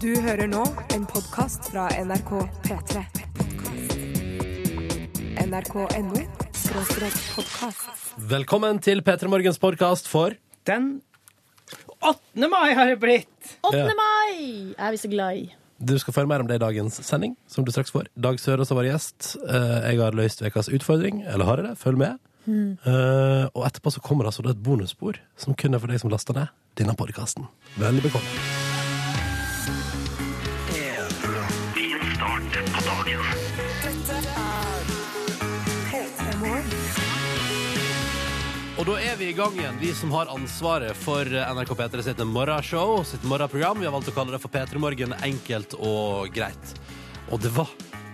[0.00, 0.62] Du hører nå
[0.92, 2.30] en podkast fra NRK
[2.66, 3.02] P3.
[5.46, 6.20] NRK.no
[7.36, 8.12] podkast.
[8.30, 10.36] Velkommen til P3 Morgens podkast for
[10.68, 10.90] Den
[12.04, 12.48] 8.
[12.52, 13.32] mai har det blitt!
[13.64, 13.80] 8.
[13.80, 13.88] Ja.
[13.96, 15.46] mai er vi så glad i.
[15.80, 18.10] Du skal få høre mer om det i dagens sending, som du straks får.
[18.20, 19.30] Dag Sørås har vært gjest.
[19.48, 21.78] Eh, Jeg har løst ukas utfordring, eller har jeg det?
[21.80, 22.20] Følg med.
[22.50, 26.10] Eh, Og etterpå så kommer det altså et bonusspor som kun er for deg som
[26.10, 26.48] laster ned
[26.80, 27.46] denne podkasten.
[27.78, 29.40] Veldig velkommen.
[38.80, 42.20] Og da er vi i gang igjen, vi som har ansvaret for NRK P3 sitt
[42.24, 43.76] morgenshow, sitt morgenprogram.
[43.82, 46.72] Vi har valgt å kalle det for P3 Morgen enkelt og greit.
[47.28, 47.68] Og det var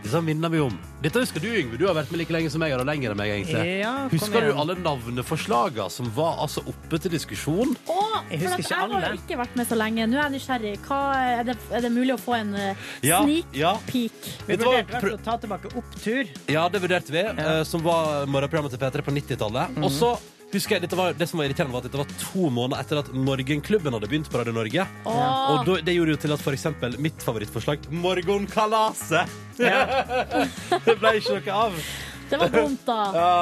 [0.06, 0.74] disse minner vi om.
[1.02, 1.78] Dette husker du, Yngve.
[1.80, 3.62] Du har vært med like lenge som meg, og lenger enn meg, egentlig.
[3.82, 7.74] Ja, kom Husker du alle navneforslagene som var altså oppe til diskusjon?
[7.90, 7.98] Å,
[8.30, 9.00] Jeg husker ikke alle.
[9.00, 10.06] jeg har ikke vært med så lenge.
[10.10, 10.74] Nå er jeg nysgjerrig.
[10.86, 11.00] Hva,
[11.32, 13.74] er, det, er det mulig å få en uh, Ja, sneak ja.
[13.90, 14.16] peek?
[14.46, 16.32] Vi Vet vurderte å ta tilbake Opptur.
[16.52, 19.78] Ja, det vurderte vi, eh, som var morgenprogrammet til P3 på 90-tallet.
[19.82, 20.14] Og så
[20.52, 23.12] husker jeg, var, Det som var irriterende, var at dette var to måneder etter at
[23.14, 24.86] Morgenklubben hadde begynt på Radio Norge.
[25.04, 25.22] Åh.
[25.52, 26.66] Og da, det gjorde jo til at f.eks.
[27.02, 29.38] mitt favorittforslag, Morgenkalaset,
[30.86, 31.80] det ble ikke noe av.
[32.26, 33.00] Det var dumt, da.
[33.14, 33.32] Ja,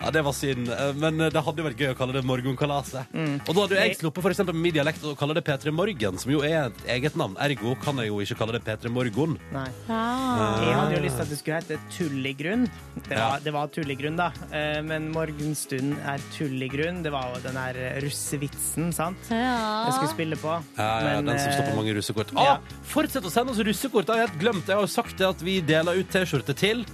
[0.00, 0.68] ja, det var synd.
[0.72, 3.06] Eh, Men det hadde jo vært gøy å kalle det Morgenkalaset.
[3.48, 5.72] Og da hadde jo jeg sluppet for eksempel med min dialekt å kalle det P3
[5.72, 7.36] Morgen, som jo er et eget navn.
[7.40, 9.36] Ergo kan jeg jo ikke kalle det P3 Morgon.
[9.52, 9.66] Nei.
[9.88, 10.60] Ah.
[10.64, 12.66] Jeg hadde jo lyst til at det skulle hete Tull i grunn.
[13.08, 13.28] Det Ja.
[13.30, 14.30] var, det var tull da.
[14.52, 16.58] Eh, Men Morgenstund er tull.
[16.60, 19.16] Det var jo den der russevitsen, sant?
[19.30, 20.62] Jeg skulle spille på.
[20.78, 22.32] Ja, ja, Men, den som står på eh, mange russekort.
[22.34, 22.54] ja.
[22.56, 24.06] Ah, fortsett å sende oss russekort!
[24.06, 24.66] Jeg har helt glemt.
[24.66, 26.84] Jeg har jo sagt det at vi deler ut T-skjorte til.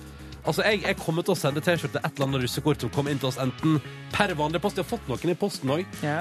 [0.47, 3.19] Altså, jeg, jeg kommer til å sende T-skjorte et eller annet russekort som kommer inn
[3.19, 3.81] til oss enten
[4.15, 4.79] per vanlig post.
[4.79, 5.83] Jeg har fått noen i posten òg.
[6.07, 6.21] Ja.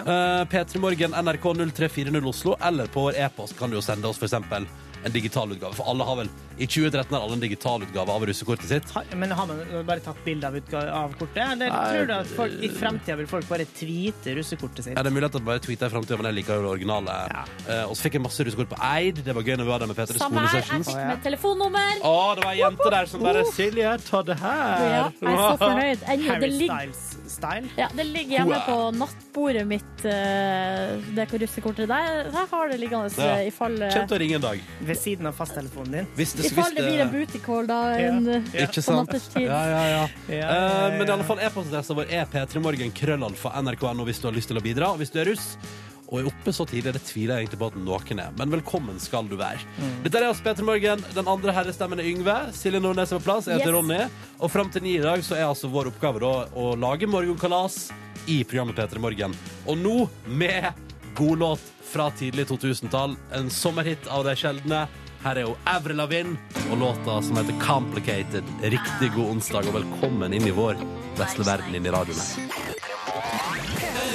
[0.49, 4.65] P3 Morgen, NRK 0340 Oslo, eller på vår e-post kan du jo sende oss eksempel
[5.05, 5.77] en digital utgave.
[5.77, 8.93] For alle har vel i 2013 har alle en digital utgave av russekortet sitt.
[9.15, 10.57] Men har man bare tatt bilde av,
[10.87, 11.41] av kortet?
[11.43, 14.95] Eller Nei, tror du at folk, i framtida vil folk bare tweete russekortet sitt?
[14.95, 16.71] Ja, det er mulig at de bare tweeter i fremtiden, men jeg liker jo det
[16.77, 17.17] originale.
[17.33, 17.43] Ja.
[17.65, 19.21] Uh, og så fikk jeg masse russekort på Eid.
[19.25, 20.61] Det var gøy når vi var der med P3 Samme her.
[20.61, 22.03] Jeg fikk med telefonnummer.
[22.05, 24.85] Å, det var ei jente der som bare Silje, ta det her.
[24.85, 26.07] Ja, jeg er så fornøyd.
[26.15, 27.73] Ennå, Harry det, ligger, Styles-style?
[27.79, 32.31] ja, det ligger hjemme på nattbordet mitt, uh, det russekortet der.
[32.31, 33.37] Der har det liggende Ja.
[33.37, 34.61] eh, i fall eh, Kjem til å ringe en dag.
[34.81, 36.07] Ved siden av fasttelefonen din?
[36.15, 38.67] Hvis det, I fall det blir en booty call da en, eh, Ja.
[38.67, 39.11] Ikke sant?
[39.35, 40.03] Ja, ja, ja.
[40.05, 40.97] Ja, Eh, ja, ja.
[40.97, 44.57] men i alle fall e-postadressa vår er p3morgen krøllalfa nrk.no hvis du har lyst til
[44.57, 44.91] å bidra.
[44.93, 45.57] Og hvis du er russ
[46.07, 48.31] og er oppe så tidlig, det tviler jeg egentlig på at noen er.
[48.37, 49.57] Men velkommen skal du være.
[49.81, 50.03] Mm.
[50.03, 51.01] Dette er oss, P3 Morgen.
[51.15, 52.35] Den andre herrestemmen er Yngve.
[52.53, 53.47] Silje Nordnes er på plass.
[53.49, 53.75] Jeg heter Yes.
[53.79, 54.09] Ronny.
[54.39, 57.89] Og fram til ni i dag så er altså vår oppgave da å lage morgenkalas
[58.27, 59.33] i programmet P3 Morgen.
[59.65, 60.69] Og nå med
[61.15, 63.15] god låt fra tidlig 2000-tall.
[63.33, 64.87] En sommerhit av de sjeldne.
[65.25, 66.35] Her er jo Avril Lavigne
[66.69, 68.49] og låta som heter Complicated.
[68.61, 70.77] Riktig god onsdag og velkommen inn i vår
[71.17, 72.51] vesle verden inn i radioen.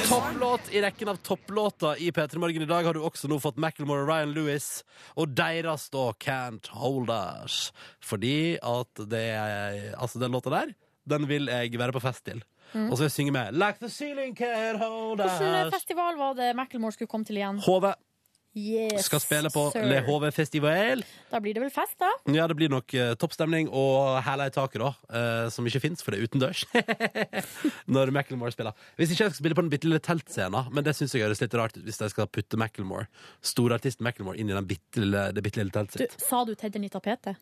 [0.07, 3.59] Topplåt i rekken av topplåter i P3 Morgen i dag har du også nå fått
[3.59, 4.69] Macklemore og Ryan Lewis
[5.19, 7.73] og deres da Can't Hold Us.
[7.99, 9.27] Fordi at det
[9.99, 10.71] Altså, den låta der,
[11.11, 12.45] den vil jeg være på fest til.
[12.71, 15.43] Og så vil jeg synge med Like the ceiling can't hold us.
[15.43, 17.59] Hvilken festival var det Macklemore skulle komme til igjen?
[17.67, 17.91] HV
[18.59, 19.85] Yes, skal spille på sir.
[19.87, 21.05] Le HV Festival.
[21.31, 22.09] Da blir det vel fest, da?
[22.35, 24.91] Ja, det blir nok uh, toppstemning og hæla i taket, da.
[25.07, 26.65] Uh, som ikke fins, for det er utendørs.
[27.95, 28.75] Når Macclemore spiller.
[28.99, 31.43] Hvis ikke jeg skal spille på den bitte lille teltscenen, men det syns jeg høres
[31.45, 33.07] litt rart ut hvis jeg skal putte Macklemore,
[33.45, 36.19] storartisten Macclemore, inn i den bitte lille, det bitte lille teltet Du, sitt.
[36.27, 37.39] sa du tennene i tapetet?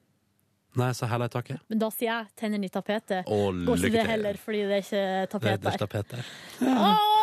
[0.78, 1.62] Nei, sa hæla i taket.
[1.72, 3.25] Men da sier jeg tennene i tapetet.
[3.25, 5.78] Å, Går ikke det heller, fordi det er ikke Det er tapet ikke der.
[5.80, 6.28] tapet der.
[6.69, 7.17] Åh,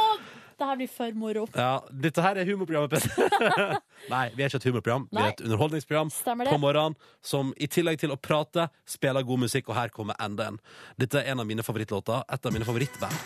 [0.60, 1.46] det her blir for moro.
[1.56, 1.72] Ja,
[2.06, 3.78] dette her er humorprogrammet, Petter.
[4.14, 5.08] Nei, vi er ikke et humorprogram.
[5.12, 5.28] Vi Nei.
[5.28, 9.70] er et underholdningsprogram Stemmer på morgenen som i tillegg til å prate, spiller god musikk,
[9.72, 10.60] og her kommer enda en.
[11.02, 12.26] Dette er en av mine favorittlåter.
[12.32, 13.18] Et av mine favorittband.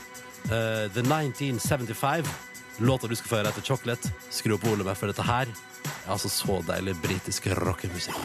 [0.50, 2.32] Uh, The 1975.
[2.80, 4.14] Låta du skal få høre etter Chocolate.
[4.32, 8.16] Skru opp volumet, for dette her er altså så deilig britisk rockemusikk.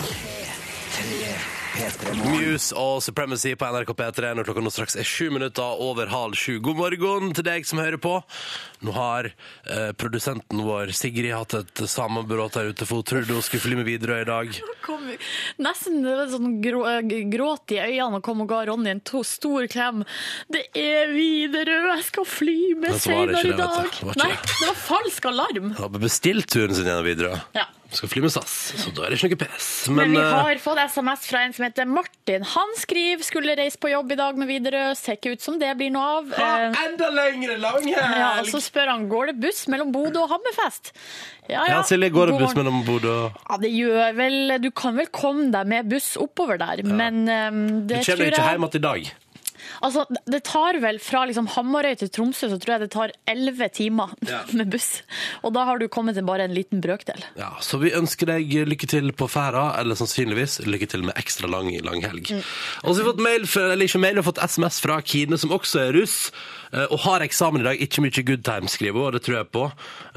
[1.75, 6.37] Muse og Supremacy på NRK P3 når klokka nå straks er sju minutter over halv
[6.39, 6.61] sju.
[6.63, 8.13] God morgen til deg som hører på.
[8.85, 13.45] Nå har eh, produsenten vår Sigrid hatt et sammenbrudd her ute, for hun trodde hun
[13.45, 14.55] skulle fly med Widerøe i dag.
[14.85, 15.07] Kom,
[15.65, 16.85] nesten sånn grå,
[17.33, 20.05] gråt i øynene og kom og ga Ronny en to, stor klem.
[20.53, 23.89] Det er Widerøe, jeg skal fly med Men senere i dag.
[23.95, 24.59] Det var Nei, det.
[24.69, 25.73] var falsk alarm.
[25.79, 27.41] Han har bestilt turen sin gjennom Widerøe.
[27.57, 29.67] Ja, Skal fly med SAS, så da er det ikke noe pes.
[29.95, 32.45] Men, vi eh, har fått SMS fra en som heter Martin.
[32.55, 34.95] Han skriver skulle reise på jobb i dag med Widerøe.
[34.99, 36.33] Ser ikke ut som det blir noe av.
[36.39, 36.51] Ha
[36.85, 38.19] enda lengre langhelg!
[38.21, 40.93] ja, og så spør han går det buss mellom Bodø og Hammerfest.
[41.49, 44.97] Ja, Ja, Silje, går det buss mellom Bodø og Ja, det gjør vel Du kan
[44.97, 48.47] vel komme deg med buss oppover der, men um, Du det kommer tror deg ikke
[48.47, 49.13] jeg hjem igjen i dag.
[49.85, 53.69] Altså, det tar vel fra liksom Hamarøy til Tromsø, så tror jeg det tar elleve
[53.77, 54.41] timer Ja.
[54.57, 55.03] med buss.
[55.45, 57.21] Og da har du kommet til bare en liten brøkdel.
[57.37, 61.51] Ja, Så vi ønsker deg lykke til på ferda, eller sannsynligvis lykke til med ekstra
[61.53, 62.33] lang langhelg.
[62.83, 65.39] Og så har vi fått mail, eller ikke mail, vi har fått SMS fra Kine,
[65.39, 66.19] som også er russ,
[66.91, 67.81] og har eksamen i dag.
[67.85, 69.65] Ikke mye good time, skriver hun, det tror jeg på.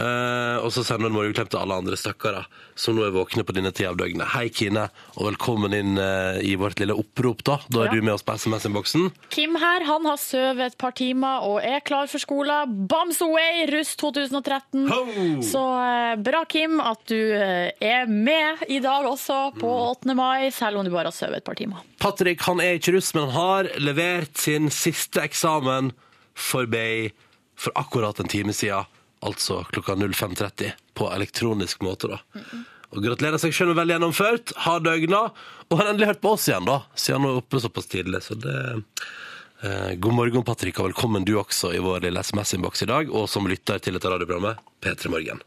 [0.01, 3.54] Eh, Og så sender hun morgenklem til alle andre stakkarer som nå er våkne på
[3.56, 4.27] denne tida av døgnet.
[4.33, 4.88] Hei, Kine,
[5.18, 7.59] og velkommen inn eh, i vårt lille opprop, da.
[7.69, 7.94] Da er Ja.
[7.98, 9.12] du med oss på SMS-innboksen.
[9.33, 12.74] Kim her, han har sovet et par timer og er klar for skolen.
[12.88, 14.88] Bams away, russ 2013.
[14.89, 15.01] Ho!
[15.45, 20.13] Så eh, bra, Kim, at du eh, er med i dag også, på 8.
[20.18, 21.81] mai, selv om du bare har sovet et par timer.
[22.01, 25.94] Patrick han er ikke russ, men han har levert sin siste eksamen
[26.38, 27.12] forbi
[27.57, 28.86] for akkurat en time siden,
[29.25, 32.13] altså klokka 05.30, på elektronisk måte.
[32.13, 32.19] da.
[32.94, 35.25] Og Gratulerer seg selv med vel gjennomført, har døgna,
[35.68, 38.22] og har endelig hørt på oss igjen, da, siden han er oppe såpass tidlig.
[38.24, 38.56] Så det
[39.66, 43.28] eh, God morgen, Patrick, og velkommen du også i vår lille SMS-innboks i dag, og
[43.31, 45.42] som lytter til dette radioprogrammet, P3 Morgen.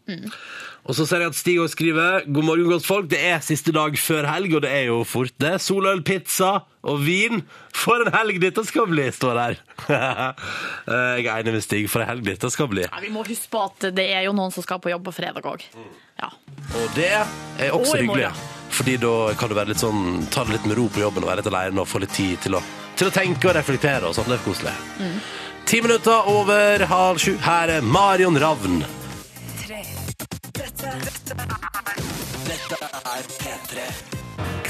[0.88, 3.08] Og så ser jeg at Stig også skriver God morgen, godt folk.
[3.12, 5.58] Det er siste dag før helg, og det er jo fort det.
[5.60, 7.42] Soløl, pizza og vin.
[7.76, 9.58] For en helg dette skal bli, står der.
[11.20, 11.84] jeg er enig med Stig.
[11.92, 12.86] For en helg dette skal bli.
[12.88, 15.14] Ja, vi må huske på at det er jo noen som skal på jobb på
[15.20, 15.66] fredag òg.
[16.20, 16.30] Ja.
[16.80, 18.30] Og det er også Og hyggelig.
[18.70, 21.32] Fordi da kan du være litt sånn, ta det litt med ro på jobben og
[21.32, 22.62] være litt alene og få litt tid til å,
[22.96, 24.30] til å tenke og reflektere og sånn.
[24.30, 24.72] Det er koselig.
[25.68, 27.34] Ti minutter over halv sju.
[27.44, 28.80] Her er Marion Ravn.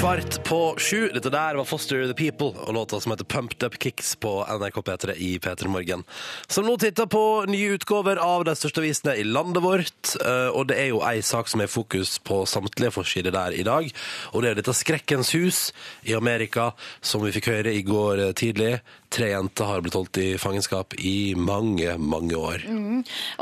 [0.01, 1.09] Kvart på sju.
[1.13, 4.79] Dette der var Foster the People og låta som heter Pumped Up Kicks på NRK
[4.87, 6.03] P3 i P3 Morgen.
[6.47, 7.21] Som nå titter på
[7.51, 10.15] nye utgaver av de største avisene i landet vårt.
[10.25, 13.63] eh, Og det er jo ei sak som er fokus på samtlige forsider der i
[13.67, 13.91] dag.
[14.33, 15.71] Og det er dette Skrekkens hus
[16.03, 16.71] i Amerika
[17.01, 18.79] som vi fikk høre i går eh, tidlig.
[19.11, 22.61] Tre jenter har blitt holdt i fangenskap i mange, mange år.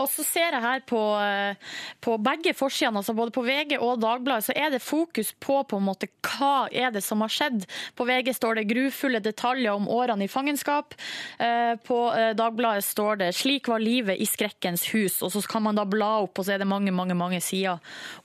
[0.01, 4.00] Og så ser jeg her på, eh, på begge forsidene, altså både på VG og
[4.01, 7.68] Dagbladet, så er det fokus på på en måte hva er det som har skjedd.
[7.94, 10.98] På VG står det grufulle detaljer om årene i fangenskap.
[11.38, 15.62] Eh, På eh, Dagbladet står det 'Slik var livet i skrekkens hus', og så kan
[15.62, 17.77] man da bla opp, og så er det mange, mange, mange sider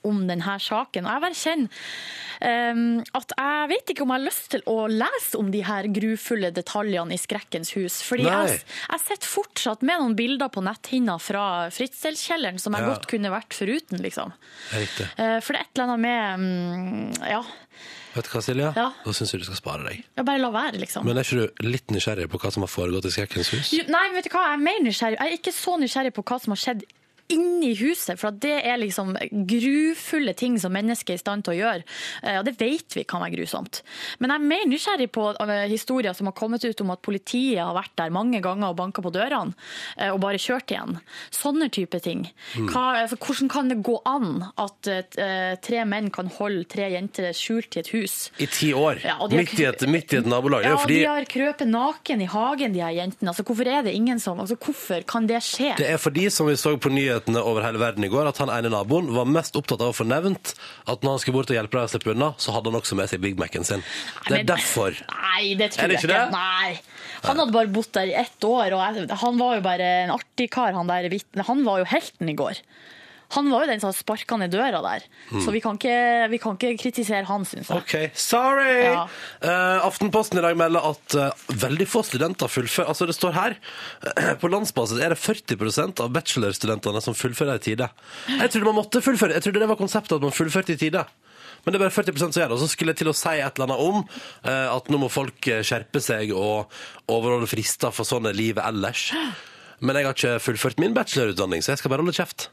[0.03, 1.05] om denne saken.
[1.05, 1.69] Og jeg bare kjenner
[3.15, 6.51] at jeg vet ikke om jeg har lyst til å lese om de her grufulle
[6.51, 7.34] detaljene i skrekkens
[7.75, 8.01] hus.
[8.05, 8.47] Fordi Nei.
[8.47, 8.61] jeg,
[8.91, 12.87] jeg sitter fortsatt med noen bilder på netthinna fra Fritzelkjelleren som jeg Ja.
[12.93, 14.33] godt kunne vært foruten, liksom.
[14.73, 15.07] Riktig.
[15.17, 17.43] Eh, For det er et eller annet med mm, Ja,
[18.15, 18.69] Vet du hva, Silja?
[18.77, 18.85] Ja.
[19.03, 20.03] Da syns jeg du skal spare deg.
[20.15, 21.03] ja, bare la være, liksom.
[21.03, 23.73] Men er ikke du litt nysgjerrig på hva som har foregått i Skrekkens hus?
[23.75, 25.17] Jo, Nei, vet du hva, jeg er mer nysgjerrig.
[25.19, 26.85] Jeg er ikke så nysgjerrig på hva som har skjedd
[27.33, 29.15] inni huset, for det er liksom
[29.49, 31.83] grufulle ting som mennesker er i stand til å gjøre.
[32.23, 33.81] Eh, Og det vet vi kan være grusomt.
[34.19, 37.61] Men jeg er mer nysgjerrig på eh, historier som har kommet ut om at politiet
[37.63, 39.55] har vært der mange ganger og banka på dørene,
[39.97, 40.99] eh, og bare kjørt igjen.
[41.33, 42.27] Sånne type ting.
[42.55, 44.91] Hva, altså, hvordan kan det gå an at
[45.65, 48.15] tre menn kan holde tre jenter skjult i et hus?
[48.37, 49.01] I ti år.
[49.03, 50.63] Ja, har- midt, i et, midt i et nabolag.
[50.65, 53.29] Ja, og fordi de har krøpet naken i hagen, de her jentene.
[53.33, 55.73] Altså, hvorfor er det ingen som altså, Hvorfor kan det skje?
[55.77, 58.51] Det er fordi, som vi så på nyhetene over hele verden i går, at han
[58.53, 60.53] ene naboen var mest opptatt av å få nevnt
[60.85, 62.97] at når han skulle bort og hjelpe deg å slippe unna, så hadde han også
[62.99, 63.85] med seg Big Mac-en sin.
[64.27, 64.97] Det er derfor.
[65.11, 66.25] Nei, det tror det jeg ikke.
[66.33, 66.75] Nei.
[67.25, 70.49] Han hadde bare bodd der i ett år, og han var jo bare en artig
[70.53, 71.45] kar, han der vitne.
[71.47, 72.61] Han var jo helten i går.
[73.35, 75.05] Han var jo den som sparka ned døra der.
[75.43, 77.83] Så vi kan, ikke, vi kan ikke kritisere han, syns jeg.
[77.83, 78.77] OK, sorry!
[78.85, 79.03] Ja.
[79.43, 83.55] Uh, Aftenposten i dag melder at uh, veldig få studenter fullfører Altså, det står her
[84.41, 87.89] På landsbasis er det 40% av bachelorstudentene som fullfører i tide.
[88.29, 89.37] Jeg trodde man måtte fullføre.
[89.37, 91.05] Jeg trodde det var konseptet at man fullførte i tide.
[91.65, 92.57] Men det er bare 40 som gjør det.
[92.57, 94.03] Og så skulle jeg til å si et eller annet om
[94.45, 96.71] eh, at nå må folk skjerpe seg og
[97.11, 99.09] overholde frister for sånn er livet ellers.
[99.83, 102.47] Men jeg har ikke fullført min bachelorutdanning, så jeg skal bare holde kjeft.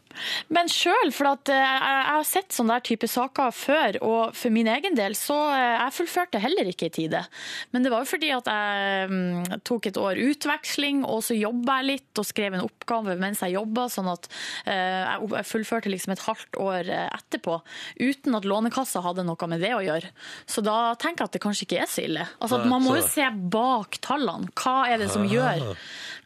[0.52, 4.37] Men sjøl, for at eh, jeg, jeg har sett sånne der type saker før, og
[4.38, 7.25] for min egen del så eh, jeg fullførte heller ikke i tide.
[7.73, 11.81] Men det var jo fordi at jeg mm, tok et år utveksling, og så jobba
[11.81, 14.28] jeg litt og skrev en oppgave mens jeg jobba, sånn at
[14.66, 17.59] eh, jeg jeg fullførte liksom et halvt år eh, etterpå,
[18.02, 20.11] uten at Lånekassa hadde noe med det å gjøre.
[20.50, 22.26] Så da tenker jeg at det kanskje ikke er så ille.
[22.42, 24.50] Altså, Nei, man må så- jo se bak tallene.
[24.59, 25.64] Hva er det som gjør?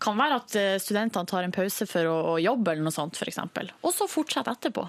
[0.03, 3.17] Kan være at eh, studentene tar en pause for å, å jobbe eller noe sånt,
[3.17, 3.39] f.eks.
[3.83, 4.87] Og så fortsette etterpå.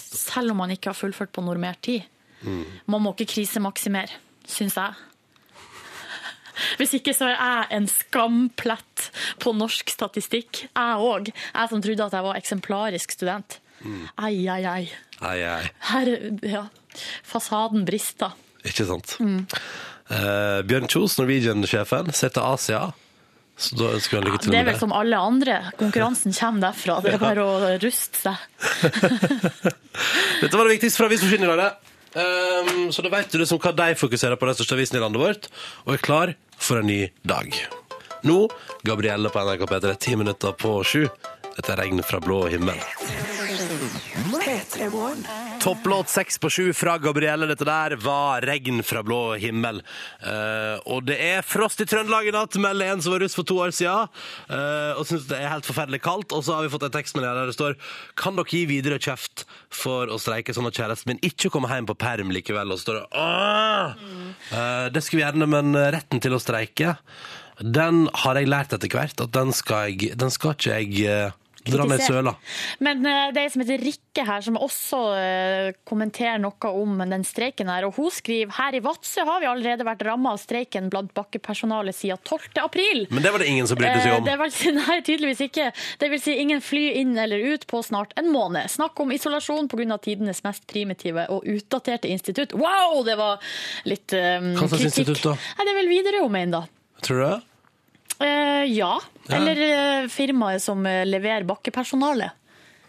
[0.00, 2.04] Selv om man ikke har fullført på normert tid.
[2.44, 4.92] Man må ikke krisemaksimere, syns jeg.
[6.78, 9.08] Hvis ikke så er jeg en skamplett
[9.42, 10.66] på norsk statistikk.
[10.68, 11.30] Jeg òg.
[11.32, 13.58] Jeg som trodde at jeg var eksemplarisk student.
[14.16, 14.84] Ai, ai, ai.
[15.20, 15.64] Ai, ai.
[15.90, 16.12] Her,
[16.44, 16.66] ja.
[17.26, 18.36] Fasaden brister.
[18.64, 19.16] Ikke sant.
[19.20, 19.42] Mm.
[20.14, 22.84] Eh, Bjørn Kjos, Norwegian-sjefen, ser til Asia.
[23.54, 25.58] Så da ønsker jeg lykke til Det er med vel som alle andre.
[25.78, 26.98] Konkurransen kommer derfra.
[27.04, 28.36] Det er bare å ruste seg.
[30.42, 31.62] Dette var det viktigste fra avisforsiden i dag.
[31.62, 31.94] det.
[32.14, 35.22] Ehm, så da vet du liksom hva de fokuserer på, den største avisen i landet
[35.22, 35.48] vårt,
[35.86, 37.54] og er klar for en ny dag.
[38.24, 38.40] Nå,
[38.86, 41.06] Gabrielle på NRK P3, ti minutter på sju.
[41.54, 42.80] Dette er regn fra blå himmel.
[44.74, 45.26] P3 Morgen.
[45.60, 47.46] Topplåt seks på sju fra Gabrielle.
[47.46, 49.78] Dette der var regn fra blå himmel.
[50.20, 53.46] Eh, og det er frost i Trøndelag i natt, melder en som var russ for
[53.46, 54.08] to år siden.
[54.50, 56.34] eh, og syns det er helt forferdelig kaldt.
[56.34, 57.76] Og så har vi fått en tekstmelding der det står
[58.18, 61.88] Kan dere gi videre kjeft for å streike sånn at kjæresten min ikke kommer hjem
[61.88, 62.74] på perm likevel?
[62.74, 64.04] Og så står det Åh!
[64.58, 66.96] Eh, det skulle vi gjerne, men retten til å streike,
[67.62, 71.32] den har jeg lært etter hvert at den skal, jeg, den skal ikke jeg
[71.64, 72.34] eh, Kritisere.
[72.84, 77.00] Men uh, det er en som heter Rikke her, som også uh, kommenterer noe om
[77.02, 77.86] den streiken her.
[77.88, 81.96] Og hun skriver her i Vadsø har vi allerede vært ramma av streiken blant bakkepersonalet
[81.96, 82.60] siden 12.
[82.64, 83.06] april.
[83.10, 84.22] Men det var det ingen som brydde seg om?
[84.22, 84.28] om.
[84.28, 85.70] Det var, nei, tydeligvis ikke.
[86.00, 88.70] Det vil si ingen fly inn eller ut på snart en måned.
[88.72, 89.98] Snakk om isolasjon pga.
[90.04, 92.54] tidenes mest primitive og utdaterte institutt.
[92.58, 93.42] Wow, det var
[93.88, 95.34] litt um, Hva slags institutt da?
[95.34, 97.02] Nei, det er vel Widerøe hun mener, da.
[97.04, 97.40] Tror du det?
[98.24, 98.94] Eh, ja.
[99.32, 102.30] Eller eh, firmaet som eh, leverer bakkepersonale.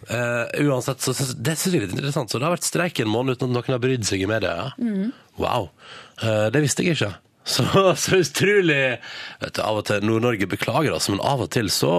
[0.09, 2.31] Eh, uansett, så det synes jeg er litt interessant.
[2.31, 4.71] Så det har vært streik en måned uten at noen har brydd seg i media.
[4.77, 5.11] Mhm.
[5.41, 5.69] Wow.
[6.23, 7.13] Eh, det visste jeg ikke.
[7.45, 7.61] Så,
[7.93, 8.95] så utrolig
[9.37, 11.91] vet du, Av og til Nord-Norge beklager oss, men av og til så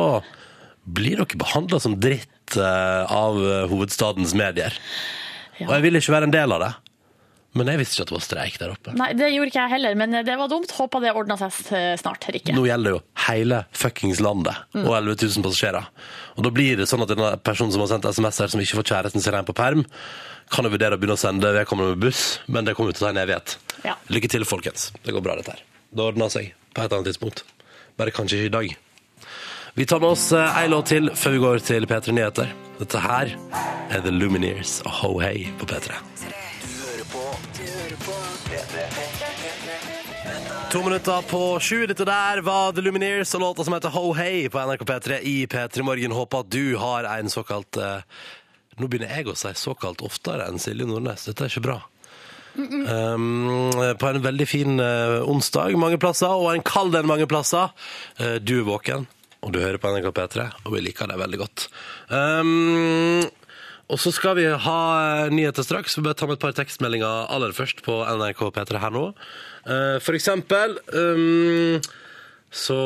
[0.82, 3.38] blir dere behandla som dritt eh, av
[3.70, 4.74] hovedstadens medier.
[5.60, 5.68] Ja.
[5.68, 6.72] Og jeg vil ikke være en del av det.
[7.56, 8.94] Men jeg visste ikke at det var streik der oppe.
[9.00, 10.72] Nei, det gjorde ikke jeg heller, men det var dumt.
[10.76, 12.54] Håper det ordna seg eh, snart, Rikke.
[12.56, 15.90] Nå gjelder det jo hele fuckings landet og 11 000 passasjerer.
[16.36, 18.80] Og da blir det sånn at denne personen som har sendt SMS her, som ikke
[18.82, 19.86] får kjæresten sin hjem på perm,
[20.52, 23.08] kan jo vurdere å begynne å sende vedkommende med buss, men det kommer til å
[23.08, 23.56] ta en evighet.
[23.86, 23.96] Ja.
[24.12, 24.90] Lykke til, folkens.
[25.02, 25.64] Det går bra, dette her.
[25.90, 27.42] Det ordner seg på et annet tidspunkt.
[27.96, 28.76] Bare kanskje ikke i dag.
[29.76, 32.52] Vi tar med oss eh, ei låt til før vi går til P3 Nyheter.
[32.78, 33.32] Dette her
[33.92, 35.98] er The Lumineers og Ho Hey på P3.
[40.76, 41.86] To minutter på sju.
[41.86, 45.46] Dette der var The Lumineers og låta som heter Ho Hey på NRK P3 i
[45.48, 46.12] P3 Morgen.
[46.12, 48.02] Håper at du har en såkalt eh,
[48.76, 51.24] Nå begynner jeg å si såkalt oftere enn Silje Nordnes.
[51.30, 51.78] Dette er ikke bra.
[52.60, 57.72] Um, på en veldig fin eh, onsdag mange plasser, og en kald en mange plasser.
[58.20, 59.08] Eh, du er våken,
[59.40, 61.70] og du hører på NRK P3, og vi liker deg veldig godt.
[62.12, 63.24] Um,
[63.86, 65.94] og så skal vi ha eh, nyheter straks.
[65.98, 69.04] Vi bør ta med et par tekstmeldinger aller først på NRK P3 her nå.
[69.66, 71.78] Eh, for eksempel um,
[72.50, 72.78] så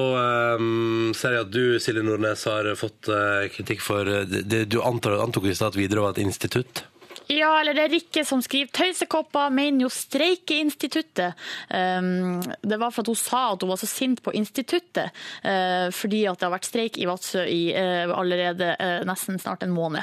[0.59, 5.21] um, ser jeg at du, Silje Nordnes, har fått eh, kritikk for det, Du antar,
[5.23, 6.85] antok i stad at Widerøe var et institutt?
[7.31, 11.39] Ja, eller det er Rikke som skriver Tøysekopper mener jo streikeinstituttet.
[11.71, 15.15] Um, det var for at hun sa at hun var så sint på instituttet,
[15.47, 19.63] uh, fordi at det har vært streik i Vadsø i uh, allerede uh, nesten snart
[19.63, 20.03] en måned.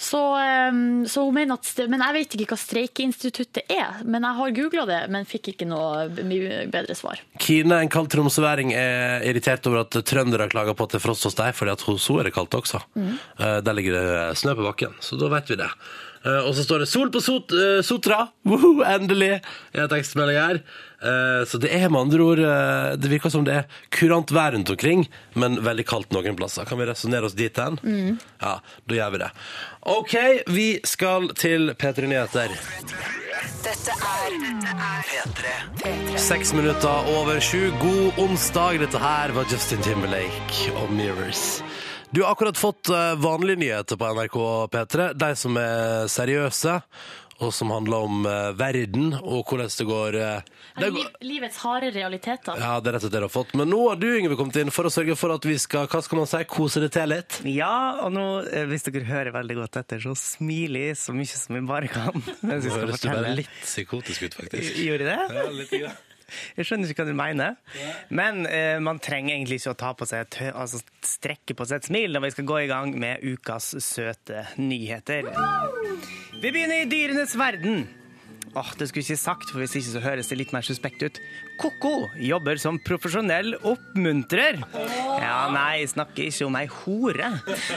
[0.00, 0.20] Så,
[0.72, 4.00] um, så hun mener at Men jeg vet ikke hva streikeinstituttet er.
[4.08, 7.20] Men jeg har googla det, men fikk ikke noe mye bedre svar.
[7.40, 11.28] Kine, en kald tromsøværing, er irritert over at trøndere klager på at det er frost
[11.28, 12.80] hos deg, fordi at hos henne er det kaldt også.
[12.96, 13.12] Mm.
[13.66, 15.68] Der ligger det snø på bakken, så da vet vi det.
[16.24, 19.40] Eh, Og så står det 'Sol på Sot eh, Sotra', Woho, endelig,
[19.74, 20.60] i en tekstmelding her.
[21.02, 24.52] Eh, Så det er med andre ord eh, Det virker som det er kurant vær
[24.52, 26.64] rundt omkring, men veldig kaldt noen plasser.
[26.68, 27.78] Kan vi resonnere oss dit hen?
[28.42, 29.30] Ja, da gjør vi det.
[29.82, 30.14] OK,
[30.48, 32.52] vi skal til P3 Nyheter.
[33.64, 34.36] Dette er
[35.08, 36.18] P3.
[36.20, 37.70] Seks minutter over sju.
[37.80, 38.78] God onsdag.
[38.84, 41.62] Dette her var Justin Timberlake og Mirrors.
[42.10, 44.36] Du har akkurat fått eh, vanlige nyheter på NRK
[44.72, 45.12] P3.
[45.14, 46.72] De som er seriøse,
[47.40, 50.18] og som handler om eh, verden og hvordan det går.
[50.18, 50.48] eh,
[50.80, 52.58] det går livets harde realiteter.
[52.58, 53.54] ja, det er rett og slett det du har fått.
[53.60, 56.02] Men nå har du Yngve, kommet inn for å sørge for at vi skal hva
[56.02, 57.38] skal man si, kose det til litt.
[57.46, 58.26] Ja, og nå,
[58.72, 62.26] hvis dere hører veldig godt etter, så smiler jeg så mye som jeg bare kan.
[62.40, 64.82] Skal Høres du bare litt psykotisk ut, faktisk.
[64.82, 65.42] Gjorde jeg det?
[65.44, 66.06] Ja, litt grann.
[66.58, 67.56] Jeg skjønner ikke hva du mener.
[68.08, 71.80] Men eh, man trenger egentlig ikke å ta på seg et, altså, strekke på seg
[71.80, 75.30] et smil når vi skal gå i gang med ukas søte nyheter.
[76.40, 77.84] Vi begynner i dyrenes verden.
[78.50, 81.04] Åh, det skulle jeg ikke sagt, for hvis ikke så høres det litt mer suspekt
[81.06, 81.18] ut.
[81.60, 84.58] Koko jobber som profesjonell oppmuntrer.
[85.20, 87.28] Ja, nei, jeg snakker ikke om ei hore.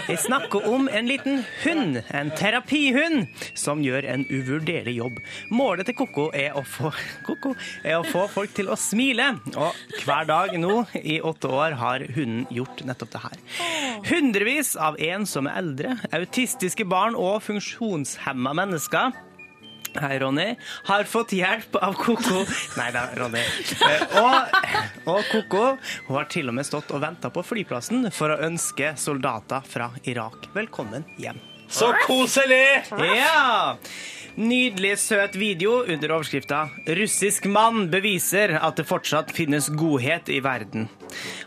[0.08, 3.28] Jeg snakker om en liten hund, en terapihund,
[3.60, 5.20] som gjør en uvurderlig jobb.
[5.54, 6.58] Målet til Koko er
[7.84, 9.78] er å få folk til å smile, og
[10.08, 13.44] hver dag nå i åtte år har hunden gjort nettopp det her.
[14.10, 19.14] Hundrevis av ensomme eldre, autistiske barn og funksjonshemma mennesker
[20.02, 20.56] Hei, Ronny.
[20.90, 22.44] Har fått hjelp av Koko.
[22.80, 23.44] Nei da, Ronny.
[23.44, 24.60] Eh, Og,
[25.14, 25.64] og Koko
[26.08, 29.92] hun har til og med stått og venta på flyplassen for å ønske soldater fra
[30.10, 31.40] Irak velkommen hjem.
[31.74, 32.84] Så koselig!
[33.18, 33.78] Ja!
[34.34, 40.88] Nydelig, søt video under overskrifta 'Russisk mann beviser at det fortsatt finnes godhet i verden'.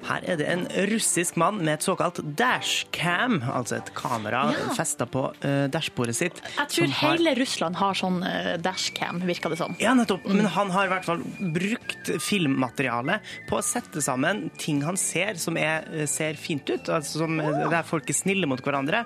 [0.06, 0.60] Her er det en
[0.92, 4.68] russisk mann med et såkalt dashcam, altså et kamera Ja.
[4.76, 6.38] festa på uh, dashbordet sitt.
[6.56, 9.74] Jeg tror har- hele Russland har sånn uh, dashcam, virker det som.
[9.82, 10.22] Ja, nettopp.
[10.30, 13.18] Men han har i hvert fall brukt filmmateriale
[13.48, 16.86] på å sette sammen ting han ser som er, ser fint ut.
[16.86, 19.02] Altså som, Der folk er snille mot hverandre.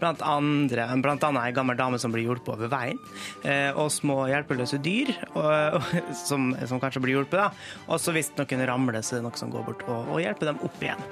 [0.00, 0.20] Blant,
[0.60, 0.86] andre,
[1.26, 3.00] annet ei gammel dame som blir hjulpet over veien.
[3.42, 5.80] eh, Og små hjelpeløse dyr og,
[6.28, 7.40] som, som kanskje blir hjulpet.
[7.40, 7.50] da.
[7.88, 10.52] Og så hvis noen ramler, så er det noen som går bort og, og hjelper
[10.52, 11.04] dem opp igjen.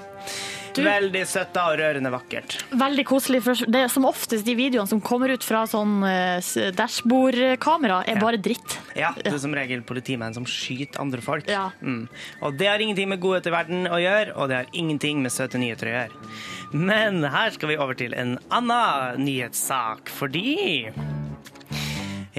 [0.78, 2.56] Du- Veldig søtt og rørende vakkert.
[2.70, 3.42] Veldig koselig.
[3.44, 8.20] For det er som oftest de videoene som kommer ut fra sånn eh, dashbordkamera, er
[8.23, 8.78] bare dritt.
[8.99, 11.49] Ja, det er som regel politimenn som skyter andre folk.
[11.50, 11.68] Ja.
[11.82, 12.08] Mm.
[12.42, 15.35] Og det har ingenting med godhet i verden å gjøre, og det har ingenting med
[15.35, 16.32] søte nyheter å gjøre.
[16.78, 20.90] Men her skal vi over til en annen nyhetssak, fordi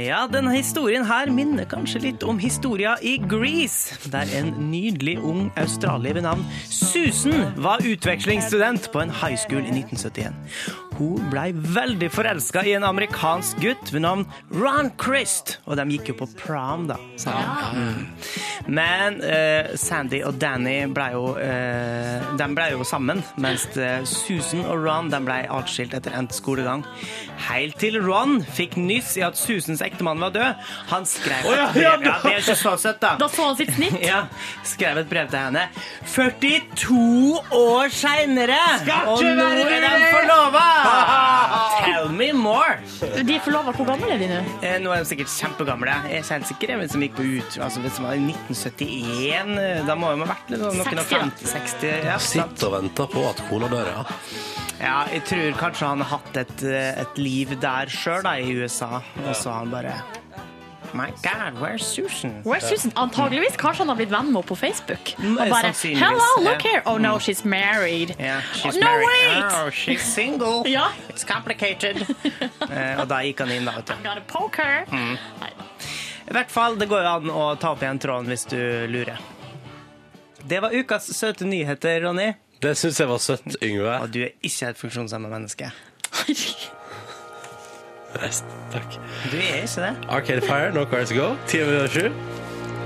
[0.05, 5.49] ja, denne historien her minner kanskje litt om historia i Grease, der en nydelig ung
[5.59, 10.88] australier ved navn Susan var utvekslingsstudent på en high school i 1971.
[10.99, 16.11] Hun blei veldig forelska i en amerikansk gutt ved navn Ron Christ, og de gikk
[16.11, 16.97] jo på prom, da.
[17.15, 17.45] sammen.
[17.79, 18.67] Mm.
[18.67, 24.65] Men uh, Sandy og Danny ble jo, uh, de ble jo sammen, mens eh, Susan
[24.67, 26.83] og Ron de ble atskilt etter endt skolegang.
[27.47, 30.67] Helt til Ron fikk nyss i at Susans ektemann var død.
[30.91, 31.81] Han skrev et brev.
[31.85, 33.15] Ja, det er ikke så søtt, da.
[33.19, 33.97] Da så han sitt snitt.
[34.09, 34.23] Ja,
[34.65, 35.67] skrev et brev til henne
[36.09, 38.59] 42 år seinere!
[39.11, 40.67] Og nå er de forlova!
[41.83, 42.77] Tell me more!
[42.99, 43.73] De er forlova.
[43.75, 44.39] Hvor gamle er de nå?
[44.65, 45.95] Eh, Nå er de sikkert kjempegamle.
[46.11, 49.81] Jeg kjenner sikkert en som gikk på ut altså, Hvis man var i 1971, eh,
[49.87, 51.89] da må de ha vært noen og 50-60.
[52.09, 54.05] Ja, Sitter Sitt og venter på at kona dør, ja.
[54.81, 58.99] ja, jeg tror kanskje han har hatt et, eh, et liv der sjøl, i USA,
[59.25, 59.95] og så har han bare
[60.93, 62.41] My God, where's Susan?
[62.43, 62.91] Where's Susan?
[62.95, 65.11] Antageligvis kanskje han har blitt venn med henne på Facebook.
[65.19, 66.81] Mm, Og bare Hello, look here!
[66.85, 68.15] Oh no, she's married.
[68.19, 69.07] Yeah, she's no, married.
[69.07, 69.43] wait!
[69.53, 70.63] Oh, she's single.
[70.69, 70.87] Ja.
[71.09, 72.01] It's complicated.
[72.01, 73.93] uh, og da gikk han inn, da, vet du.
[74.07, 74.85] Got a poker.
[74.89, 75.17] Mm.
[76.29, 78.57] I hvert fall, det går jo an å ta opp igjen tråden hvis du
[78.89, 79.17] lurer.
[80.49, 82.31] Det var ukas søte nyheter, Ronny.
[82.61, 83.99] Det syns jeg var søtt, Yngve.
[84.03, 85.69] Og du er ikke et funksjonshemma menneske.
[88.13, 88.95] Takk.
[89.31, 89.91] Du er ikke det.
[90.09, 91.35] Arcade Fire, No Cars Go.
[91.47, 92.09] Ti minutter sju.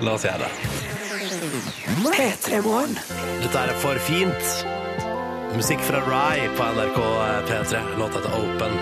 [0.04, 0.52] La oss gjøre det.
[2.14, 2.98] P3 Morgen.
[3.44, 4.54] Dette er for fint.
[5.56, 7.00] Musikk fra Rye på NRK
[7.50, 7.82] P3.
[8.00, 8.78] Låta heter Open.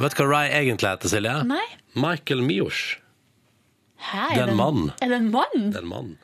[0.00, 1.34] Vet du hva Rye egentlig heter, Silje?
[1.48, 1.64] Nei.
[1.98, 2.96] Michael Miosh.
[4.00, 4.86] Hæ, Det er en mann.
[5.04, 5.66] Er det en mann?
[5.74, 6.14] Det er en mann.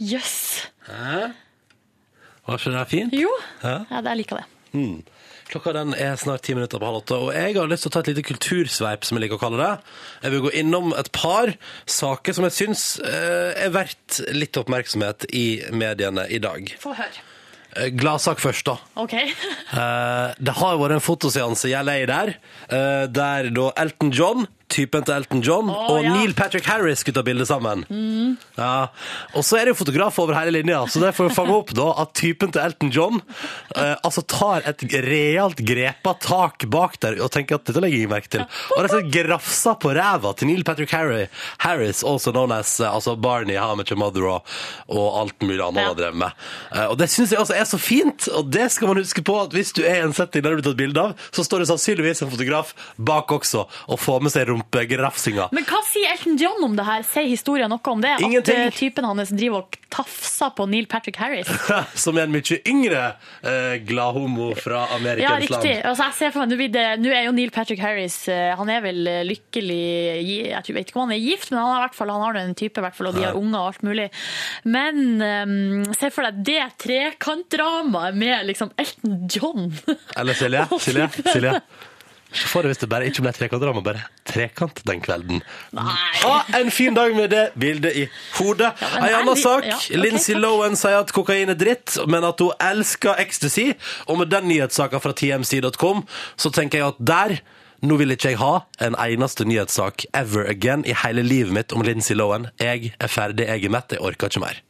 [0.00, 0.38] Jøss.
[0.88, 1.26] Hæ?
[2.48, 3.12] Var ikke det fint?
[3.16, 3.30] Jo.
[3.60, 3.74] Hæ?
[3.90, 4.46] Ja, jeg liker det.
[4.72, 5.02] Mm.
[5.48, 7.94] Klokka den er snart ti minutter på halv åtte, og jeg har lyst til å
[7.94, 9.70] ta et lite kultursveip, som jeg liker å kalle det.
[10.26, 11.54] Jeg vil gå innom et par
[11.88, 16.68] saker som jeg syns eh, er verdt litt oppmerksomhet i mediene i dag.
[16.82, 17.24] Få høre.
[17.78, 18.76] Eh, Gladsak først, da.
[19.00, 19.16] OK.
[19.16, 22.36] Eh, det har vært en fotoseanse i LA der,
[23.08, 26.12] der da Elton John, typen til Elton John, Å, og ja.
[26.14, 27.84] Neil Patrick Harris skulle ta bilde sammen.
[28.58, 28.88] Ja.
[29.36, 31.72] Og så er det jo fotograf over hele linja, så det får vi fange opp
[31.76, 33.20] da at typen til Elton John
[33.76, 38.12] eh, altså tar et realt grepa tak bak der og tenker at dette legger jeg
[38.12, 38.44] merke til.
[38.74, 41.26] Og rett og slett grafser på ræva til Neil Patrick Harry,
[41.64, 44.56] Harris, also known as eh, altså Barney, How I Met Your Mother og,
[44.92, 46.46] og alt mulig annet han har drevet med.
[46.74, 49.38] Eh, og det syns jeg altså er så fint, og det skal man huske på
[49.40, 51.64] at hvis du er i en setting der du blir tatt bilde av, så står
[51.64, 55.48] det sannsynligvis en fotograf bak også og får med seg rumpegrafsinga.
[55.52, 57.04] Men hva sier Elton John om det her?
[57.06, 58.16] Sier historien noe om det?
[58.24, 58.64] Ingenting.
[58.68, 61.48] At eh, typen hans driver og tafser på Neil Patrick Harris?
[62.04, 63.04] Som er en mye yngre
[63.42, 64.84] eh, gladhomo fra
[65.18, 65.54] Ja, riktig.
[65.54, 65.86] land.
[65.88, 68.70] Altså, jeg ser for meg, nå det, nå er jo Neil Patrick Harris eh, Han
[68.72, 69.80] er vel eh, lykkelig
[70.28, 72.78] Jeg vet ikke om han er gift, men han hvert fall, han har en type,
[72.78, 74.08] i hvert fall, og de har unger og alt mulig.
[74.68, 79.70] Men um, se for deg det trekantdramaet med liksom Elton John.
[80.18, 80.66] Eller Silje?
[80.84, 81.08] Silje?
[81.28, 81.54] Silje?
[82.28, 85.40] Se for deg hvis det bare ikke ble trekantdrama, bare trekant den kvelden.
[85.78, 88.04] Ha en fin dag med det bildet i
[88.36, 88.74] hodet.
[88.82, 89.64] Ja, en annen sak.
[89.64, 90.42] ja, okay, Lindsay takk.
[90.44, 93.70] Lohan sier at kokain er dritt, men at hun elsker ecstasy.
[94.06, 96.04] Og med den nyhetssaka fra tmc.com,
[96.36, 97.38] så tenker jeg at der
[97.88, 101.84] nå vil ikke jeg ha en eneste nyhetssak ever again i hele livet mitt om
[101.86, 102.50] Lindsay Lohan.
[102.60, 104.64] Jeg er ferdig, jeg er mett, jeg orker ikke mer.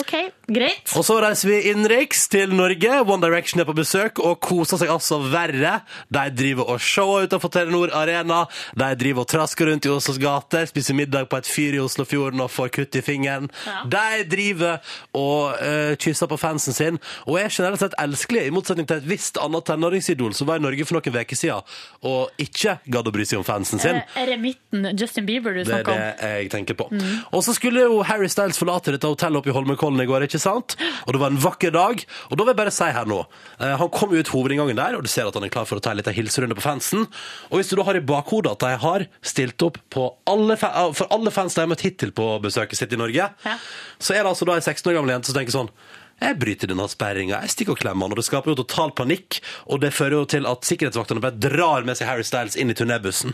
[0.00, 0.14] OK,
[0.48, 0.92] greit.
[0.96, 3.00] Og så reiser vi innenriks til Norge.
[3.04, 5.80] One Direction er på besøk og koser seg altså verre.
[6.08, 8.44] De driver og shower utenfor Telenor Arena.
[8.78, 12.40] De driver og trasker rundt i Oslos gater, spiser middag på et fyr i Oslofjorden
[12.44, 13.50] og får kutt i fingeren.
[13.66, 13.82] Ja.
[13.92, 18.88] De driver og uh, kysser på fansen sin og er generelt sett elskelige, i motsetning
[18.88, 22.78] til et visst annet tenåringsidol som var i Norge for noen uker siden og ikke
[22.88, 24.00] gadd å bry seg om fansen sin.
[24.00, 26.00] Er, er det midten Justin Bieber du snakker om.
[26.00, 26.88] Det er det jeg tenker på.
[27.36, 30.38] Og så skulle jo Harry Styles forlate dette hotellet oppe i Holmenkollen i går, ikke
[30.38, 30.76] sant?
[31.08, 32.04] Og det var en vakker dag.
[32.30, 33.18] Og da vil jeg bare si her nå
[33.58, 35.82] eh, Han kom ut hovedinngangen der, og du ser at han er klar for å
[35.82, 37.08] ta en liten hilserunde på fansen.
[37.50, 40.92] Og hvis du da har i bakhodet at de har stilt opp på alle eh,
[40.94, 43.56] for alle fans de har møtt hittil på besøket sitt i Norge, Ja.
[43.98, 45.72] så er det altså da en 16 år gammel jente som tenker sånn
[46.20, 49.38] jeg bryter denne sperringa, jeg stikker og klemmer han, og det skaper jo total panikk,
[49.72, 52.76] og det fører jo til at sikkerhetsvaktene bare drar med seg Harry Styles inn i
[52.76, 53.32] turnébussen.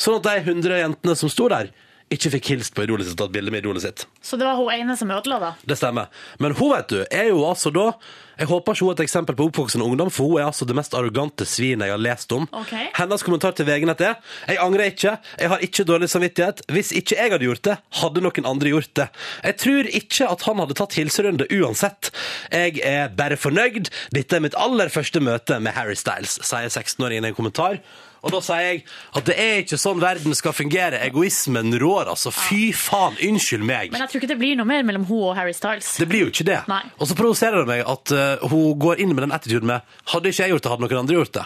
[0.00, 1.68] Sånn at de 100 jentene som sto der,
[2.12, 4.04] ikke fikk hilst på idolet sitt og tatt bilde med idolet sitt.
[4.22, 5.50] Så det var hun ene som ødela, da?
[5.64, 6.10] Det stemmer.
[6.42, 7.92] Men hun, vet du, er jo altså da
[8.34, 10.74] Jeg håper ikke hun er et eksempel på oppvoksende ungdom, for hun er altså det
[10.74, 12.48] mest arrogante svinet jeg har lest om.
[12.50, 12.88] Okay.
[12.96, 14.16] Hennes kommentar til VG-nett er
[14.50, 16.64] Jeg angrer ikke, jeg har ikke dårlig samvittighet.
[16.74, 19.06] Hvis ikke jeg hadde gjort det, hadde noen andre gjort det.
[19.44, 22.10] Jeg tror ikke at han hadde tatt hilserunde uansett.
[22.50, 23.92] Jeg er bare fornøyd.
[24.14, 27.78] Dette er mitt aller første møte med Harry Styles, sier 16-åringen i en kommentar.
[28.24, 28.82] Og da sier jeg
[29.18, 31.00] at det er ikke sånn verden skal fungere.
[31.04, 32.32] Egoismen rår, altså.
[32.32, 33.92] Fy faen, unnskyld meg.
[33.92, 35.90] Men jeg tror ikke det blir noe mer mellom hun og Harry Styles.
[36.00, 36.62] Det blir jo ikke det.
[36.70, 36.80] Nei.
[36.96, 40.32] Og så provoserer det meg at uh, hun går inn med den attituden med Hadde
[40.32, 41.44] ikke jeg gjort det, hadde noen andre gjort det.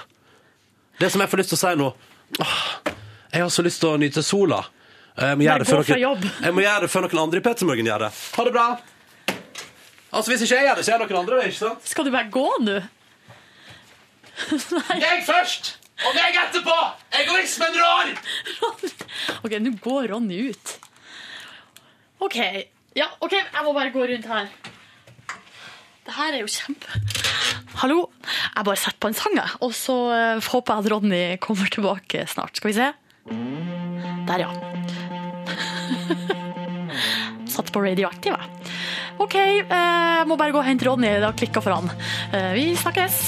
[0.98, 1.88] Det som jeg får lyst til å si nå
[2.42, 2.60] åh,
[3.32, 4.62] Jeg har så lyst til å nyte sola.
[5.18, 7.66] Jeg må, gjøre det før noen, jeg må gjøre det før noen andre i Petter
[7.66, 8.10] Morgen gjør det.
[8.38, 8.66] Ha det bra.
[10.14, 11.48] Altså Hvis ikke jeg gjør det, så gjør noen andre det.
[11.50, 11.90] ikke sant?
[11.90, 12.78] Skal du bare gå nå?
[15.02, 15.77] Jeg først!
[16.06, 16.74] Og meg etterpå!
[17.18, 18.12] Egoismen rår!
[19.42, 20.74] OK, nå går Ronny ut.
[22.22, 22.36] OK.
[22.98, 24.48] Ja, OK, jeg må bare gå rundt her.
[26.08, 27.02] Det her er jo kjempe...
[27.82, 27.98] Hallo.
[28.24, 29.36] Jeg bare setter på en sang.
[29.66, 32.56] Og så eh, håper jeg at Ronny kommer tilbake snart.
[32.58, 32.88] Skal vi se.
[34.28, 34.50] Der, ja.
[37.54, 38.74] Satt på radioaktiv, jeg.
[39.18, 41.10] OK, eh, jeg må bare gå og hente Ronny.
[41.18, 41.90] Det har klikka for han.
[42.32, 43.20] Eh, Vi snakkes.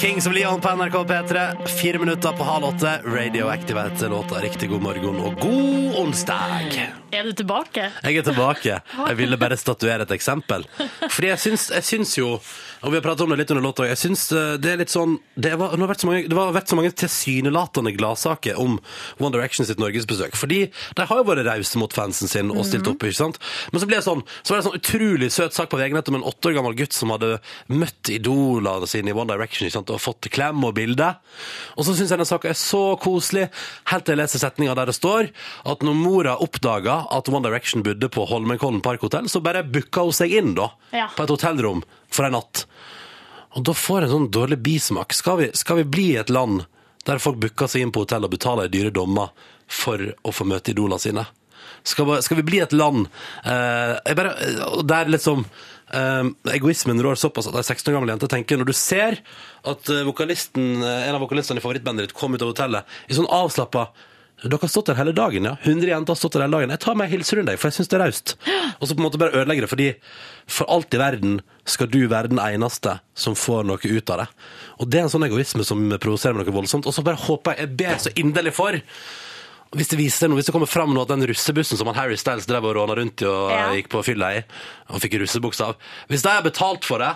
[0.00, 1.66] Kings of Leon på NRK P3.
[1.68, 3.00] Fire minutter på halv åtte.
[3.04, 4.40] Radioactive heter låta.
[4.40, 6.88] Riktig god morgen og god onsdag.
[7.12, 7.90] Er du tilbake?
[8.02, 8.80] Jeg er tilbake.
[9.08, 10.64] Jeg ville bare statuere et eksempel.
[11.10, 12.30] Fordi jeg syns, jeg syns jo,
[12.82, 14.92] og vi har pratet om det litt under låta, jeg syns eh, det er litt
[14.92, 18.58] sånn Det, var, det har vært så mange, det har vært så mange tilsynelatende gladsaker
[18.60, 18.78] om
[19.20, 20.36] One Direction sitt norgesbesøk.
[20.38, 20.60] Fordi
[20.96, 23.38] de har jo vært rause mot fansen sin og stilt opp, ikke sant.
[23.72, 26.08] Men så ble det sånn, så var det en sånn utrolig søt sak på VG-nett
[26.12, 27.34] om en åtte år gammel gutt som hadde
[27.72, 29.92] møtt idolene sine i One Direction ikke sant?
[29.94, 31.10] og fått klem og bilde.
[31.76, 33.48] Og så syns jeg den saka er så koselig,
[33.92, 35.30] helt til jeg leser setninga der det står
[35.70, 40.16] at når mora oppdaga at One Direction bodde på Holmenkollen parkhotell, så bare booka hun
[40.16, 41.06] seg inn da, Ja.
[41.14, 42.64] på et hotellrom for en natt.
[43.58, 45.14] Og da får jeg en sånn dårlig bismak.
[45.16, 46.62] Skal vi, skal vi bli et land
[47.08, 49.32] der folk booker seg inn på hotell og betaler dyre dommer
[49.70, 51.24] for å få møte idolene sine?
[51.86, 53.06] Skal, vi- skal vi bli et land
[53.44, 54.34] eh, jeg bare,
[54.84, 55.46] der liksom
[55.96, 59.16] eh, egoismen rår såpass at ei 16 år gammel jente tenker Når du ser
[59.64, 63.16] at eh, vokalisten, eh, en av vokalistene i favorittbandet ditt kom ut av hotellet i
[63.16, 63.88] sånn avslappa
[64.40, 65.50] dere har stått der hele dagen, ja.
[65.68, 66.70] 100 jenter har stått der hele dagen.
[66.72, 68.30] Jeg tar meg en hilserunde, for jeg syns det er raust.
[68.80, 69.88] Og så på en måte bare ødelegger det, fordi
[70.50, 71.38] for alt i verden
[71.70, 74.28] skal du være den eneste som får noe ut av det.
[74.82, 76.88] Og det er en sånn egoisme som provoserer meg noe voldsomt.
[76.90, 78.80] Og så bare håper jeg, jeg ber så inderlig for
[79.70, 82.16] hvis det viser noe, hvis det kommer fram nå at den russebussen som han Harry
[82.18, 83.68] Styles drev og råna rundt i og Ja.
[83.78, 84.40] gikk på fylla i,
[84.90, 85.76] og fikk russebukse av
[86.10, 87.12] Hvis de har betalt for det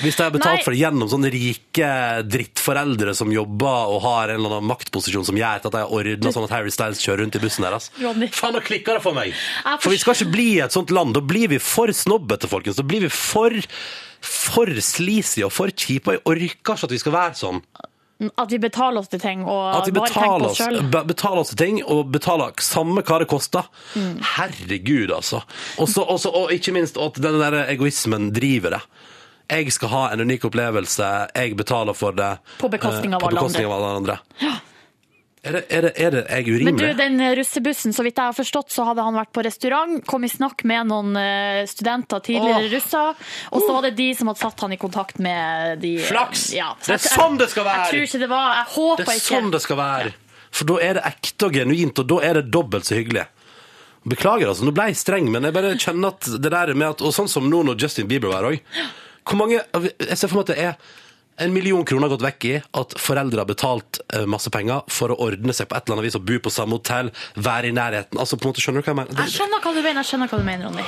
[0.00, 0.64] hvis de har betalt Nei.
[0.64, 1.88] for det gjennom sånne rike
[2.24, 6.32] drittforeldre som jobber og har en eller annen maktposisjon som gjør at de har ordna
[6.32, 7.90] sånn at Harry Styles kjører rundt i bussen deres.
[8.00, 8.30] Ronny.
[8.32, 9.36] Faen, nå klikker det for meg!
[9.82, 11.12] For vi skal ikke bli et sånt land.
[11.16, 12.80] Da blir vi for snobbete, folkens.
[12.80, 13.60] Da blir vi for
[14.22, 16.14] for sleazy og for kjipe.
[16.16, 17.58] Jeg orker ikke at vi skal være sånn.
[18.38, 20.60] At vi betaler oss til ting og At vi betaler oss,
[21.08, 23.66] betaler oss til ting, og betaler samme hva det koster.
[23.98, 24.20] Mm.
[24.36, 25.42] Herregud, altså.
[25.82, 28.82] Også, også, og ikke minst at den der egoismen driver det.
[29.52, 32.34] Jeg skal ha en unik opplevelse, jeg betaler for det.
[32.60, 34.20] På bekostning eh, av på alle bekostning av alle andre.
[35.42, 36.96] Er det, er det, er det jeg Men du, urimelig?
[37.00, 40.30] den russebussen, så vidt jeg har forstått, så hadde han vært på restaurant, kom i
[40.30, 42.70] snakk med noen eh, studenter, tidligere Åh.
[42.70, 46.44] russer, og så var det de som hadde satt han i kontakt med de Flaks!
[46.54, 47.82] Ja, Det er sånn det skal være!
[47.88, 49.34] Jeg tror ikke det var Jeg håper ikke Det er ikke.
[49.34, 50.14] sånn det skal være.
[50.52, 53.26] For da er det ekte og genuint, og da er det dobbelt så hyggelig.
[54.14, 54.64] Beklager, altså.
[54.66, 57.28] Nå ble jeg streng, men jeg bare kjenner at det der med at Og sånn
[57.30, 58.62] som nå når Justin Bieber var òg.
[59.28, 60.74] Hvor mange Jeg ser for meg at det er
[61.42, 65.16] en million kroner gått vekk i at foreldre har betalt eh, masse penger for å
[65.24, 67.08] ordne seg på et eller annet vis og bo på samme hotell,
[67.40, 68.18] være i nærheten.
[68.20, 69.22] Altså på en måte, Skjønner du hva jeg mener?
[69.24, 70.84] Jeg skjønner hva du mener, jeg skjønner hva du mener, Ronny.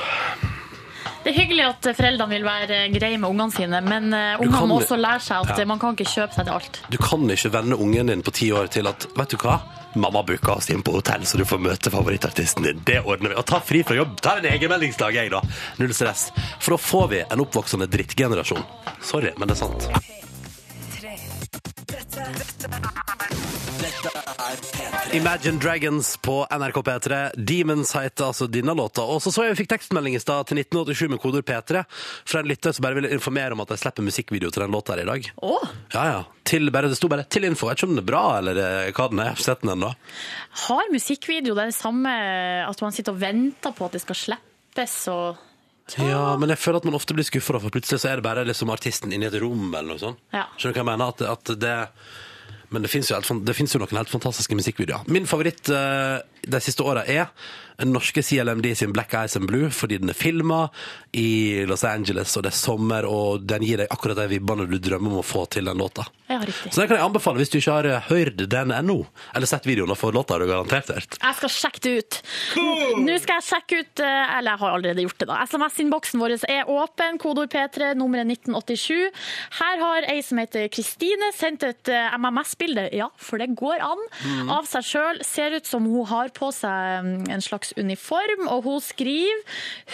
[1.25, 4.77] Det er hyggelig at foreldrene vil være greie med ungene sine, men eh, ungene må
[4.83, 5.63] også lære seg at Ja.
[5.65, 6.81] eh, man kan ikke kjøpe seg til alt.
[6.93, 9.57] Du kan ikke vende ungen din på ti år til at Vet du hva?
[9.95, 12.83] Mamma booka oss inn på hotell, så du får møte favorittartisten din.
[12.87, 13.39] Det ordner vi.
[13.39, 14.17] Og ta fri fra jobb.
[14.23, 15.43] Ta en egenmeldingsdag, jeg, da.
[15.79, 16.29] Null stress.
[16.59, 18.65] For da får vi en oppvoksende drittgenerasjon.
[19.05, 20.24] Sorry, men det er sant.
[25.13, 27.31] Imagine Dragons på NRK P3.
[27.37, 29.03] Demons heter altså denne låta.
[29.03, 31.85] Og så så jeg vi fikk tekstmelding i stad til 1987 med kodeord P3
[32.27, 34.97] fra en lytter som bare ville informere om at de slipper musikkvideo til den låta
[34.97, 35.31] her i dag.
[35.43, 36.23] Åh, Ja, ja.
[36.45, 37.71] Til, bare, det sto bare 'til info'.
[37.71, 39.25] Jeg vet ikke om den er bra, eller eh, hva den er.
[39.25, 39.95] Jeg har ikke sett den ennå.
[40.69, 42.11] har musikkvideo det samme
[42.69, 45.37] at man sitter og venter på at det skal slippes og
[46.01, 48.47] Ja, men jeg føler at man ofte blir skuffa, for plutselig så er det bare
[48.49, 50.23] liksom artisten inni et rom, eller noe sånt.
[50.33, 50.47] Ja.
[50.57, 51.13] Skjønner du hva jeg mener?
[51.13, 51.75] At, at det
[52.73, 55.05] Men det fins jo, jo noen helt fantastiske musikkvideoer.
[55.13, 57.29] Min favoritt uh, de siste åra er
[57.83, 60.69] norske CLMD sin Black Eyes and Blue, fordi den er filma
[61.13, 64.79] i Los Angeles, og det er sommer, og den gir deg akkurat de vibbene du
[64.79, 66.07] drømmer om å få til den låta.
[66.31, 66.41] Ja.
[66.71, 69.01] Så den kan jeg anbefale hvis du ikke har eh, hørt den ennå,
[69.37, 71.19] eller sett videoen, og for låta du garantert hørt.
[71.21, 72.21] Jeg skal sjekke det ut.
[73.05, 75.41] Nå skal jeg sjekke ut eh, Eller jeg har allerede gjort det, da.
[75.45, 77.19] SMS-innboksen vår er åpen.
[77.23, 79.21] Kodord P3, nummeret 1987.
[79.59, 84.03] Her har ei som heter Kristine, sendt et eh, MMS-bilde, ja, for det går an,
[84.55, 85.23] av seg sjøl.
[85.27, 89.41] Ser ut som hun har på seg mm, en slags uniform, og hun skriver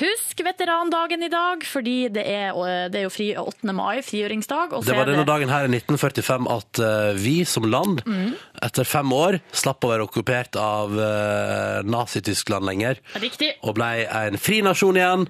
[0.01, 3.73] Husk veterandagen i dag, fordi det er, eh, det er jo fri 8.
[3.77, 4.75] mai, frigjøringsdag.
[4.85, 8.35] Det var denne dagen her i 1945 at eh, vi som land, Mm.
[8.63, 13.53] etter fem år, slapp å være okkupert av uh, Nazi-Tyskland lenger, Riktig.
[13.63, 15.27] og ble en fri nasjon igjen.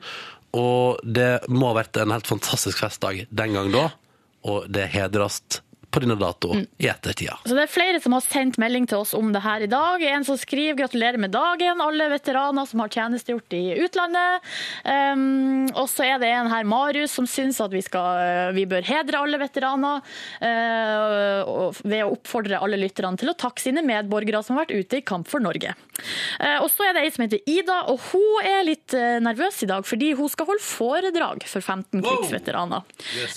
[0.56, 3.84] Og det må ha vært en helt fantastisk festdag den gang da,
[4.44, 5.40] og det hedres
[5.90, 6.66] på denne dato Mm.
[6.78, 7.38] i ettertida.
[7.44, 10.02] Så det er flere som har sendt melding til oss om det her i dag.
[10.02, 14.40] En som skriver 'gratulerer med dagen', alle veteraner som har tjenestegjort i utlandet.
[14.84, 18.82] Um, og så er det en her, Marius, som syns at vi, skal, vi bør
[18.86, 20.02] hedre alle veteraner
[20.40, 25.00] uh, ved å oppfordre alle lytterne til å takke sine medborgere som har vært ute
[25.00, 25.74] i kamp for Norge.
[26.40, 29.62] Uh, og så er det ei som heter Ida, og hun er litt uh, nervøs
[29.64, 32.84] i dag fordi hun skal holde foredrag for 15 krigsveteraner.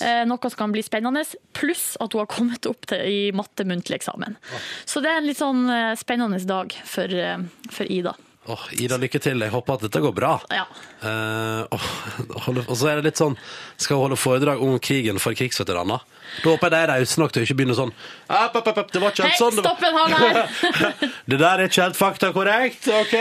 [0.04, 1.24] Eh, noe som kan bli spennende,
[1.56, 4.38] pluss at hun har kommet opp til, i matte muntlig eksamen.
[4.84, 7.38] Så det er en litt sånn eh, spennende dag for, eh,
[7.70, 8.14] for Ida.
[8.46, 9.40] Åh, Ida, lykke til.
[9.40, 10.34] Jeg håper at dette går bra.
[10.52, 10.66] Ja.
[11.00, 11.86] Uh, og,
[12.46, 13.34] holde- og så er det litt sånn
[13.76, 16.00] Skal hun holde foredrag om krigen for krigsveteraner?
[16.42, 17.92] Da håper jeg de er rause nok til å ikke begynne sånn
[18.32, 19.58] app, app, app, det var ikke helt sånn.
[19.60, 21.10] det var-!
[21.30, 23.14] Det der er ikke helt faktakorrekt, OK?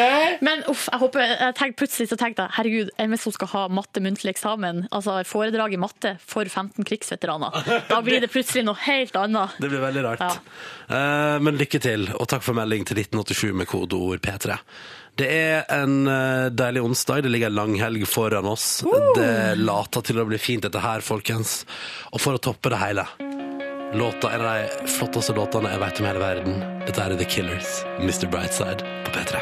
[0.43, 4.03] Men uff, jeg håper, jeg tenk, plutselig så tenkte jeg herregud, hun skal ha matte
[4.03, 7.59] muntlig eksamen, altså foredrag i matte for 15 krigsveteraner.
[7.91, 9.59] Da blir det plutselig noe helt annet.
[9.61, 10.23] Det blir veldig rart.
[10.23, 10.63] Ja.
[10.87, 14.57] Uh, men lykke til, og takk for melding til 1987 med kodeord P3.
[15.15, 17.21] Det er en eh, deilig onsdag.
[17.23, 18.83] Det ligger en langhelg foran oss.
[19.15, 21.65] Det later til å bli fint dette her, folkens.
[22.11, 23.05] Og for å toppe det hele
[23.93, 26.55] Låta, En av de flotteste låtene jeg vet om i hele verden.
[26.87, 28.25] Dette er The Killers, Mr.
[28.25, 29.37] Brightside, på P3.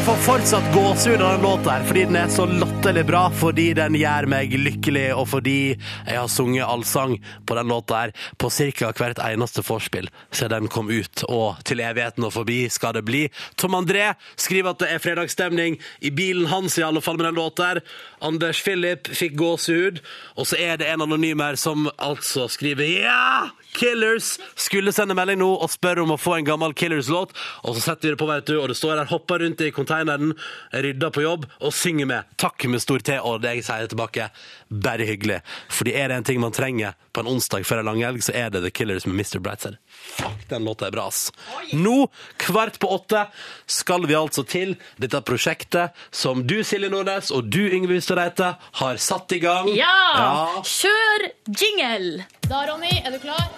[0.00, 3.66] Jeg får fortsatt gåsehud av den låta her, fordi den er så latterlig bra, fordi
[3.76, 8.48] den gjør meg lykkelig, og fordi jeg har sunget allsang på den låta her på
[8.48, 8.94] ca.
[8.96, 13.26] hvert eneste vorspiel siden den kom ut, og til evigheten og forbi skal det bli.
[13.60, 17.36] Tom André skriver at det er fredagsstemning i bilen hans, i alle fall med den
[17.36, 17.84] låta her.
[18.24, 20.00] Anders Philip fikk gåsehud,
[20.40, 23.50] og så er det en anonym her som altså skriver ja!
[23.76, 27.36] Killers skulle sende melding nå og spørre om å få en gammel Killers-låt.
[27.62, 29.70] Og så setter vi det på, vet du, og det står her, hopper rundt i
[29.90, 30.34] konteineren,
[30.72, 32.28] rydder på jobb og synger med.
[32.38, 34.28] Takk med stor T, og det jeg sier tilbake,
[34.70, 35.40] bare hyggelig.
[35.70, 38.50] Fordi er det en ting man trenger på en onsdag før en langhelg, så er
[38.54, 39.40] det The Killers med Mr.
[39.42, 39.78] Brightside.
[39.90, 41.30] Fuck, den låta er bra, ass.
[41.74, 42.08] Nå,
[42.40, 43.26] kvart på åtte,
[43.66, 48.54] skal vi altså til dette prosjektet som du, Silje Nordnes, og du, Yngve Hustad Reite,
[48.82, 49.70] har satt i gang.
[49.74, 49.96] Ja!
[50.20, 50.30] Ja.
[50.66, 52.28] Kjør jingle!
[52.46, 53.48] Da, Ronny, er du klar?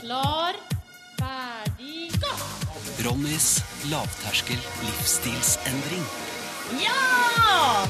[0.00, 0.56] Klar.
[1.20, 2.59] ferdig, gå!
[3.04, 6.04] Ronnys lavterskel livsstilsendring.
[6.78, 7.86] Ja!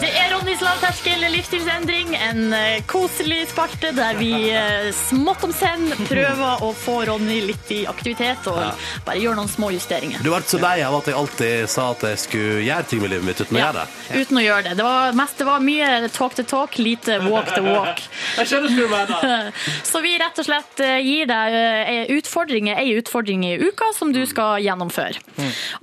[0.00, 5.86] Det er Ronnys lavterskel livsstilsendring, en eh, koselig spalte der vi eh, smått om senn
[6.08, 8.58] prøver å få Ronny litt i aktivitet og
[9.06, 10.20] bare gjøre noen små justeringer.
[10.24, 13.14] Du ble så lei av at jeg alltid sa at jeg skulle gjøre ting med
[13.14, 14.20] livet mitt uten å Ja, gjøre det.
[14.24, 14.74] uten å gjøre det.
[14.82, 18.02] Det var, mest, det var mye talk to talk, lite walk to walk.
[18.40, 19.50] Jeg skjønner hva du mener.
[19.92, 24.20] Så vi rett og slett eh, gir deg utfordringer, ei utfordring i uka som du
[24.28, 25.22] skal gjennomføre.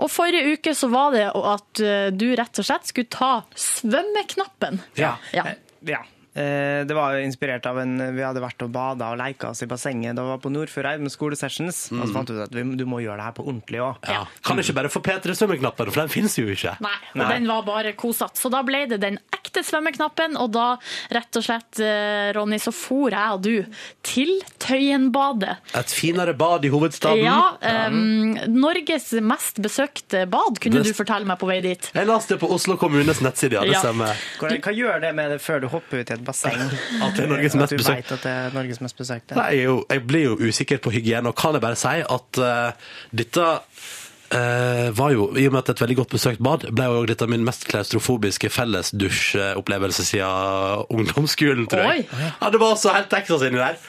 [0.04, 1.84] Og forrige uke så var det at
[2.16, 4.82] du rett og slett skulle ta svømmeknappen.
[5.00, 5.16] Ja.
[5.36, 5.46] Ja.
[5.52, 5.56] Eh,
[5.94, 6.02] ja.
[6.34, 9.62] Eh, Det var jo inspirert av en Vi hadde vært og bada og leika oss
[9.64, 10.16] i bassenget.
[10.16, 11.92] Da vi var på Nordfjordeid med skolesessions.
[11.92, 13.98] Og så fant vi ut at vi, du må gjøre det her på ordentlig òg.
[14.08, 14.26] Ja.
[14.44, 16.78] Kan ikke bare få P3-svømmeknappen, for den finnes jo ikke.
[16.82, 17.30] Nei, og Nei.
[17.34, 18.40] den var bare kosete.
[18.40, 20.78] Så da ble det den ekte svømmeknappen, og da
[21.12, 23.66] rett og slett, eh, Ronny, så for jeg og du
[24.04, 25.58] til Tøyenbadet.
[25.76, 27.24] Et finere bad i hovedstaden.
[27.26, 31.92] Ja, Um, Norges mest besøkte bad, kunne Det- du fortelle meg på vei dit.
[31.94, 33.62] Jeg leste det på Oslo kommunes nettside, ja.
[33.62, 33.80] Det Ja.
[33.82, 34.16] stemmer.
[34.40, 36.60] Hva, hva gjør det med det før du hopper ut i et basseng?
[37.04, 38.02] At det er Norges At mest du besøkte.
[38.02, 39.36] vet at det er Norges mest besøkte?
[39.40, 42.42] Nei, jeg, jo, jeg blir jo usikker på hygiene, og kan jeg bare si at
[42.42, 46.44] uh, dette uh, var jo, I og med at det er et veldig godt besøkt
[46.44, 52.08] bad, ble jo dette min mest klaustrofobiske fellesdusjopplevelse siden ungdomsskolen, tror jeg.
[52.12, 52.32] Oi.
[52.42, 53.80] Ja, det var så helt Texas inni der.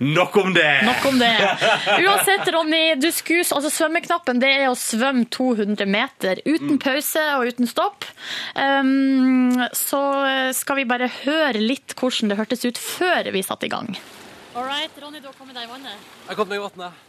[0.00, 0.82] Nok om det!
[0.86, 1.32] Nok om det.
[2.00, 7.50] Uansett, Ronny, du skus, altså svømmeknappen det er å svømme 200 meter uten pause og
[7.52, 8.06] uten stopp.
[8.56, 10.00] Um, så
[10.56, 13.92] skal vi bare høre litt hvordan det hørtes ut før vi satte i gang.
[14.56, 15.92] All right, Ronny, du har kommet deg i vannet.
[15.92, 17.06] Jeg har kommet meg i vannet.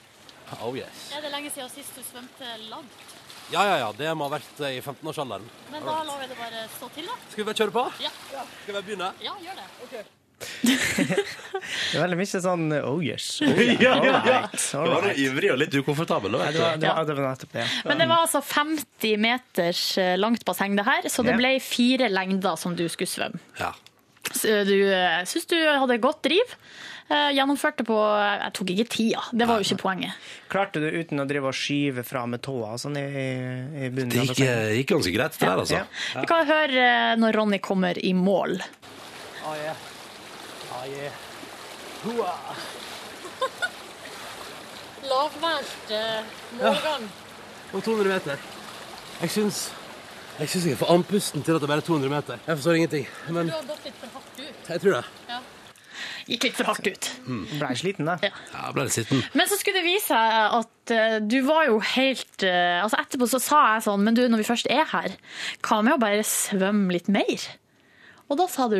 [0.60, 1.08] Oh yes.
[1.16, 3.12] Er det lenge siden sist du svømte langt?
[3.52, 3.92] Ja, ja, ja.
[3.96, 5.48] Det må ha vært eh, i 15-årsalderen.
[5.72, 7.16] Men da lar vi det bare stå til, da.
[7.32, 7.86] Skal vi bare kjøre på?
[8.04, 8.12] Ja,
[8.64, 9.14] Skal vi begynne?
[9.24, 10.04] ja gjør det.
[10.62, 13.28] Det er veldig mye sånn oh yes.
[13.46, 14.40] Oh, Ja, ja, ja.
[14.48, 16.38] Alright, Du var ivrig og litt ukomfortabel.
[16.42, 16.62] vet du.
[16.82, 17.68] det var, det var nettopp det.
[17.86, 22.10] Men det var altså 50 meters eh, langt basseng det her, så det ble fire
[22.12, 23.42] lengder som du skulle svømme.
[23.62, 23.74] Ja.
[24.32, 26.56] Så Du eh, syns du hadde godt driv.
[27.12, 30.30] Eh, Gjennomførte på Jeg tok ikke tida, det var jo ikke poenget.
[30.52, 34.28] Klarte du uten å drive og skyve fra med tåa sånn i, i bunnen Det
[34.30, 34.44] gikk,
[34.80, 35.82] gikk ganske greit, det der, altså.
[35.82, 36.22] Ja.
[36.22, 38.62] Vi kan høre eh, når Ronny kommer i mål.
[45.12, 45.90] Lavmælt
[46.58, 47.04] målgang.
[47.74, 48.36] Om 200 meter.
[49.22, 49.74] Jeg syns
[50.42, 52.36] jeg syns jeg får andpusten til at det bare er 200 meter.
[52.48, 53.06] Jeg forstår ingenting.
[53.30, 54.70] Men Du har gått litt for hardt ut.
[54.70, 55.04] jeg tror det.
[56.32, 57.06] Gikk litt for hardt ut.
[57.60, 58.16] Ble sliten, da.
[58.26, 59.20] Ja, jeg ble litt sliten.
[59.38, 60.26] Men så skulle det vise seg
[60.62, 64.24] at uh, du var jo helt uh, Altså Etterpå så sa jeg sånn Men du,
[64.32, 65.10] når vi først er her,
[65.68, 67.40] hva med å bare svømme litt mer?
[68.32, 68.78] Og da sa du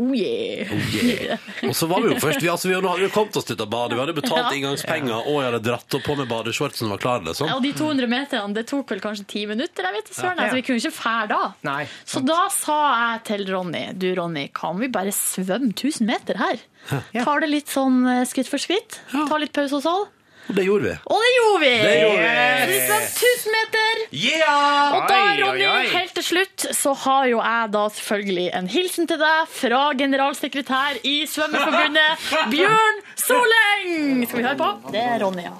[0.00, 1.36] oh yeah.
[1.68, 3.68] Og så var vi jo først vi, altså, vi hadde jo kommet oss ut av
[3.68, 4.52] badet, vi hadde betalt Ja.
[4.56, 7.20] inngangspenger, og jeg hadde dratt opp på med badeshortsen og var klar.
[7.26, 7.52] Liksom.
[7.52, 9.84] Og de 200 meterne, det tok vel kanskje ti minutter?
[9.90, 10.40] Jeg vet ikke, søren.
[10.40, 10.46] Ja.
[10.48, 11.40] Altså, vi kunne ikke fære da.
[11.68, 11.82] Nei.
[12.08, 16.64] Så da sa jeg til Ronny Du Ronny, kan vi bare svømme 1000 meter her?
[17.12, 19.02] Tar det litt sånn eh, skritt for skritt?
[19.12, 20.06] Ta litt pause og sånn?
[20.48, 20.94] Og det gjorde vi.
[21.12, 21.72] Og det gjorde vi!
[21.84, 22.76] Det gjorde vi.
[22.78, 23.18] Yes.
[23.20, 24.00] vi 1000 meter!
[24.16, 24.94] Yeah!
[24.96, 25.86] Og da, Oi, oi, Ronny, oi.
[25.92, 31.00] helt til slutt, så har jo jeg da selvfølgelig en hilsen til deg fra generalsekretær
[31.04, 34.24] i Svømmeforbundet, Bjørn Soleng!
[34.24, 34.72] Skal vi høre på?
[34.94, 35.56] Det er Ronny, ja.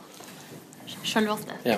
[1.06, 1.54] Sjølveste.
[1.64, 1.76] Ja.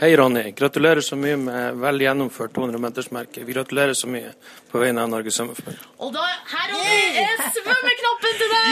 [0.00, 0.50] Hei, Ronny.
[0.58, 3.44] Gratulerer så mye med vel gjennomført 200-metersmerke.
[3.46, 4.32] Vi gratulerer så mye
[4.72, 5.78] på vegne av Norges Svømmeforbund.
[6.02, 8.68] Og da, her Ronny, er svømmeknappen til deg!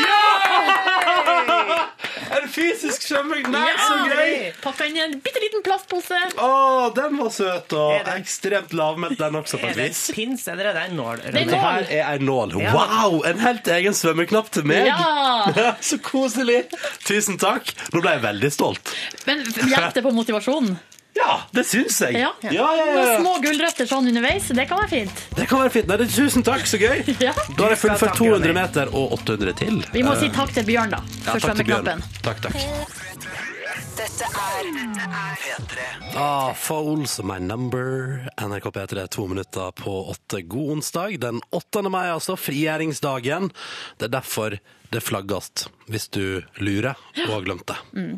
[2.30, 3.46] En fysisk svømming!
[3.50, 3.76] Nei, Ja!
[3.82, 4.34] så gøy!
[4.62, 6.18] Pakka inn i en bitte liten plastpose.
[6.40, 6.50] Å,
[6.96, 10.02] den var søt og det- ekstremt lavmælt, den også, på Er det vis.
[10.10, 11.16] en pins, eller er det en nål?
[11.24, 11.54] Det er nål.
[11.60, 12.54] her er en nål.
[12.62, 12.72] Ja.
[12.74, 13.20] Wow!
[13.26, 14.86] En helt egen svømmeknapp til meg!
[14.90, 15.74] Ja!
[15.90, 16.64] Så koselig!
[17.04, 17.74] Tusen takk.
[17.92, 18.94] Nå ble jeg veldig stolt.
[19.26, 19.42] Men
[19.90, 20.78] hjelp det på motivasjonen?
[21.18, 22.14] Ja, det syns jeg.
[22.20, 22.30] Ja.
[22.46, 22.94] ja, ja, ja.
[22.94, 25.22] Noen små gulrøtter sånn underveis, det kan være fint.
[25.34, 25.90] Det kan være fint.
[25.90, 27.02] Nei, det, tusen takk, så gøy.
[27.26, 27.34] Ja.
[27.58, 29.80] Da har jeg fullført 200 meter og 800 til.
[29.92, 32.04] Vi må si takk til Bjørn, da, for svømmeknappen.
[32.22, 32.56] Takk, takk.
[33.98, 34.68] Dette er
[35.42, 35.82] P3.
[36.16, 38.22] Ah, Foles, my number.
[38.40, 40.40] NRK P3, to minutter på åtte.
[40.48, 41.18] God onsdag.
[41.20, 41.82] Den 8.
[41.92, 42.38] mai, altså.
[42.40, 43.50] Frigjøringsdagen.
[43.98, 44.56] Det er derfor
[44.90, 47.76] det flagges, hvis du lurer og har glemt det.
[47.96, 48.12] Mm.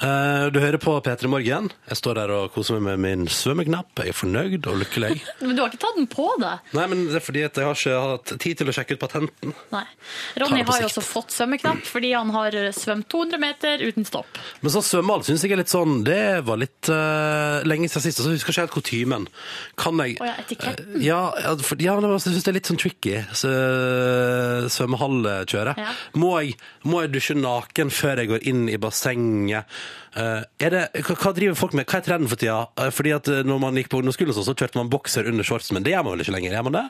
[0.00, 1.70] Uh, du hører på P3 Morgen.
[1.90, 3.92] Jeg står der og koser meg med min svømmeknapp.
[4.00, 5.12] Jeg er fornøyd og lykkelig.
[5.42, 6.70] Men du har ikke tatt den på deg?
[6.76, 9.54] Nei, men det er fordi jeg har ikke hatt tid til å sjekke ut patenten.
[9.72, 9.84] Nei.
[10.40, 14.38] Ronny har jo også fått svømmeknapp fordi han har svømt 200 meter uten stopp.
[14.62, 18.20] Men sånn svømmehall syns jeg er litt sånn Det var litt uh, lenge siden sist,
[18.22, 19.28] og så husker jeg ikke helt kutymen.
[19.80, 20.94] Kan jeg oh, ja, etiketten.
[20.96, 23.50] Uh, Ja, ja, for, ja men jeg synes det er litt sånn tricky, så,
[24.74, 25.80] svømmehallkjøret.
[25.80, 25.94] Ja.
[26.20, 26.56] Må jeg,
[26.86, 29.68] må jeg dusje naken før jeg går inn i bassenget?
[30.18, 31.88] Eh, er det, hva, hva driver folk med?
[31.90, 32.62] Hva er trenden for tida?
[32.80, 35.30] Eh, fordi at eh, når man gikk på ungdomsskolen, og sånn, så kjørte man bokser
[35.30, 36.56] under shorts, men det gjør man vel ikke lenger?
[36.56, 36.86] Gjør man det?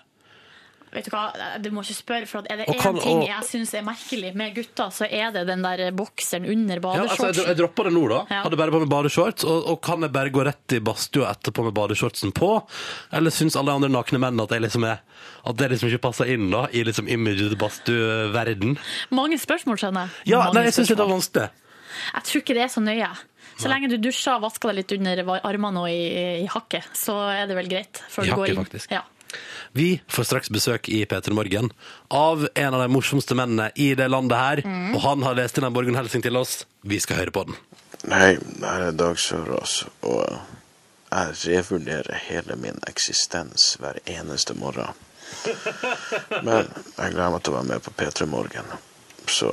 [0.90, 1.20] Vet du hva,
[1.62, 4.34] du må ikke spørre, for er det én kan- ting og- jeg syns er merkelig
[4.34, 7.46] med gutter, så er det den der bokseren under Ja, altså, jeg, badeshortsen.
[7.46, 8.18] jeg droppa det nå, da.
[8.30, 8.42] Ja.
[8.42, 9.44] Hadde bare på meg badeshorts.
[9.44, 12.50] Og, og kan jeg bare gå rett i badstua etterpå med badeshortsen på?
[13.12, 14.98] Eller syns alle andre nakne menn at, liksom er,
[15.46, 18.76] at det liksom ikke passer inn da, i liksom imaget badstueverden?
[19.14, 20.34] Mange spørsmål, skjønner jeg.
[20.34, 21.50] Ja, Mange nei, jeg syns det er vanskelig.
[22.14, 23.08] Jeg tror ikke det er så nøye.
[23.60, 27.14] Så lenge du dusjer og vasker deg litt under armene og i, i hakket, så
[27.30, 28.00] er det vel greit.
[28.08, 28.90] Før I du går hakket, faktisk.
[28.94, 29.02] Ja.
[29.72, 31.70] Vi får straks besøk i P3 Morgen
[32.08, 34.62] av en av de morsomste mennene i det landet her.
[34.66, 34.94] Mm.
[34.96, 36.64] Og han har lest inn en Borgen-hilsen til oss.
[36.82, 37.60] Vi skal høre på den.
[38.10, 40.24] Hei, det her er Dag Sørås, og
[41.10, 44.96] jeg revurderer hele min eksistens hver eneste morgen.
[46.42, 48.72] Men jeg gleder meg til å være med på P3 Morgen,
[49.30, 49.52] så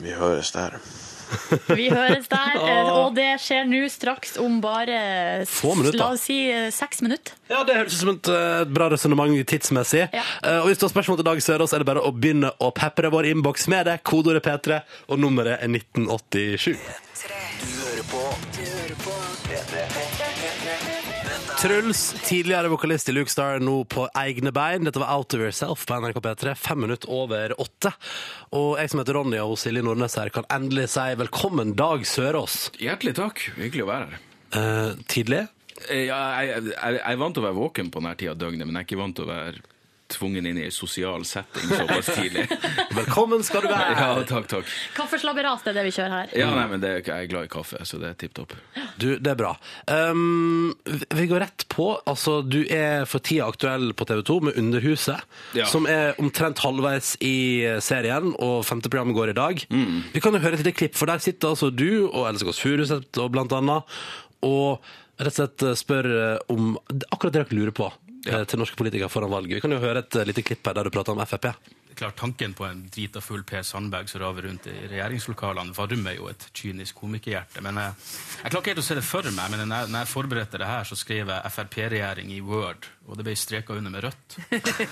[0.00, 0.78] vi høres der.
[1.76, 5.98] Vi høres der, eh, og det skjer nå straks om bare Få minutter.
[6.00, 7.36] La oss si eh, seks minutter.
[7.50, 10.06] Ja, Det høres ut som et et bra resonnement tidsmessig.
[10.12, 10.24] Ja.
[10.42, 12.72] Eh, og Hvis du har spørsmål til Dag Sørås, er det bare å begynne å
[12.74, 14.00] pepre vår innboks med det.
[14.06, 16.76] Kodeordet P3, og nummeret er 1987.
[17.62, 18.24] Du hører på
[21.66, 24.84] Truls, tidligere vokalist i Luke Star, nå på egne bein.
[24.86, 27.90] Dette var Out of Yourself på NRK P3, fem minutter over åtte.
[28.54, 32.68] Og jeg som heter Ronny og Silje Nordnes her, kan endelig si velkommen, Dag Sørås.
[32.78, 33.42] Hjertelig takk.
[33.58, 34.22] Hyggelig å være her.
[34.60, 35.40] Eh, tidlig.
[35.88, 38.44] Eh, Ja, jeg, jeg, jeg er vant til å være våken på denne tida av
[38.44, 39.66] døgnet, men jeg er ikke vant til å være
[40.12, 42.44] tvungen inn i en sosial setting såpass tidlig.
[42.98, 43.94] Velkommen skal du være.
[43.98, 44.70] Ja, takk, takk.
[44.96, 46.34] Kaffeslabberas, det er det vi kjører her.
[46.38, 48.54] Ja, nei, men det, Jeg er glad i kaffe, så det er tipp topp.
[49.00, 49.52] Du, det er bra.
[49.90, 50.74] Um,
[51.16, 51.88] vi går rett på.
[52.08, 55.24] Altså, du er for tida aktuell på TV 2 med Underhuset,
[55.58, 55.66] Ja.
[55.70, 57.34] som er omtrent halvveis i
[57.84, 59.64] serien, og femte program går i dag.
[60.14, 62.62] Vi kan jo høre et lite klipp, for der sitter altså du og Else Kåss
[62.62, 63.98] Furuseth blant annet,
[64.46, 64.80] og
[65.16, 66.74] rett og slett spør eh, om
[67.08, 67.86] akkurat det dere lurer på
[68.28, 69.56] eh, til norske politikere foran valget.
[69.58, 71.50] Vi kan jo høre et eh, lite klipp her der du prater om Frp.
[71.96, 76.28] Klart Tanken på en drita full Per Sandberg som raver rundt i regjeringslokalene, varmer jo
[76.28, 77.62] et kynisk komikerhjerte.
[77.64, 77.94] Men jeg,
[78.42, 80.60] jeg klarer ikke helt å se det for meg, men når jeg, når jeg forberedte
[80.60, 84.38] det her, så skrev jeg Frp-regjering i Word, og det ble streka under med rødt.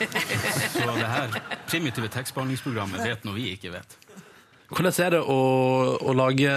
[0.75, 1.37] Så det her
[1.69, 3.99] primitive tekstbehandlingsprogrammet vet noe vi ikke vet.
[4.73, 5.41] Hvordan er det å,
[6.01, 6.53] å lage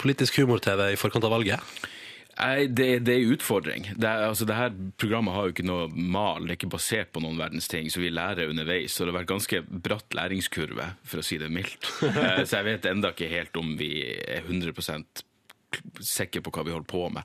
[0.00, 1.90] politisk humor-TV i forkant av valget?
[2.32, 3.88] Det, det er en utfordring.
[3.92, 7.22] Det, altså, det her programmet har jo ikke noe mal, det er ikke basert på
[7.22, 8.96] noen verdens ting, så vi lærer underveis.
[8.98, 11.90] Og det har vært ganske bratt læringskurve, for å si det mildt.
[12.22, 14.74] Eh, så jeg vet enda ikke helt om vi er 100
[16.00, 17.22] sikre på hva vi holder på med.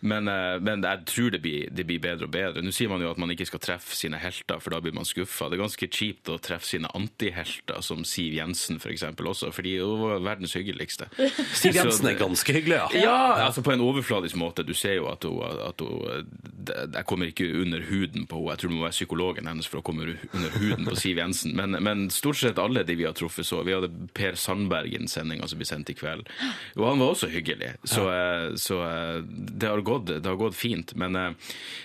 [0.00, 2.62] Men, eh, men jeg tror det blir, det blir bedre og bedre.
[2.64, 5.04] Nå sier man jo at man ikke skal treffe sine helter, for da blir man
[5.08, 5.48] skuffa.
[5.50, 9.76] Det er ganske kjipt å treffe sine antihelter, som Siv Jensen for eksempel også, fordi
[9.80, 11.08] hun er verdens hyggeligste.
[11.60, 12.88] Siv Jensen det- er ganske hyggelig, ja.
[13.04, 14.64] ja, altså på en overfladisk måte.
[14.66, 16.26] Du ser jo at hun, at hun
[16.94, 18.50] Jeg kommer ikke under huden på henne.
[18.54, 21.54] Jeg tror det må være psykologen hennes for å komme under huden på Siv Jensen.
[21.56, 23.62] Men, men stort sett alle de vi har truffet så.
[23.66, 26.28] Vi hadde Per Sandberg i en sendinga som ble sendt i kveld.
[26.76, 27.72] Og han var også hyggelig.
[27.90, 30.94] Så, eh, så eh, det, har gått, det har gått fint.
[30.94, 31.30] Men eh,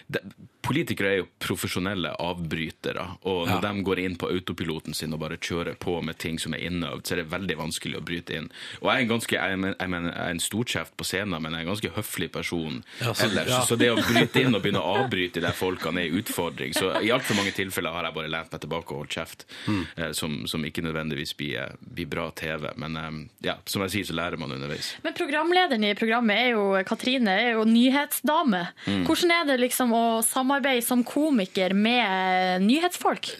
[0.08, 0.22] det,
[0.66, 3.06] politikere er jo profesjonelle avbrytere.
[3.26, 3.72] Og når Ja.
[3.74, 7.04] de går inn på autopiloten sin og bare kjører på med ting som er innøvd,
[7.06, 8.50] så er det veldig vanskelig å bryte inn.
[8.82, 11.42] Og jeg er en ganske, jeg, men- jeg, mener, jeg er en storkjeft på scenen,
[11.42, 13.48] men jeg er en ganske høflig person Ja, så- ellers.
[13.50, 13.60] ja.
[13.62, 16.74] Så det å bryte inn og begynne å avbryte de folkene er en utfordring.
[16.74, 20.14] Så i altfor mange tilfeller har jeg bare lent meg tilbake og holdt kjeft, Mm.
[20.16, 22.72] som, som ikke nødvendigvis blir, blir bra TV.
[22.78, 24.96] Men eh, ja, som jeg sier, så lærer man underveis.
[25.04, 28.68] Men programlederen i programmet er jo Katrine, er jo nyhetsdame.
[28.88, 29.06] Mm.
[29.06, 30.55] Hvordan er det liksom å samarbeide
[30.86, 33.32] som komiker med nyhetsfolk?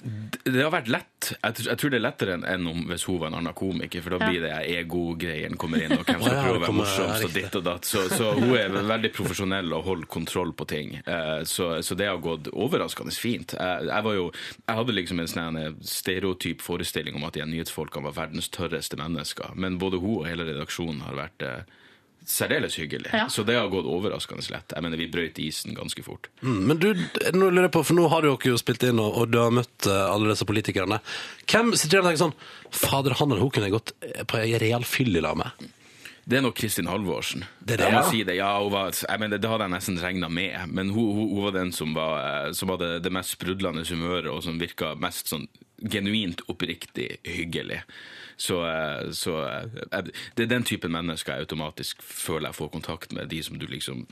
[0.46, 1.12] Det har vært lett.
[1.42, 4.28] Jeg, tror det er lettere enn om hvis hun var en annen komiker, for da
[4.30, 7.58] blir det ego-greien kommer inn, og hvem som skal prøve å være morsomst og ditt
[7.58, 7.88] og datt.
[7.90, 10.98] Så, så hun er veldig profesjonell og holder kontroll på ting.
[11.02, 13.56] Eh, Så, så det har gått overraskende fint.
[13.58, 14.28] Jeg, jeg, var jo,
[14.66, 19.56] jeg hadde liksom en sånn stereotyp forestilling om at de nyhetsfolkene var verdens tørreste mennesker,
[19.56, 21.82] men både hun og hele redaksjonen har vært eh,
[22.30, 23.12] særdeles hyggelig.
[23.14, 23.28] Ja.
[23.30, 24.74] Så det har gått overraskende lett.
[24.76, 26.30] Jeg mener, vi brøyt isen ganske fort.
[26.42, 26.90] Mm, Men du,
[27.36, 29.54] nå lurer jeg på, for nå har dere jo spilt inn, og, og du har
[29.56, 31.00] møtt eh, alle disse politikerne.
[31.46, 32.38] Hvem sitter igjen og tenker sånn
[32.76, 33.96] Fader, han eller hun kunne jeg gått
[34.28, 35.68] på en real fyll i lag med?
[36.26, 37.44] Det er nok Kristin Halvorsen.
[37.62, 38.02] Det er det, ja.
[38.10, 38.40] si det.
[38.40, 41.44] Ja, hun var, jeg mener, det hadde jeg nesten regna med, men hun, hun, hun
[41.46, 45.30] var den som, var, eh, som hadde det mest sprudlende humøret, og som virka mest
[45.30, 45.46] sånn
[45.94, 47.84] genuint oppriktig hyggelig.
[48.38, 53.16] Så, eh, så eh, det er den typen mennesker jeg automatisk føler jeg får kontakt
[53.16, 54.06] med, de som du liksom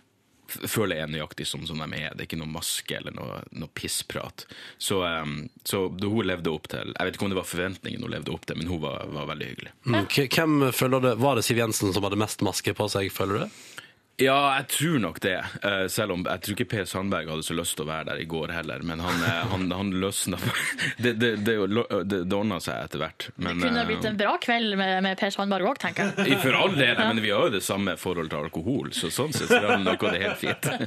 [0.48, 2.14] føler jeg er nøyaktig som, som de er.
[2.14, 4.46] Det er ikke noe maske eller noe, noe pissprat.
[4.78, 8.14] Så, um, så hun levde opp til Jeg vet ikke om det var forventningen hun
[8.14, 9.74] levde opp til, men hun var, var veldig hyggelig.
[9.88, 10.02] Mm.
[10.36, 13.62] Hvem føler det, Var det Siv Jensen som hadde mest maske på seg, føler du?
[14.22, 15.40] Ja, jeg tror nok det.
[15.66, 18.20] Eh, selv om jeg tror ikke Per Sandberg hadde så lyst til å være der
[18.22, 18.84] i går heller.
[18.86, 20.38] Men han, eh, han, han løsna
[21.04, 23.26] Det, det, det, det, det ordna seg etter hvert.
[23.42, 26.38] Men, Kunne det eh, blitt en bra kveld med, med Per Sandberg òg, tenker jeg.
[26.44, 29.50] For all del, men vi har jo det samme forhold til alkohol, så sånn sett
[29.50, 30.70] så er det nok det helt fint.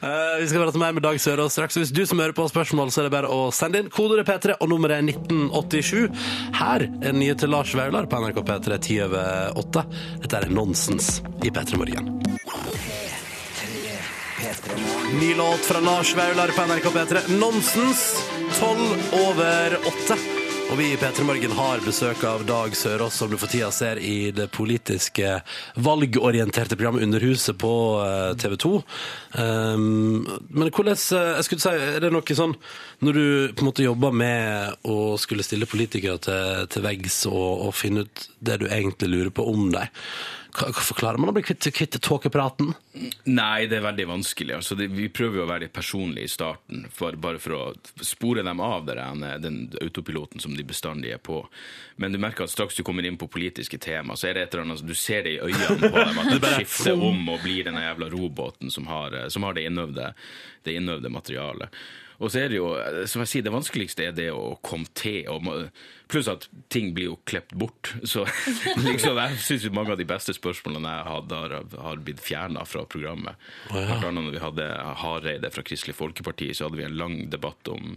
[0.00, 1.76] Eh, vi skal prate mer med Dag Sørås straks.
[1.76, 4.54] Hvis du som hører på spørsmål, så er det bare å sende inn kodeordet P3
[4.56, 6.08] og nummeret er 1987.
[6.56, 9.84] Her er nye til Lars Vaular på NRK P3 10 over 8.
[10.24, 12.08] Dette er Nonsens i P3 Morgen.
[15.20, 17.38] Ny låt fra Lars Vaular på NRK P3.
[17.38, 18.24] Nonsens,
[18.60, 18.78] 12
[19.12, 20.16] over 8.
[20.70, 23.98] Og vi i P3 Morgen har besøk av Dag Sørås, som du for tida ser
[23.98, 25.40] i det politiske
[25.74, 27.72] valgorienterte programmet Underhuset på
[28.38, 28.72] TV 2.
[29.34, 32.56] Um, men hvordan eh, jeg skulle si, Er det noe sånn
[33.06, 33.24] Når du
[33.54, 38.06] på en måte jobber med å skulle stille politikere til, til veggs og, og finne
[38.06, 39.90] ut det du egentlig lurer på om dem,
[40.50, 42.72] hva, klarer man å bli kvitt, kvitt tåkepraten?
[43.30, 44.56] Nei, det er veldig vanskelig.
[44.58, 47.62] Altså, det, vi prøver jo å være litt personlige i starten, for, bare for å
[48.06, 49.02] spore dem av der,
[49.42, 51.42] den autopiloten som de bestandig er på.
[52.02, 54.54] Men du merker at straks du kommer inn på politiske tema, så er det et
[54.56, 57.66] eller annet, du ser det i øynene på dem, at du skifter om og blir
[57.68, 60.12] denne jævla robåten som har, som har det, innøvde,
[60.66, 61.82] det innøvde materialet.
[62.20, 62.68] Og så er det jo,
[63.08, 65.24] som jeg sier, det vanskeligste er det å komme til.
[66.10, 67.94] Pluss at ting blir jo klept bort.
[68.04, 68.26] Så
[68.86, 71.56] liksom, jeg syns mange av de beste spørsmålene jeg hadde, har,
[71.86, 73.40] har blitt fjerna fra programmet.
[73.72, 77.72] Blant annet når vi hadde Hareide fra Kristelig Folkeparti, så hadde vi en lang debatt
[77.72, 77.96] om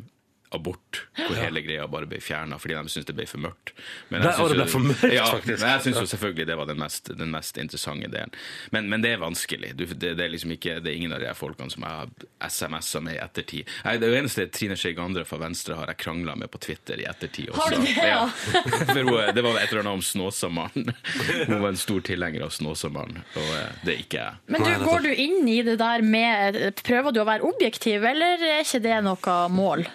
[0.56, 3.74] abort, hvor hele greia bare ble fjerna fordi de syntes det ble for mørkt.
[4.10, 5.60] Men jeg synes det jo- ble for mørkt, ja, faktisk.
[5.64, 8.34] Men jeg syns jo selvfølgelig det var den mest, den mest interessante delen.
[8.76, 9.74] Men, men det er vanskelig.
[9.78, 12.00] Du, det, det, er liksom ikke, det er ingen av de her folkene som jeg
[12.00, 13.70] har SMS-a med i ettertid.
[13.84, 17.08] Jeg, det eneste Trine Skei Gandre fra Venstre har jeg krangla med på Twitter i
[17.10, 17.50] ettertid.
[17.54, 17.62] også.
[17.62, 18.28] Har du det, ja?
[18.94, 20.94] For hun, det var et eller annet om Snåsamannen.
[21.48, 24.40] Hun var en stor tilhenger av Snåsamannen, og eh, det er ikke jeg.
[24.54, 28.42] Men du, går du inn i det der med Prøver du å være objektiv, eller
[28.44, 29.86] er ikke det noe mål?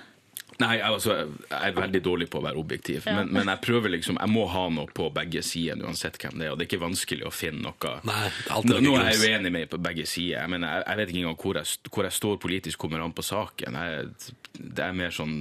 [0.59, 1.15] Nei, altså,
[1.51, 3.13] jeg er veldig dårlig på å være objektiv, Ja.
[3.21, 6.49] men, men jeg prøver liksom, jeg må ha noe på begge sider, uansett hvem det
[6.49, 7.93] er, og det er ikke vanskelig å finne noe.
[8.09, 8.25] Nei,
[8.67, 10.41] Nå, nå er jeg uenig med på begge sider.
[10.41, 13.15] Jeg, mener, jeg, jeg vet ikke engang hvor jeg, hvor jeg står politisk kommer an
[13.15, 13.79] på saken.
[13.79, 15.35] Jeg, det er mer sånn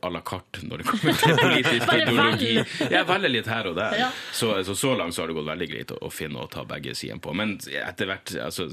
[0.00, 2.52] à la carte når det kommer til politisk ideologi.
[2.92, 3.96] Jeg velger litt her og der.
[4.00, 4.08] Ja.
[4.32, 6.64] Så, så så langt så har det gått veldig greit å, å finne og ta
[6.68, 7.34] begge sidene på.
[7.36, 8.68] Men etter hvert, altså,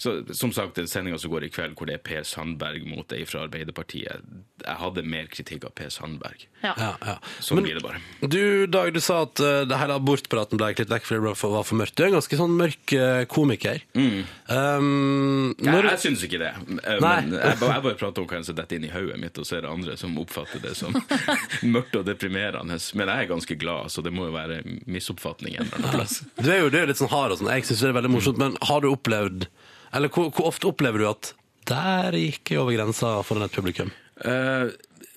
[0.00, 3.12] så, som sagt, den sendinga som går i kveld, hvor det er Per Sandberg mot
[3.16, 4.24] ei fra Arbeiderpartiet,
[4.64, 6.46] jeg hadde mer kritikk av Per Sandberg.
[6.64, 6.72] Ja.
[6.80, 7.16] Ja, ja.
[7.44, 8.00] Sånn Men blir det bare.
[8.24, 11.36] Du, Dag, du sa at uh, det hele abortpraten ble litt vekk fordi det var
[11.36, 11.96] for, var for mørkt.
[11.98, 13.82] Du er en ganske sånn mørk uh, komiker.
[13.94, 16.52] Um, Jeg, når, jeg syns ikke det.
[16.80, 19.46] Uh, Men jeg, jeg bare prater om hva som detter inn i hodet mitt, og
[19.48, 20.96] så er det andre som oppfatter det som
[21.74, 22.78] mørkt og deprimerende.
[22.98, 24.60] Men jeg er ganske glad, så det må jo være
[24.90, 26.20] misoppfatning en eller annen plass.
[26.44, 27.52] du er jo du er jo litt sånn hard og sånn.
[27.54, 29.48] Jeg syns det er veldig morsomt, men har du opplevd
[29.94, 31.34] Eller hvor, hvor ofte opplever du at
[31.68, 33.92] der gikk jeg over grensa foran et publikum?
[34.20, 34.68] Uh,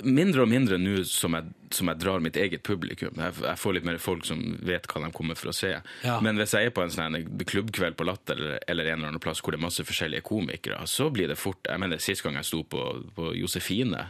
[0.06, 3.16] mindre og mindre nå som jeg, som jeg drar mitt eget publikum.
[3.18, 5.74] Jeg, jeg får litt mer folk som vet hva de kommer for å se.
[6.06, 6.18] Ja.
[6.24, 9.24] Men hvis jeg er på en sånn klubbkveld på Latter eller, eller en eller annen
[9.24, 12.38] plass hvor det er masse forskjellige komikere, så blir det fort Jeg mener, Sist gang
[12.38, 12.82] jeg sto på,
[13.16, 14.04] på Josefine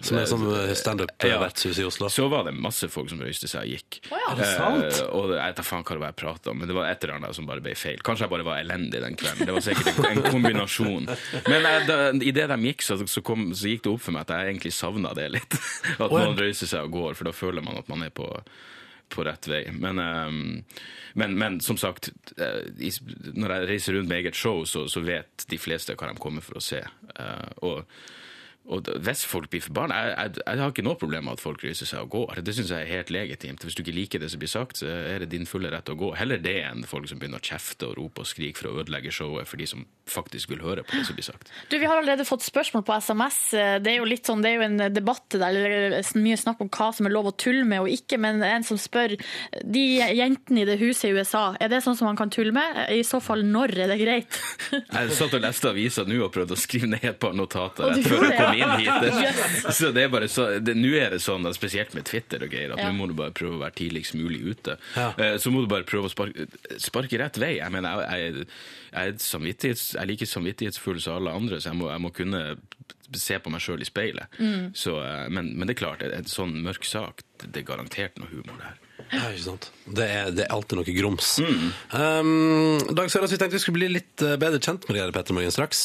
[0.00, 2.08] Som er sånn eh, standup-vertshus i Oslo.
[2.12, 3.98] Så var det masse folk som røyste seg og gikk.
[4.10, 4.32] Oh, ja.
[4.32, 4.86] Er det sant?
[4.88, 6.88] Eh, og jeg vet da faen hva det var jeg prata om, men det var
[6.88, 8.00] et eller annet som bare ble feil.
[8.04, 9.48] Kanskje jeg bare var elendig den kvelden.
[9.48, 11.10] Det var sikkert en, kombinasjon.
[11.48, 14.26] Men uh, da, idet de gikk, så, så, kom, så gikk det opp for meg
[14.26, 15.58] at jeg egentlig savna det litt.
[16.02, 16.22] At ja.
[16.22, 18.28] noen røyser seg og går, for da føler man at man er på
[19.12, 19.66] på rett vei.
[19.72, 20.30] Men, eh,
[21.20, 22.64] men, men som sagt, eh,
[23.34, 26.44] når jeg reiser rundt med eget show, så, så vet de fleste hva de kommer
[26.44, 26.80] for å se.
[26.80, 27.84] Eh, og
[28.70, 31.64] og hvis folk blir forbanna jeg, jeg, jeg har ikke noe problem med at folk
[31.66, 32.42] ryser seg og går.
[32.46, 33.64] Det syns jeg er helt legitimt.
[33.66, 35.96] Hvis du ikke liker det som blir sagt, så er det din fulle rett å
[35.98, 36.12] gå.
[36.18, 39.10] Heller det enn folk som begynner å kjefte og rope og skrike for å ødelegge
[39.14, 41.50] showet for de som faktisk vil høre på det som blir sagt.
[41.72, 43.40] Du, Vi har allerede fått spørsmål på SMS.
[43.82, 45.58] Det er jo litt sånn, det er jo en debatt der,
[45.98, 48.66] er mye snakk om hva som er lov å tulle med og ikke, men en
[48.66, 49.16] som spør
[49.62, 49.84] de
[50.14, 52.78] jentene i det huset i USA, er det sånn som man kan tulle med?
[52.94, 54.40] I så fall, når er det greit?
[54.70, 57.98] Jeg satt og leste avisa nå og prøvde å skrive ned et par notater Og
[57.98, 58.51] du gjorde det, ja.
[58.54, 59.72] Inn hit.
[59.74, 62.52] Så det er bare så, det, Nå er det sånn, at spesielt med Twitter og
[62.52, 62.90] greier, at Ja.
[62.90, 64.76] nå må du bare prøve å være tidligst mulig ute.
[64.96, 65.10] Ja.
[65.16, 66.46] Eh, Så må du bare prøve å sparke,
[66.82, 67.54] sparke rett vei.
[67.60, 68.46] Jeg mener, jeg, jeg,
[68.92, 72.12] jeg, er samvittighets, jeg er like samvittighetsfull som alle andre, så jeg må, jeg må
[72.14, 72.42] kunne
[73.12, 74.38] se på meg sjøl i speilet.
[74.40, 74.70] Mm.
[74.78, 78.30] Så, eh, men, men det er klart, en sånn mørk sak, det er garantert noe
[78.32, 78.78] humor der.
[79.12, 79.70] Ja, ikke sant?
[79.82, 81.34] Det er, det er alltid noe grums.
[81.42, 81.64] Mm.
[81.92, 85.36] Um, Dag Sørås, vi tenkte vi skulle bli litt eh, bedre kjent med deg, Petter
[85.36, 85.80] Morgen, straks.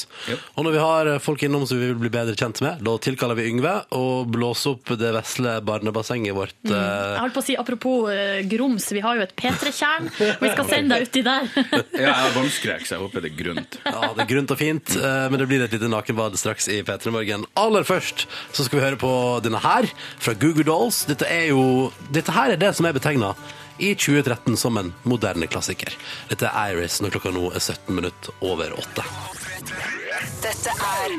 [0.54, 2.94] Og når vi har eh, folk innom som vi vil bli bedre kjent med, da
[3.04, 6.56] tilkaller vi Yngve og blåser opp det vesle barnebassenget vårt.
[6.70, 10.12] Jeg eh, holdt på å si, Apropos eh, grums, vi har jo et P3-tjern.
[10.14, 11.50] Vi skal sende deg uti der.
[11.98, 13.78] Ja, jeg har vannskrekk, så jeg håper det er grunt.
[13.82, 16.80] Ja, det er grunt og fint, eh, men det blir et lite nakenbad straks i
[16.86, 17.48] P3 Morgen.
[17.58, 19.12] Aller først så skal vi høre på
[19.44, 19.90] denne her,
[20.22, 21.02] fra Google Dolls.
[21.10, 23.36] Dette er jo Dette her er det som er betegna
[23.78, 25.94] i 2013 som en moderne klassiker.
[26.30, 29.04] Dette er Iris når klokka nå er 17 minutter over åtte.
[30.42, 31.14] Dette er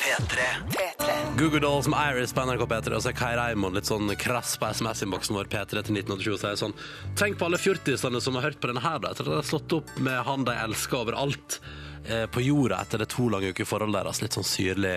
[0.00, 0.46] P3.
[0.72, 1.18] P3.
[1.38, 4.56] Google Dolls med Iris på NRK P3, og så er Kai Reimond litt sånn krass
[4.60, 6.76] på SMS-innboksen vår P3 til 1987 og sier sånn
[7.18, 9.48] Tenk på alle fjortisene som har hørt på denne her, da, etter at de har
[9.48, 11.60] slått opp med han de elsker overalt
[12.06, 14.24] eh, på jorda etter det to lange uker forholdet deres.
[14.24, 14.96] Litt sånn syrlig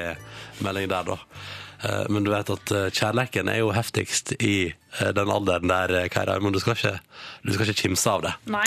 [0.64, 1.20] melding der, da.
[1.86, 5.94] Eh, men du vet at eh, kjærleiken er jo heftigst i eh, den alderen der,
[6.10, 6.56] Kai Raymond.
[6.56, 6.94] Du skal ikke,
[7.46, 8.32] du skal ikke kimse av det.
[8.56, 8.64] Nei.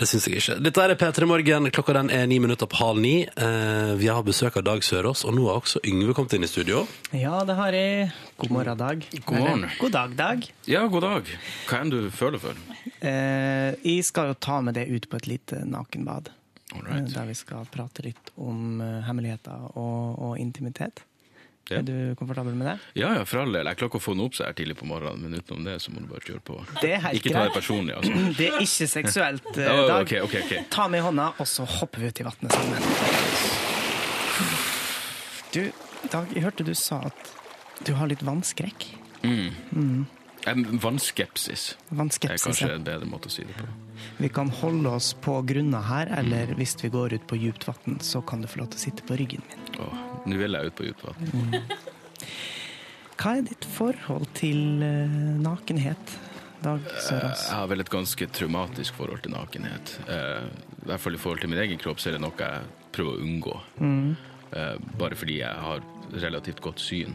[0.00, 0.56] Det syns jeg ikke.
[0.66, 1.70] Dette er P3 Morgen.
[1.72, 3.14] Klokka den er ni minutter på halv ni.
[3.24, 6.50] Eh, vi har besøk av Dag Sørås, og nå har også Yngve kommet inn i
[6.50, 6.84] studio.
[7.16, 8.10] Ja, det har jeg.
[8.40, 9.06] God morgen, Dag.
[9.24, 9.64] God morgen.
[9.64, 10.46] Eller, god dag, Dag.
[10.68, 11.32] Ja, god dag.
[11.70, 12.60] Hva enn du føler for.
[13.00, 16.30] Eh, jeg skal jo ta med det ut på et lite nakenbad.
[16.76, 17.06] All right.
[17.08, 21.02] eh, Der vi skal prate litt om hemmeligheter og, og intimitet.
[21.70, 21.78] Ja.
[21.78, 22.76] Er du komfortabel med det?
[22.98, 23.68] Ja, ja, for all del.
[23.70, 25.76] Jeg klarer ikke å få den opp så her tidlig på morgenen, men utenom det
[25.84, 26.56] så må du bare kjøre på.
[26.80, 28.12] Det er helt Ikke ta det personlig, altså.
[28.40, 29.74] Det er ikke seksuelt, Dag.
[29.86, 30.54] oh, okay, ok, ok.
[30.74, 32.88] Ta meg i hånda, og så hopper vi ut i vannet sammen.
[35.54, 35.62] Du,
[36.10, 37.36] Dag, jeg hørte du sa at
[37.86, 38.90] du har litt vannskrekk.
[39.22, 40.06] Em,
[40.80, 41.76] Vannskepsis.
[41.90, 42.74] Det er kanskje ja.
[42.78, 43.68] en bedre måte å si det på.
[44.20, 47.98] Vi kan holde oss på grunna her, eller hvis vi går ut på djupt vann,
[48.00, 49.59] så kan du få lov til å sitte på ryggen min.
[50.26, 51.60] Nå vil jeg ut på dypt vann.
[53.20, 55.14] Hva er ditt forhold til eh,
[55.44, 56.14] nakenhet,
[56.60, 57.46] Dag Sørås?
[57.48, 59.94] Jeg har vel et ganske traumatisk forhold til nakenhet.
[60.08, 60.46] Eh,
[60.84, 63.16] I hvert fall i forhold til min egen kropp, så er det noe jeg prøver
[63.16, 63.56] å unngå.
[64.52, 65.84] Eh, bare fordi jeg har
[66.20, 67.14] relativt godt syn.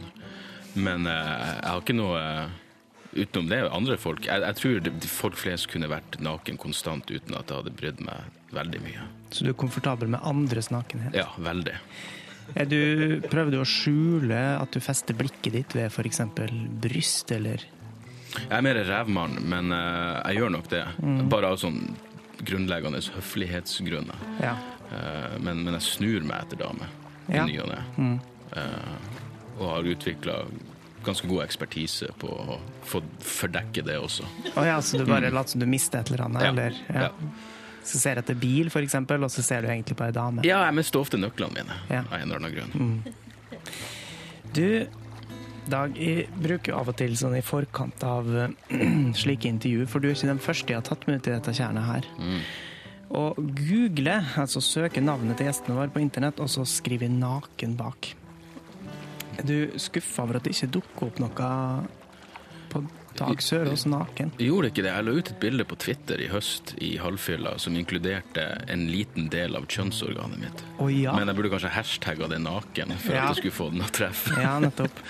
[0.76, 2.54] Men eh, jeg har ikke noe eh,
[3.16, 3.60] utenom det.
[3.72, 7.74] Andre folk Jeg, jeg tror folk flest kunne vært naken konstant uten at det hadde
[7.78, 9.06] brydd meg veldig mye.
[9.34, 11.16] Så du er komfortabel med andres nakenhet?
[11.16, 11.76] Ja, veldig.
[12.72, 16.20] Du, prøver du å skjule at du fester blikket ditt ved f.eks.
[16.80, 17.64] bryst, eller
[18.36, 20.84] Jeg er mer revmann, men eh, jeg gjør nok det.
[21.32, 21.82] Bare av sånn
[22.46, 24.24] grunnleggende høflighetsgrunner.
[24.42, 24.54] Ja.
[24.92, 26.90] Eh, men, men jeg snur meg etter damer
[27.28, 27.44] i Ja.
[27.48, 28.08] ny og ne.
[28.56, 29.12] Eh,
[29.58, 30.40] og har utvikla
[31.06, 34.26] ganske god ekspertise på å få fordekke det også.
[34.58, 36.42] Å ja, så du bare later som du mister et eller annet?
[36.44, 36.50] Ja.
[36.52, 37.06] Eller, ja.
[37.06, 37.10] Ja.
[37.86, 40.42] Så ser du etter bil, f.eks., og så ser du egentlig på ei dame?
[40.46, 42.02] Ja, jeg mister ofte nøklene mine Ja.
[42.02, 43.02] av en eller annen grunn.
[44.56, 44.86] Du,
[45.66, 48.52] Dag, jeg bruker av og til sånn i forkant av eh,
[49.22, 51.54] slike intervju, for du er ikke den første jeg har tatt med ut i dette
[51.58, 52.06] tjernet her.
[53.10, 58.12] Å google, altså søke navnet til gjestene våre på internett, og så skrive 'naken' bak.
[59.38, 61.50] Er du skuffa over at det ikke dukker opp noe
[63.18, 64.32] Dag Sørås naken?
[64.38, 64.92] Jeg gjorde ikke det.
[64.94, 69.30] Jeg la ut et bilde på Twitter i høst i halvfylla som inkluderte en liten
[69.32, 70.64] del av kjønnsorganet mitt.
[70.78, 71.12] Oh, ja.
[71.16, 73.24] Men jeg burde kanskje hashtagga det naken for Ja.
[73.28, 74.36] at jeg skulle få den å treffe.
[74.42, 75.02] Ja, nettopp.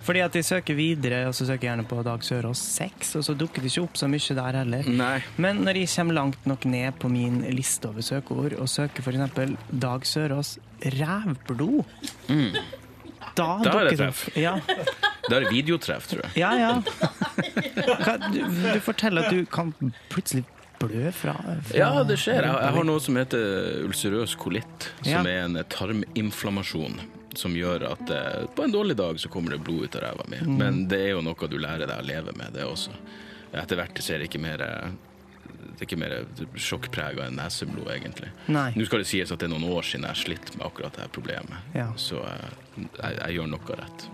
[0.00, 3.24] Fordi at jeg søker videre, og så søker jeg gjerne på Dag Sørås 6, og
[3.26, 4.86] så dukker det ikke opp så mye der heller.
[4.88, 5.18] Nei.
[5.36, 9.58] Men når jeg kommer langt nok ned på min liste over søkeord, og søker f.eks.
[9.70, 11.84] Dag Sørås rævblod
[13.36, 14.24] Da, Da er det treff.
[14.36, 14.54] Ja,
[15.28, 16.32] Det er videotreff, tror jeg.
[16.40, 16.54] ja.
[16.58, 17.09] ja.
[18.04, 19.72] Hva, du, du forteller at du kan
[20.12, 20.44] plutselig
[20.80, 21.34] blø fra,
[21.68, 22.40] fra Ja, det skjer.
[22.46, 25.24] Jeg, jeg har noe som heter ulcerøs kolitt, som Ja.
[25.28, 27.00] er en tarminflammasjon.
[27.38, 30.24] Som gjør at eh, på en dårlig dag så kommer det blod ut av ræva
[30.32, 30.40] mi.
[30.50, 32.90] Men det er jo noe du lærer deg å leve med, det også.
[33.54, 34.90] Etter hvert så er det ikke mer eh,
[35.70, 36.14] det er ikke mer
[36.60, 38.28] sjokkprega enn neseblod, egentlig.
[38.52, 38.70] Nei.
[38.76, 40.98] Nå skal det sies at det er noen år siden jeg har slitt med akkurat
[40.98, 41.70] det problemet.
[41.76, 41.86] Ja.
[42.00, 44.04] Så eh, jeg, jeg gjør noe rett.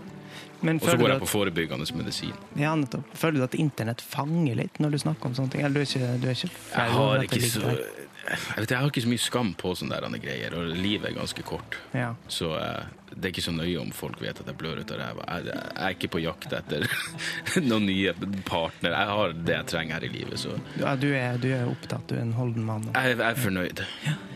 [0.64, 2.32] Men Og så går jeg på forebyggende medisin.
[2.56, 3.04] ja, nettopp.
[3.14, 5.64] Føler du at internett fanger litt når du snakker om sånne ting?
[5.66, 7.78] Eller du er ikke, du er ikke Jeg har ikke så
[8.26, 11.14] jeg, vet, jeg har ikke så mye skam på sånne der greier, og livet er
[11.14, 11.76] ganske kort.
[11.94, 12.08] Ja.
[12.32, 14.98] Så eh, det er ikke så nøye om folk vet at jeg blør ut av
[14.98, 15.26] ræva.
[15.36, 16.86] Jeg, jeg er ikke på jakt etter
[17.70, 18.14] noen nye
[18.48, 18.96] partner.
[18.96, 22.08] Jeg har det jeg trenger her i livet, så Ja, du, er, du er opptatt,
[22.10, 22.88] du er en holden mann.
[22.94, 23.84] jeg, jeg er fornøyd,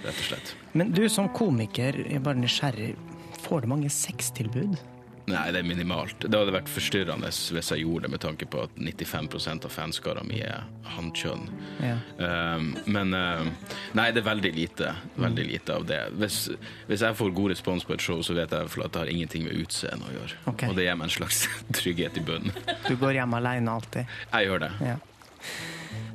[0.04, 0.54] rett og slett.
[0.72, 2.92] Men du som komiker, jeg er bare nysgjerrig.
[3.40, 4.78] Får du mange sextilbud?
[5.30, 6.24] Nei, det er minimalt.
[6.24, 10.24] Det hadde vært forstyrrende hvis jeg gjorde det, med tanke på at 95% av fanskara
[10.26, 10.64] mi er
[10.96, 11.44] hannkjønn.
[11.84, 11.96] Ja.
[12.18, 13.52] Um, men um,
[13.98, 14.94] Nei, det er veldig lite.
[15.20, 16.00] Veldig lite av det.
[16.18, 16.42] Hvis,
[16.90, 19.46] hvis jeg får god respons på et show, så vet jeg at det har ingenting
[19.46, 20.40] med utseendet å gjøre.
[20.54, 20.70] Okay.
[20.70, 21.44] Og det gir meg en slags
[21.78, 22.56] trygghet i bunnen.
[22.88, 24.18] Du går hjem alene alltid?
[24.32, 24.72] Jeg gjør det.
[24.90, 24.98] Ja.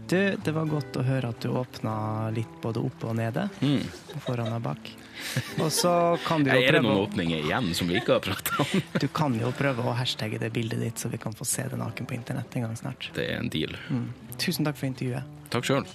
[0.05, 1.95] Du, det var godt å høre at du åpna
[2.35, 3.47] litt både oppe og nede.
[3.65, 3.81] Mm.
[4.27, 4.91] Foran og bak.
[5.63, 5.93] Og så
[6.25, 8.83] kan du jo Er det noen åpninger igjen som vi ikke har prata om?
[9.03, 11.79] du kan jo prøve å hashtagge det bildet ditt, så vi kan få se det
[11.81, 13.09] naken på internett en gang snart.
[13.15, 13.77] Det er en deal.
[13.89, 14.07] Mm.
[14.41, 15.23] Tusen takk for intervjuet.
[15.53, 15.85] Takk sjøl.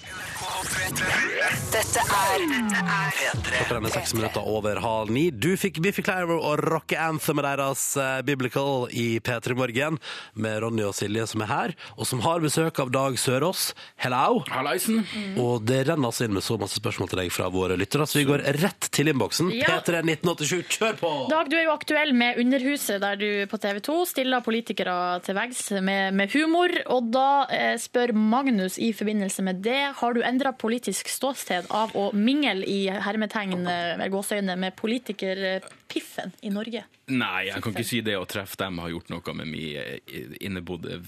[0.70, 1.30] Dette er
[1.70, 3.53] dette er P3.
[3.66, 5.28] Klokka er seks minutter over halv ni.
[5.30, 6.99] Du fikk Biffy Clyro og rocke
[7.34, 9.99] med deres eh, Biblical i P3 Morgen
[10.34, 13.70] med Ronny og Silje som er her, og som har besøk av Dag Sørås.
[14.03, 14.43] Hello!
[14.51, 15.03] Hallaisen.
[15.38, 18.20] Og det renner altså inn med så masse spørsmål til deg fra våre lyttere, så
[18.20, 19.51] vi går rett til innboksen.
[19.57, 19.78] Ja.
[19.80, 21.12] P3 1987, kjør på!
[21.32, 25.38] Dag, du er jo aktuell med Underhuset, der du på TV 2 stiller politikere til
[25.38, 26.74] veggs med, med humor.
[26.95, 31.95] Og da eh, spør Magnus i forbindelse med det, har du endra politisk ståsted av
[31.99, 36.85] å mingle i hermetegn ved gåseøyne med politikerpiffen i Norge?
[37.11, 40.37] Nei, jeg kan ikke si det å treffe dem har gjort noe med min eh,
[40.47, 41.01] innebodde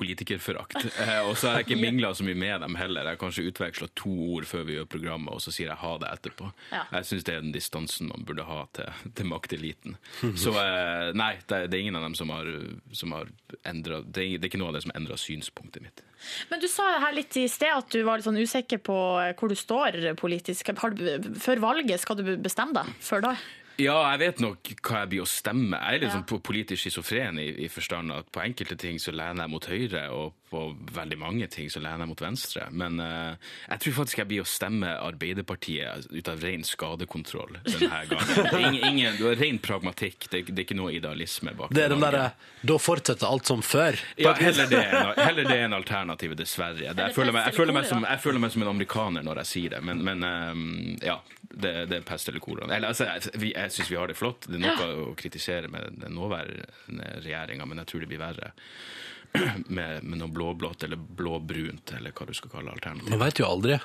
[0.00, 0.76] politikerforakt.
[1.00, 3.04] Eh, Og så har jeg ikke mingla så mye med dem heller.
[3.06, 5.92] Jeg har kanskje utveksla to ord før vi gjør programmet, og så sier jeg ha
[6.02, 6.50] det etterpå.
[6.72, 6.82] Ja.
[6.98, 8.90] Jeg syns det er den distansen man burde ha til,
[9.20, 9.96] til makteliten.
[10.40, 12.48] Så eh, nei, det er, det er ingen av dem som har,
[12.96, 13.28] som har
[13.68, 16.04] endra det, er- det er ikke noe av det som har endra synspunktet mitt.
[16.50, 18.96] Men du sa her litt i sted at du var litt sånn usikker på
[19.40, 20.68] hvor du står politisk.
[20.98, 21.06] Du,
[21.40, 23.32] før valget, skal du bestemme deg før da?
[23.80, 25.78] Ja, jeg vet nok hva jeg blir å stemme.
[25.80, 26.18] Jeg er litt Ja.
[26.20, 30.02] sånn politisk schizofren i, i forstand at på enkelte ting så lener jeg mot høyre,
[30.12, 30.62] og på
[30.92, 32.66] veldig mange ting så lener jeg mot venstre.
[32.74, 33.36] Men uh,
[33.70, 38.48] jeg tror faktisk jeg blir å stemme Arbeiderpartiet ut av ren skadekontroll denne gangen.
[38.60, 40.26] Ingen, ingen, det er ren pragmatikk.
[40.30, 43.48] Det, det er ikke noe idealisme bak Det er den der derre Da fortsetter alt
[43.48, 43.96] som før.
[44.20, 44.82] Ja, heller det,
[45.28, 46.82] heller det enn alternativet, dessverre.
[46.90, 49.76] Jeg, føler meg, jeg, føler som, jeg føler meg som en amerikaner når jeg sier
[49.76, 50.66] det, men, men ehm,
[51.04, 51.20] ja.
[51.50, 52.68] Det, det er pest eller kolera.
[52.86, 54.46] Altså, jeg, vi- jeg syns vi har det flott.
[54.46, 58.52] Det er noe å kritisere med den nåværende regjeringa, men jeg tror det blir verre
[59.66, 63.10] med, med noe blåblått eller blåbrunt, eller hva du skal kalle alternativet.
[63.14, 63.78] Man veit jo aldri.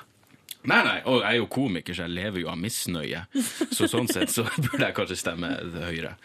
[0.66, 3.22] Nei, nei, og jeg er jo komiker, så jeg lever jo av misnøye.
[3.70, 5.52] Så sånn sett så burde jeg kanskje stemme
[5.86, 6.16] Høyre.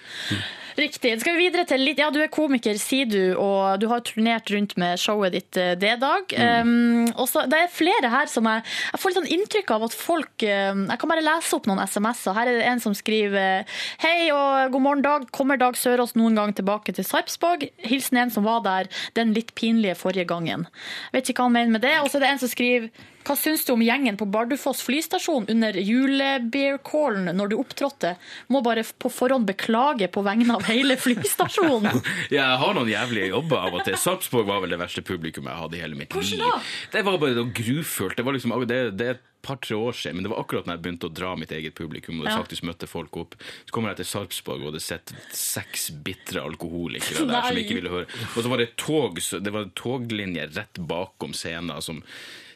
[0.78, 1.12] Riktig.
[1.20, 4.48] Skal vi videre til litt Ja, du er komiker, sier du, og du har turnert
[4.54, 6.32] rundt med showet ditt det dag.
[6.32, 6.72] Mm.
[6.72, 9.84] Um, og så- det er flere her som jeg Jeg får litt sånn inntrykk av
[9.84, 12.34] at folk eh, Jeg kan bare lese opp noen SMS-er.
[12.34, 13.66] Her er det en som skriver
[14.00, 15.30] Hei og god morgen, Dag.
[15.32, 17.68] Kommer Dag Sørås noen gang tilbake til Sarpsborg?
[17.84, 20.68] Hilsen en som var der den litt pinlige forrige gangen.
[21.14, 21.98] Vet ikke hva han mener med det.
[22.00, 22.90] Og så er det en som skriver
[23.28, 28.16] hva syns du om gjengen på Bardufoss flystasjon under julebeer-callen når du opptrådte?
[28.52, 32.02] Må bare på forhånd beklage på vegne av hele flystasjonen.
[32.34, 33.98] Jeg har noen jævlige jobber av og til.
[34.02, 36.48] Sarpsborg var vel det verste publikum jeg hadde i hele mitt Hvordan liv.
[36.48, 36.62] da?
[36.96, 38.18] Det var bare noe grufullt.
[38.18, 40.76] Det var liksom, det, det er et par-tre år siden, men det var akkurat når
[40.78, 42.36] jeg begynte å dra mitt eget publikum og Ja.
[42.44, 43.34] faktisk møtte folk opp.
[43.66, 47.90] Så kommer jeg til Sarpsborg og hadde sett seks bitre alkoholikere der som ikke ville
[47.94, 48.06] høre.
[48.36, 52.04] Og så var det tog, så- det var toglinje rett bakom scenen som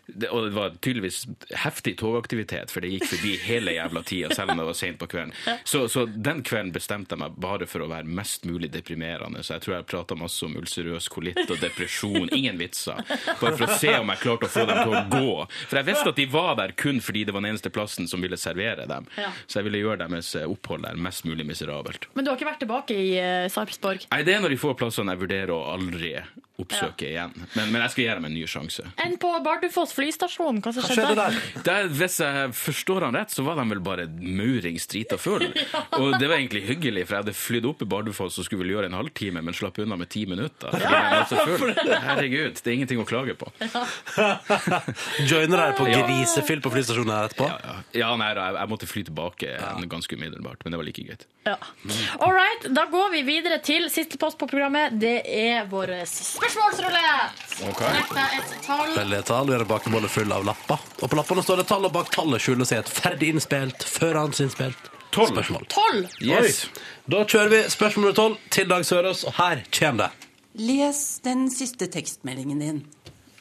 [0.08, 1.26] det, og det var tydeligvis
[1.64, 5.08] heftig togaktivitet, for det gikk forbi hele jævla tida, selv om det var sent på
[5.10, 5.34] kvelden.
[5.64, 9.44] Så, så den kvelden bestemte jeg meg bare for å være mest mulig deprimerende.
[9.44, 12.30] Så jeg tror jeg prata masse om ulcerøs kolitt og depresjon.
[12.36, 13.02] Ingen vitser.
[13.42, 15.36] Bare for å se om jeg klarte å få dem til å gå.
[15.66, 18.24] For jeg visste at de var der kun fordi det var den eneste plassen som
[18.24, 19.10] ville servere dem.
[19.20, 19.34] Ja.
[19.46, 22.10] Så jeg ville gjøre deres opphold der mest mulig miserabelt.
[22.14, 24.08] Men du har ikke vært tilbake i eh, Sarpsborg?
[24.12, 26.16] Nei, det er når de får plassene jeg vurderer å aldri
[26.62, 27.34] oppsøke igjen.
[27.56, 28.86] Men, men jeg skal gi dem en ny sjanse.
[29.04, 31.40] Enn på Bardufoss flystasjon, hva som Hva skjedde der?
[31.66, 31.90] der?
[32.00, 35.46] Hvis jeg forstår han rett, så var de vel bare maurings drita full.
[36.00, 38.74] Og det var egentlig hyggelig, for jeg hadde flydd opp i Bardufoss og skulle vel
[38.76, 40.74] gjøre en halvtime, men slapp unna med ti minutter.
[42.08, 43.52] Herregud, det er ingenting å klage på.
[45.30, 47.50] Joiner deg på grisefyll på flystasjonen her etterpå?
[47.52, 49.56] Ja, ja nei, da, jeg, jeg måtte fly tilbake
[49.92, 51.28] ganske umiddelbart, men det var like greit.
[51.46, 51.58] Ja.
[52.24, 54.96] All right, da går vi videre til siste post på programmet.
[55.02, 55.94] Det er vår
[56.46, 57.44] spørsmålsrulett.
[57.70, 57.80] Ok.
[57.82, 58.92] Trekk deg et tall.
[58.96, 59.48] Veldig tall.
[59.48, 60.82] Vi har en bakebolle full av lapper.
[61.02, 64.92] Og på lappene står det tall, og bak tallet skjuler seg et ferdig innspilt, førhåndsinnspilt
[65.16, 65.32] Tolv.
[65.32, 65.66] spørsmål.
[65.72, 66.10] Tolv.
[66.22, 66.66] Yes.
[67.08, 70.30] Da kjører vi spørsmål nummer tolv til Dag Sørås, og her kommer det.
[70.66, 72.86] Les den siste tekstmeldingen din.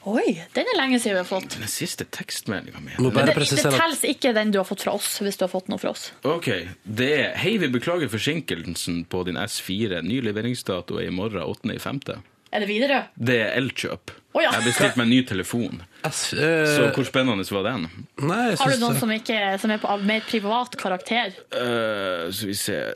[0.04, 1.54] Oi, den er lenge siden vi har fått.
[1.56, 2.92] Den siste tekstmeldinga mi.
[2.98, 5.80] Det, det telles ikke den du har fått fra oss, hvis du har fått noe
[5.80, 6.10] fra oss.
[6.28, 6.50] Ok,
[6.84, 10.02] det er Hei, vi beklager forsinkelsen på din S4.
[10.04, 12.20] Ny leveringsdato er i morgen 8.5.
[12.54, 13.02] Er det Widerøe?
[13.18, 14.12] Det er Elkjøp.
[14.34, 14.48] Oh, ja.
[14.52, 15.82] Jeg har bestilt meg en ny telefon.
[16.06, 17.88] S, uh, Så hvor spennende var den?
[18.22, 21.34] Nei, jeg Har du noen som, ikke, som er på, av mer privat karakter?
[21.54, 22.94] Uh, så vi ser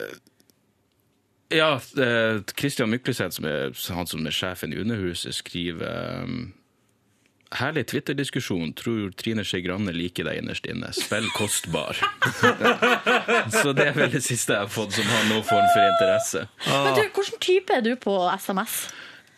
[1.51, 6.53] Ja, Kristian Christian Mykleseth, som er han som er sjefen i Underhuset, skriver um,
[7.59, 8.75] Herlig Twitter-diskusjon.
[8.77, 10.93] Tror Trine Skei Grande liker deg innerst inne.
[10.93, 11.97] Spill kostbar.
[13.59, 16.45] så det er vel det siste jeg har fått som har noen form for interesse.
[16.69, 18.83] Men du, Hvilken type er du på SMS?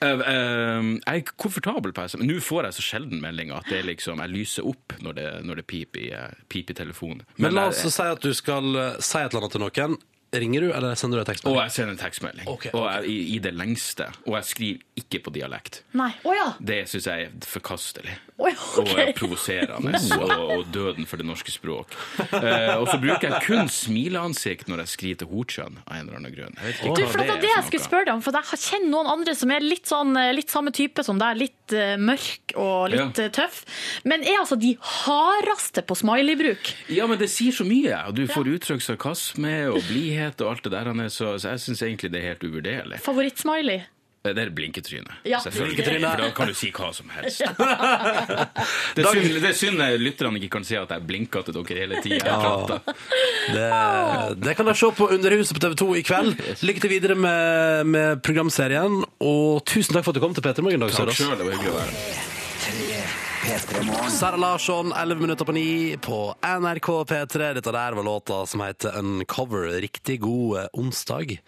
[0.01, 2.25] Eh, eh, jeg er komfortabel på SMS.
[2.25, 5.61] Nå får jeg så sjelden meldinger at det liksom, jeg lyser opp når det, når
[5.61, 7.21] det piper i, eh, piper i telefonen.
[7.37, 8.63] Men la oss jeg- si at du skal
[8.99, 9.97] si et eller annet til noen.
[10.31, 11.61] Ringer du, eller sender du en og tekstmelding?
[11.65, 12.47] jeg sender en tekstmelding.
[12.47, 14.05] Ok, Og jeg, i, i det lengste.
[14.29, 15.81] Og jeg skriver ikke på dialekt.
[15.99, 16.07] Nei.
[16.23, 16.45] Oh, ja.
[16.63, 18.13] Det syns jeg er forkastelig.
[18.39, 19.99] Oh, ja, Og er provoserende.
[20.15, 21.91] Og, og døden for det norske språk.
[22.31, 26.21] Eh, og så bruker jeg kun smileansikt når jeg skriver til Hortskjønn av en eller
[26.21, 26.55] annen grunn.
[26.61, 27.89] Jeg vet ikke Du, hva for det var er det jeg for skulle noe.
[27.91, 30.73] spørre deg om, for jeg kjenner noen andre som er litt sånn, eh, litt samme
[30.79, 33.27] type som deg, litt uh, mørk og litt Ja.
[33.27, 33.61] eh, tøff,
[34.07, 36.71] men er altså de hardeste på smiley-bruk.
[36.95, 37.99] Ja, men det sier så mye.
[38.07, 40.91] Og du får uttrykt sarkasme og blidhet og alt det der.
[41.09, 43.01] Så, så jeg syns egentlig det er helt uvurderlig.
[43.05, 43.81] Favorittsmiley.
[44.21, 45.15] Det er blinketryne.
[45.25, 45.39] Ja.
[45.41, 46.05] Blinketryne.
[46.05, 47.41] For da kan du si hva som helst.
[48.95, 51.77] Det er synd, det er synd lytterne ikke kan se at jeg blinker til dere
[51.79, 52.35] hele tida.
[53.49, 53.79] Ja.
[54.29, 56.35] Det, det kan dere se på Underhuset på TV 2 i kveld.
[56.61, 59.01] Lykke til videre med, med programserien.
[59.23, 60.85] Og tusen takk for at du kom til Peter Morgen.
[60.85, 62.40] Dag Takk sjøl, det var hyggelig å være her.
[64.09, 67.53] Sara Larsson, 11 minutter på 9 på NRK P3.
[67.53, 69.81] Dette der var låta som heter Uncover.
[69.81, 71.39] Riktig god eh, onsdag.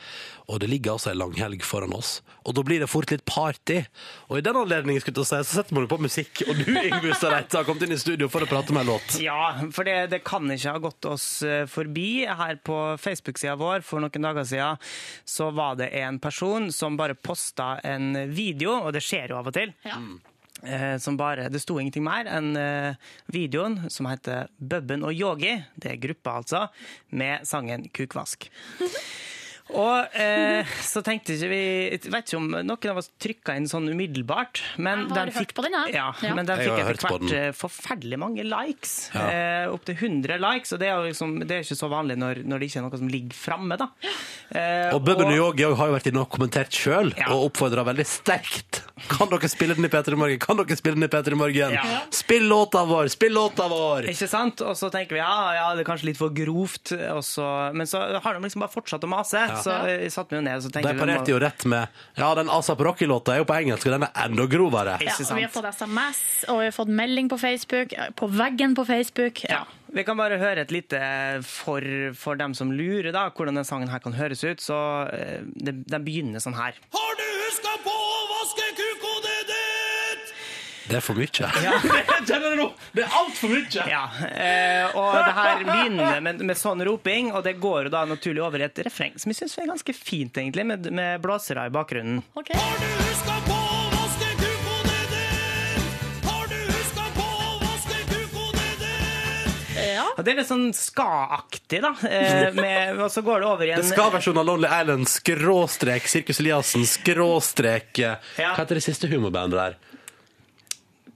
[0.50, 2.24] Og det ligger altså ei langhelg foran oss.
[2.48, 3.84] Og da blir det fort litt party.
[4.32, 6.42] Og i den anledning si, så setter man jo på musikk.
[6.48, 9.20] Og du, Yngve Stareite, har kommet inn i studio for å prate med en låt.
[9.22, 12.26] Ja, for det, det kan ikke ha gått oss eh, forbi.
[12.26, 14.82] Her på Facebook-sida vår for noen dager siden
[15.30, 19.54] så var det en person som bare posta en video, og det skjer jo av
[19.54, 19.78] og til.
[19.86, 20.02] Ja.
[20.66, 22.96] Eh, Som bare, det sto ingenting mer enn eh,
[23.34, 26.68] videoen som heter Bubben og Yogi, det er gruppa altså,
[27.12, 28.50] med sangen Kukvask.
[29.74, 33.66] Og eh, så tenkte ikke vi Jeg vet ikke om noen av oss trykka inn
[33.72, 34.60] sånn umiddelbart.
[34.84, 36.34] Men Jeg har den hørt på den, ja, Ja.
[36.36, 39.08] men den fikk etter hvert eh, forferdelig mange likes.
[39.16, 39.24] Ja.
[39.32, 42.44] Eh, Opptil 100 likes, og det er jo liksom, det er ikke så vanlig når,
[42.44, 43.80] når det ikke er noe som ligger framme.
[43.80, 43.88] da.
[44.52, 47.32] Eh, Og Bubben og Yogi har jo vært inne og kommentert sjøl, Ja.
[47.32, 48.84] og oppfordra veldig sterkt.
[48.94, 50.38] Kan dere spille den i P3 Morgen?
[50.40, 51.74] Kan dere spille den i P3 Morgen?
[51.74, 51.84] Ja.
[52.14, 53.10] Spill låta vår!
[53.10, 54.06] Spill låta vår!
[54.12, 54.62] Ikke sant?
[54.62, 57.90] Og så tenker vi ja, ja, det er kanskje litt for grovt, og så, men
[57.90, 59.42] så har de liksom bare fortsatt å mase.
[59.66, 62.30] Så vi satte vi jo ned og så tenkte De parerte jo rett med Ja,
[62.38, 64.98] den ASAP Rocky-låta er jo på engelsk, og den er enda grovere.
[65.02, 68.78] Ja, og vi har fått SMS, og vi har fått melding på Facebook, på veggen
[68.78, 69.48] på Facebook.
[69.50, 69.64] Ja.
[69.94, 71.00] Vi kan bare høre et lite
[71.46, 71.86] for,
[72.18, 74.62] for dem som lurer, da, hvordan den sangen her kan høres ut.
[74.64, 74.78] Så
[75.14, 76.80] eh, Den begynner sånn her.
[76.96, 78.83] Har du huska på å vaske ditt?
[80.90, 81.28] Det er for mye.
[82.28, 82.66] Kjenner du nå?
[82.92, 83.86] Det er altfor mye!
[83.88, 88.04] Ja, eh, og det her begynner med, med sånn roping, og det går jo da
[88.10, 91.70] naturlig over i et refreng, som jeg syns er ganske fint, egentlig, med, med blåsere
[91.70, 92.20] i bakgrunnen.
[92.36, 92.60] Okay.
[92.60, 96.28] Har du huska på å vaske kukodet ditt?
[96.28, 99.80] Har du huska på å vaske kukodet ditt?
[99.88, 100.06] Ja.
[100.18, 101.94] Og det er litt sånn ska-aktig, da.
[102.12, 105.08] Eh, med, og så går det over i en Det skal versjonen av Lonely Island,
[105.16, 108.52] skråstrek Sirkus Eliassen, skråstrek eh, Ja.
[108.52, 109.82] Hva heter det siste humorbandet der?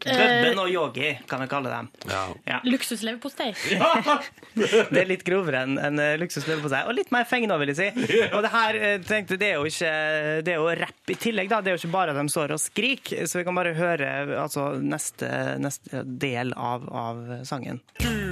[0.06, 1.89] Bubben og Yogi, kan vi kalle dem.
[2.10, 2.24] Ja.
[2.48, 2.60] Ja.
[2.68, 3.54] Luksusleverpostei.
[4.58, 7.80] Det er litt grovere enn en luksusleverpostei, på seg, og litt mer fengende, vil jeg
[7.80, 8.08] si.
[8.36, 9.91] Og det her eh, tenkte, det er jo ikke
[10.45, 11.62] Det er jo rapp i tillegg, da.
[11.62, 14.12] Det er jo ikke bare at de står og skriker, så vi kan bare høre
[14.41, 15.30] altså, neste,
[15.62, 17.82] neste del av, av sangen.
[18.02, 18.28] Cool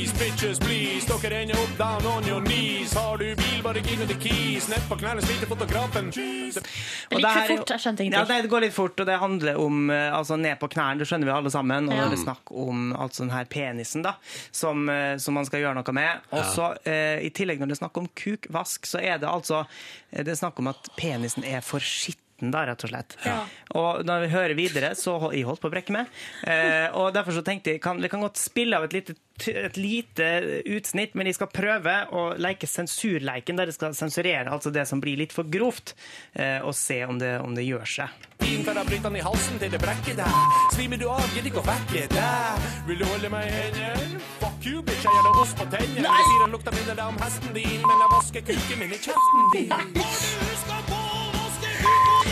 [0.00, 1.06] keys, bitches, please.
[1.20, 2.94] Dere ender opp down on your knees.
[2.94, 4.68] Har du bil, bare gi meg the keys.
[4.70, 6.10] Nett på knærne sliter fotografen.
[6.14, 8.36] Det gikk for fort, jeg skjønte ingenting.
[8.36, 11.06] Ja, det går litt fort, og det handler om eh, altså, ned på knærne.
[11.10, 11.90] Skjønner vi alle sammen.
[11.90, 12.04] Og Ja.
[12.04, 14.14] da er det snakk om altså, den her penisen da,
[14.54, 16.20] som, eh, som man skal gjøre noe med.
[16.30, 19.64] Og så eh, I tillegg, når det er snakk om kukvask, så er det altså
[20.12, 22.22] eh, det er snakk om at penisen er for skitten.
[22.40, 23.16] Da, rett og slett.
[23.26, 23.38] Ja.
[23.76, 26.06] Og når vi hører videre, så hold- jeg holdt på å brekke meg.
[26.48, 29.14] Eh, og derfor så tenkte jeg kan, vi kan godt spille av et lite,
[29.50, 30.28] et lite
[30.72, 35.00] utsnitt, men jeg skal prøve å leke sensurleiken, der jeg skal sensurere altså det som
[35.00, 35.94] blir litt for grovt,
[36.34, 38.08] eh, og se om det, om det gjør seg.
[38.40, 38.64] Nei!
[38.64, 40.38] for bryte den i halsen til det brekker deg.
[40.74, 42.68] Svimer du av, gidder ikke å vekke deg.
[42.88, 44.20] Vil du holde meg i hendene?
[44.40, 46.06] Fuck you, bitch, jeg gjør det ost på tennene.
[46.08, 49.52] Jeg sier han lukter mindre om hesten din, men jeg vasker kuken min i kjeften
[49.54, 50.49] din.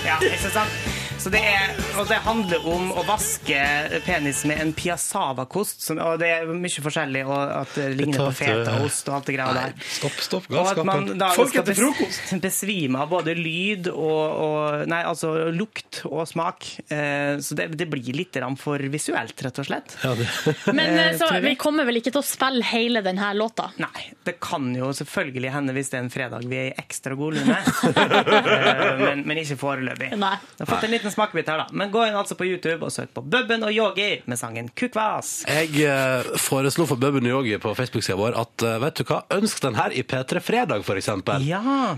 [0.09, 0.98] Kukodet Ja, ikke sant?
[1.29, 3.57] Så det, er, og det handler om å vaske
[4.07, 8.31] penis med en piassava-kost, som- og det er mye forskjellig, og at det ligner på
[8.39, 9.75] fetaost og alt det greia der.
[9.99, 12.33] Stopp, stopp, Og at man da Folk skal bes- frokost!
[12.47, 16.65] besvime av både lyd og, og Nei, altså lukt og smak.
[16.89, 19.99] Eh, så det, det blir litt for visuelt, rett og slett.
[20.01, 20.15] Ja.
[20.79, 21.53] Men eh, Eh, så, vi.
[21.61, 23.69] kommer vel ikke til å spille hele denne låta?
[23.85, 27.13] Nei, det kan jo selvfølgelig hende hvis det er en fredag vi er i ekstra
[27.21, 27.61] god lune.
[28.49, 30.11] Eh, men, men ikke foreløpig.
[30.19, 30.35] Nei.
[30.57, 31.67] Jeg har fått en liten smakebit her, da.
[31.73, 35.43] Men gå inn altså på YouTube og søk på Bubben og Yogi med sangen Kukvas.
[35.49, 39.23] Jeg eh, foreslo for Bubben og Yogi på Facebook-sida vår at eh, vet du hva,
[39.35, 41.43] ønsk den her i P3 Fredag, for eksempel.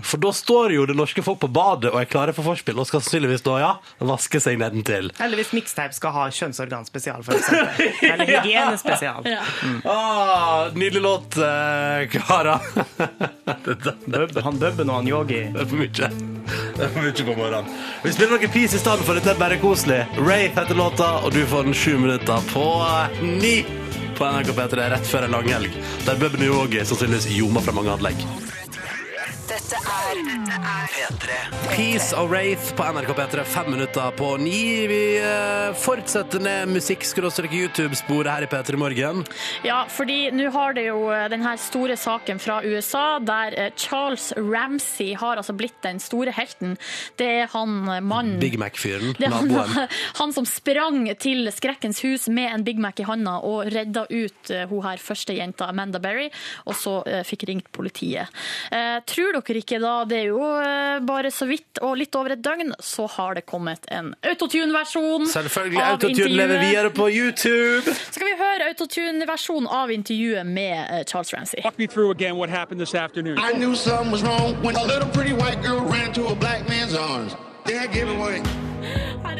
[0.07, 2.89] For da står jo det norske folk på badet og er klare for forspill, og
[2.89, 3.71] skal sannsynligvis da, ja,
[4.11, 5.11] vaske seg nedentil.
[5.21, 7.93] Eller hvis Mixtape skal ha kjønnsorganspesial, for eksempel.
[8.11, 9.27] Eller hygienespesial.
[9.27, 9.81] Mm.
[9.85, 11.37] Ah, nydelig låt,
[12.17, 12.57] Kara.
[14.41, 15.41] Han Bubben og han Yogi.
[15.53, 16.09] Det er for mye.
[16.75, 17.69] Det er for mye på morgenen.
[18.03, 19.99] Vi spiller noe Peace i stedet for dette er bare koselig.
[20.17, 23.55] Rafe heter låta, og du får den sju minutter på eh, ni
[24.17, 25.77] på NRK P3 rett før en langhelg.
[26.05, 28.25] Der Bubben og Yogi sannsynligvis ljomer fra mange anlegg.
[29.51, 31.37] Dette er dette er P3.
[31.71, 34.59] Peace og Wraith på NRK P3, fem minutter på ni.
[34.87, 39.25] Vi eh, fortsetter ned musikk-YouTube-sporet her i P3 Morgen.
[39.65, 45.15] Ja, fordi nå har det jo denne store saken fra USA, der eh, Charles Ramsey
[45.19, 46.77] har altså blitt den store helten.
[47.19, 49.91] Det er han eh, mannen Big Mac-fyren, Det er han, naboen.
[50.21, 54.53] han som sprang til Skrekkens hus med en Big Mac i handa og redda ut
[54.53, 56.29] eh, hun her første jenta, Amanda Berry,
[56.67, 58.31] og så eh, fikk ringt politiet.
[59.11, 62.35] Tror tror dere ikke da, det er jo eh, bare så vidt og litt over
[62.35, 65.81] et døgn, så har det kommet en autotune-versjon Selvfølgelig.
[65.81, 67.81] Autotune lever videre på YouTube.
[67.85, 71.61] Så Skal vi høre autotune-versjonen av intervjuet med eh, Charles Ramsey?
[71.63, 73.37] Walk me through again what happened this afternoon.
[73.37, 76.67] I knew something was wrong when a little pretty white girl ran to a black
[76.69, 77.35] man's arms.
[77.65, 78.41] Dad away.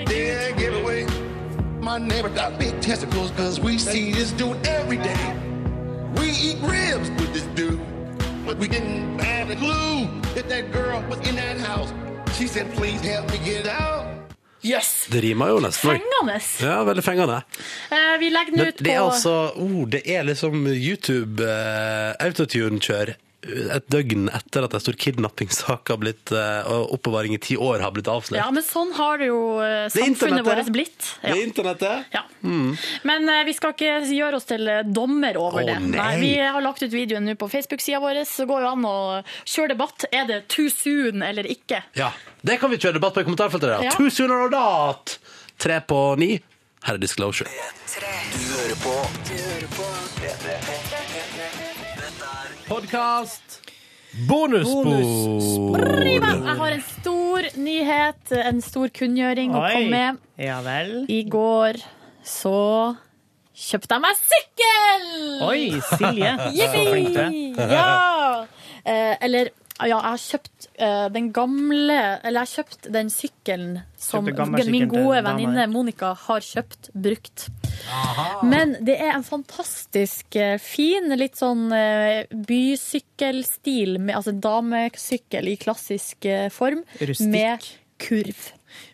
[0.06, 1.08] Dad give away.
[1.82, 5.36] My neighbor got big testicles cause we see this dude every day.
[6.18, 7.91] We eat ribs with this dude.
[8.46, 11.94] But we didn't have a clue that that girl was in that house.
[12.38, 14.06] She said, please help me get out.
[14.62, 15.08] Yes!
[15.12, 15.89] Det rimer jo nesten.
[15.89, 16.39] Fengende.
[16.62, 17.42] Ja, veldig fengende.
[17.92, 22.14] Eh, vi legger den ut på det er altså oh, Det er liksom YouTube uh,
[22.20, 27.56] autotune-kjør et døgn etter at en stor kidnappingssak har blitt, eh, og oppbevaring i ti
[27.58, 28.38] år har blitt avslørt.
[28.38, 31.08] Ja, men sånn har det jo eh, samfunnet vårt blitt.
[31.24, 32.12] Det er internettet.
[32.14, 32.22] Ja.
[32.46, 32.76] Mm.
[33.10, 35.80] Men eh, vi skal ikke gjøre oss til dommer over Å, det.
[35.96, 36.12] nei.
[36.22, 38.96] Vi har lagt ut videoen nå på Facebook-sida vår, så går jo an å
[39.42, 40.06] kjøre debatt.
[40.14, 41.82] Er det too soon eller ikke?
[41.98, 42.12] Ja,
[42.46, 43.70] Det kan vi kjøre debatt på i kommentarfeltet.
[43.74, 43.82] Ja.
[43.89, 43.98] Ja.
[43.98, 45.18] Too soon or not?
[45.62, 46.36] Tre på ni.
[46.82, 47.50] Her er Disclosure.
[48.34, 48.94] Du hører på
[52.68, 53.60] Podkast.
[54.28, 55.84] Bonusspor.
[56.04, 59.70] Jeg har en stor nyhet, en stor kunngjøring å Oi.
[59.76, 60.20] komme med.
[60.42, 61.06] Ja vel.
[61.08, 61.80] I går
[62.28, 62.58] så
[63.54, 65.08] kjøpte jeg meg sykkel!
[65.48, 65.62] Oi,
[65.94, 66.34] Silje.
[66.58, 67.76] Så flink du er.
[67.78, 68.46] Ja!
[68.82, 69.54] Eh, eller
[69.90, 74.88] ja, jeg har kjøpt uh, den gamle Eller jeg har kjøpt den sykkelen som min
[74.92, 75.68] gode venninne.
[75.72, 77.48] Monica har kjøpt brukt.
[78.46, 85.58] Men det er en fantastisk eh, fin, litt sånn uh, bysykkelstil, med, altså damesykkel i
[85.62, 87.30] klassisk form, Rustikk.
[87.34, 87.70] med
[88.02, 88.42] kurv.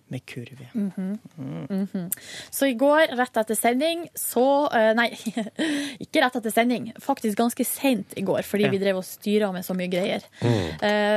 [0.09, 0.67] Med kurv, ja.
[0.73, 2.09] mm -hmm.
[2.49, 5.09] Så i går, rett etter sending, så eh, Nei,
[6.03, 6.93] ikke rett etter sending.
[6.99, 8.69] Faktisk ganske seint i går, fordi Ja.
[8.69, 10.21] vi drev og styra med så mye greier.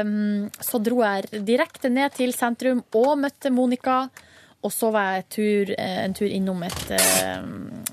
[0.04, 4.08] Um, så dro jeg direkte ned til sentrum og møtte Monica.
[4.62, 7.42] Og så var jeg tur, eh, en tur innom et, eh,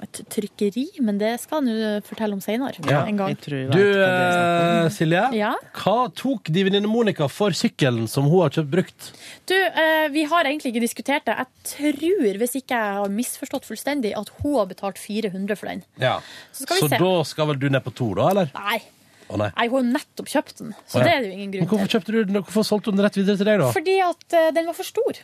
[0.08, 2.80] et trykkeri, men det skal han jo fortelle om seinere.
[3.08, 3.36] En gang.
[3.44, 5.24] Du, eh, Silje.
[5.38, 5.54] Ja?
[5.78, 9.12] Hva tok de venninne Monica for sykkelen som hun har kjøpt brukt?
[9.50, 11.38] Du, eh, vi har egentlig ikke diskutert det.
[11.38, 15.84] Jeg tror, hvis ikke jeg har misforstått fullstendig, at hun har betalt 400 for den.
[16.02, 16.20] Ja.
[16.52, 16.98] Så skal vi Så se.
[17.04, 18.52] da skal vel du ned på to, da, eller?
[18.56, 18.82] Nei.
[19.28, 19.50] Å nei.
[19.52, 21.04] Jeg har jo nettopp kjøpt den, så Å, ja.
[21.04, 22.00] det er det jo ingen Men grunn hvorfor til.
[22.00, 22.44] kjøpte du den?
[22.48, 23.72] Hvorfor solgte hun den rett videre til deg, da?
[23.76, 25.20] Fordi at uh, den var for stor.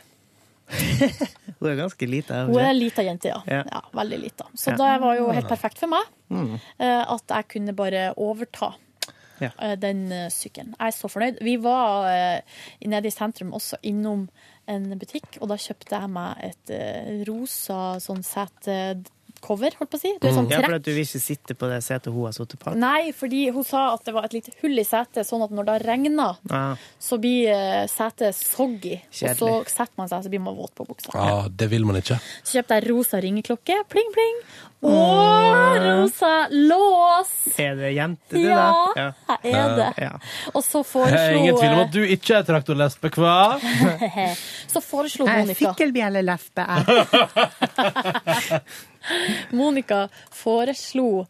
[0.68, 2.44] Hun er ganske lita.
[2.48, 3.40] Hun er lita jente, ja.
[3.48, 3.62] Ja.
[3.70, 3.80] ja.
[3.94, 4.46] Veldig lita.
[4.54, 4.76] Så Ja.
[4.80, 6.54] det var jo helt perfekt for meg Mm.
[6.80, 8.74] eh, at jeg kunne bare overta
[9.40, 9.50] Ja.
[9.60, 10.74] eh, den eh, sykkelen.
[10.78, 11.38] Jeg er så fornøyd.
[11.42, 12.40] Vi var
[12.84, 14.28] nede i sentrum også innom
[14.68, 18.22] en butikk, og da kjøpte jeg meg et rosa sånn
[19.44, 20.12] setecover, holdt på å si.
[20.20, 20.60] Du er sånn trekk.
[20.62, 22.74] Ja, for at du vil ikke sitte på det setet hun har sittet på?
[22.80, 25.64] Nei, fordi hun sa at det var et lite hull i setet, sånn at når
[25.68, 26.76] det regner, Ah.
[27.00, 29.00] så blir eh, setet soggy.
[29.10, 29.42] Kjedelig.
[29.42, 31.10] Og så setter man seg, så blir man våt på buksa.
[31.14, 32.18] Ja, det vil man ikke.
[32.42, 34.38] Så kjøpte jeg rosa ringeklokke, pling pling,
[34.84, 37.30] og rosa lås.
[37.58, 39.06] Er det jente, du, Ja, da?
[39.42, 39.88] jeg er det.
[40.04, 40.12] Ja.
[40.54, 43.58] Og så er foreslo ingen tvil om at du ikke er traktorlesbe, hva?
[44.74, 46.64] Så foreslo Jeg er Monica fikkelbjellelesbe.
[49.58, 51.26] Monica foreslo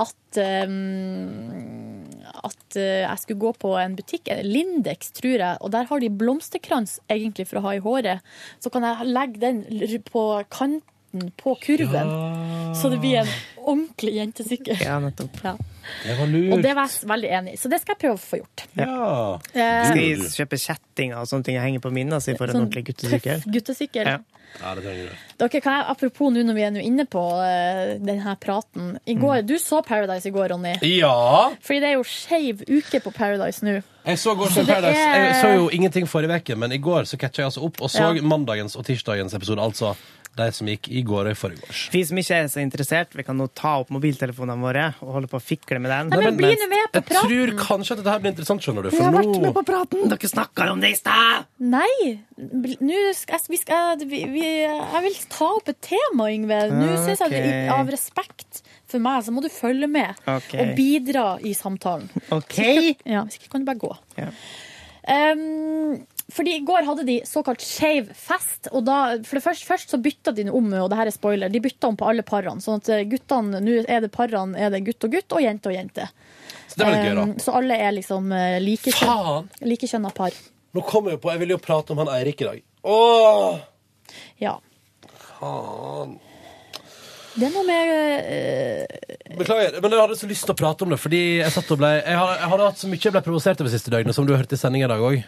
[0.00, 2.06] at um,
[2.40, 6.10] at eh, jeg skulle gå på en butikk, Lindex, tror jeg, og der har de
[6.22, 8.24] blomsterkrans egentlig for å ha i håret.
[8.62, 9.64] Så kan jeg legge den
[10.06, 12.74] på kant midten på kurven.
[12.74, 13.28] Så det blir en
[13.60, 14.76] ordentlig jentesykkel.
[14.80, 15.36] Ja, nettopp.
[15.44, 15.56] Ja.
[16.04, 16.52] Det var lurt.
[16.52, 18.64] Og det var jeg veldig enig i, så det skal jeg prøve å få gjort.
[18.78, 19.40] Ja.
[19.52, 22.52] Eh, Skal jeg kjøpe kjettinger og sånne ting jeg henger på minnet si for en
[22.54, 23.40] Sånn ordentlig guttesykkel?
[23.42, 24.06] Tøff guttesykkel.
[24.06, 24.18] Ja.
[24.60, 25.18] Ja, det trenger du.
[25.38, 28.96] Dere, kan jeg, apropos nå når vi er inne på uh, denne praten.
[29.06, 30.72] I går, Du så Paradise i går, Ronny.
[30.82, 31.50] Ja!
[31.62, 33.76] Fordi det er jo skeiv uke på Paradise nå.
[34.06, 34.98] Jeg så, går Så Paradise.
[35.06, 37.80] er- jeg så jo ingenting forrige uke, men i går så catcha jeg altså opp
[37.80, 38.22] og så Ja.
[38.22, 39.60] mandagens og tirsdagens episode.
[39.62, 39.94] Altså
[40.40, 41.82] de som gikk i går og i forgårs.
[41.92, 45.30] Vi som ikke er så interessert, vi kan nå ta opp mobiltelefonene våre og holde
[45.30, 46.10] på å fikle med den.
[46.14, 48.88] Nei, men bli nå med på Jeg tror kanskje at dette her blir interessant, skjønner
[48.88, 48.90] du.
[48.90, 50.08] Vi For har vært med på praten!
[50.14, 51.46] Dere snakka om det i stad!
[51.60, 51.92] Nei!
[52.40, 56.62] Nå skal, jeg- vi skal, vi, vi, jeg vil ta opp et tema, Yngve.
[56.72, 60.64] Nå Ah, synes jeg det, av respekt for meg, så må du følge med okay.
[60.64, 62.08] og bidra i samtalen.
[62.34, 62.58] OK?
[63.06, 63.92] Ja, Hvis ikke kan du bare gå.
[64.18, 64.30] Ja.
[65.10, 65.94] Um,
[66.34, 68.68] fordi I går hadde de såkalt skeiv fest.
[68.72, 71.52] og da, for det først, først så bytta de om, og det her er spoiler,
[71.52, 72.62] de bytta om på alle parene.
[72.64, 75.76] Sånn at guttene, nå er det parene er det gutt og gutt og jente og
[75.76, 76.08] jente.
[76.70, 77.20] Så det var litt gøy.
[77.20, 80.40] Um, så alle er liksom likekjønna like par.
[80.76, 82.66] Nå kommer jeg på, jeg ville jo prate om han Eirik i dag.
[82.86, 83.60] Åh!
[84.38, 84.56] Ja.
[85.40, 86.18] Faen.
[87.30, 90.90] Det er noe med uh, Beklager, men jeg hadde så lyst til å prate om
[90.90, 93.22] det, fordi jeg satt og ble Jeg, hadde, jeg hadde hatt så mye jeg ble
[93.22, 95.20] provosert over siste døgnet, som du har hørt i sending i dag òg.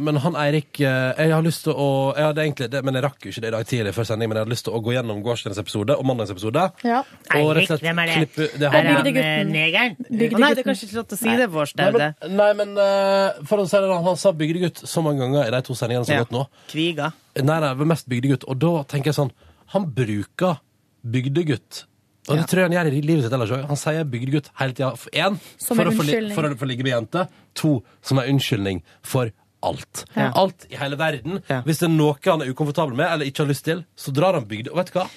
[0.00, 3.04] men han Eirik eh, Jeg har lyst til å Jeg hadde egentlig det, men jeg
[3.04, 4.80] rakk jo ikke det i dag tidlig før sending, men jeg hadde lyst til å
[4.86, 6.64] gå gjennom gårsdagens episode og mandagens episode.
[6.88, 7.02] Ja.
[7.36, 8.16] Og hvem er det?
[8.22, 9.98] klippe- det Er han- eh, negeren?
[10.00, 12.50] Å nei, det er kanskje ikke lov til å si det, vår Nei, men, nei,
[12.62, 15.76] men uh, for å si det, han sa bygdegutt så mange ganger i de to
[15.76, 16.24] sendingene som har Ja.
[16.24, 16.46] gått nå.
[16.72, 17.12] Kviga.
[17.40, 18.48] Nei, nei, mest bygdegutt.
[18.48, 19.32] Og da tenker jeg sånn
[19.70, 20.58] Han bruker
[21.04, 21.84] bygdegutt.
[22.30, 23.62] Og det tror jeg han gjør i livet sitt ellers òg.
[23.70, 24.90] Han sier bygdegutt hele tida.
[25.18, 27.24] Én, for, en å få li- for å få ligge med jente.
[27.58, 27.72] To,
[28.06, 29.32] som en unnskyldning for
[29.66, 30.04] alt.
[30.14, 30.28] Ja.
[30.38, 31.40] Alt i hele verden.
[31.66, 34.38] Hvis det er noe han er ukomfortabel med eller ikke har lyst til, så drar
[34.38, 34.70] han bygd.
[34.70, 35.08] Og vet du hva?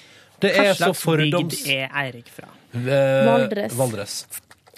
[0.42, 1.60] Det Hva er så slags bygd fordoms...
[1.70, 2.48] er Eirik fra?
[2.74, 3.76] Eh, Valdres.
[3.78, 4.16] Valdres.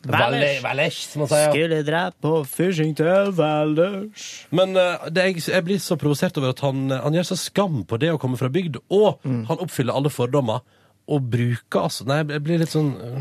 [0.07, 0.61] Valdres.
[0.63, 1.49] Valdres, som man sier.
[1.51, 4.27] Skulle dra på fishing til Valdres.
[4.55, 7.81] Men eh, det, jeg, jeg blir så provosert over at han, han gjør så skam
[7.89, 10.61] på det å komme fra bygd, og han oppfyller alle fordommer.
[11.07, 13.21] Og bruker altså Nei, jeg blir litt sånn øh.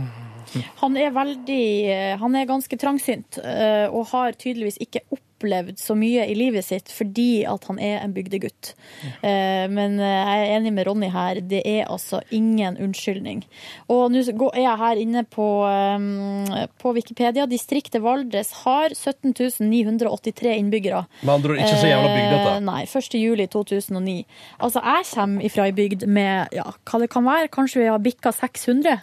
[0.81, 5.01] Han er veldig eh, Han er ganske trangsynt eh, og har tydeligvis ikke
[5.45, 8.73] opplevd så mye i livet sitt fordi at han er en bygdegutt.
[9.21, 9.67] Ja.
[9.71, 11.41] Men eh, jeg er enig med Ronny her.
[11.41, 13.43] Det er altså ingen unnskyldning.
[13.91, 17.45] Og nå er jeg her inne på, eh, på Wikipedia.
[17.49, 21.05] Distriktet Valdres har 17 983 innbyggere.
[21.21, 22.41] Med andre ord ikke så jævla bygdete.
[22.41, 22.65] dette?
[22.65, 22.81] Nei.
[22.85, 23.19] 1.
[23.19, 24.17] juli 2009.
[24.59, 28.03] Altså, jeg kommer ifra ei bygd med ja, hva det kan være, kanskje vi har
[28.03, 28.99] bikka 600.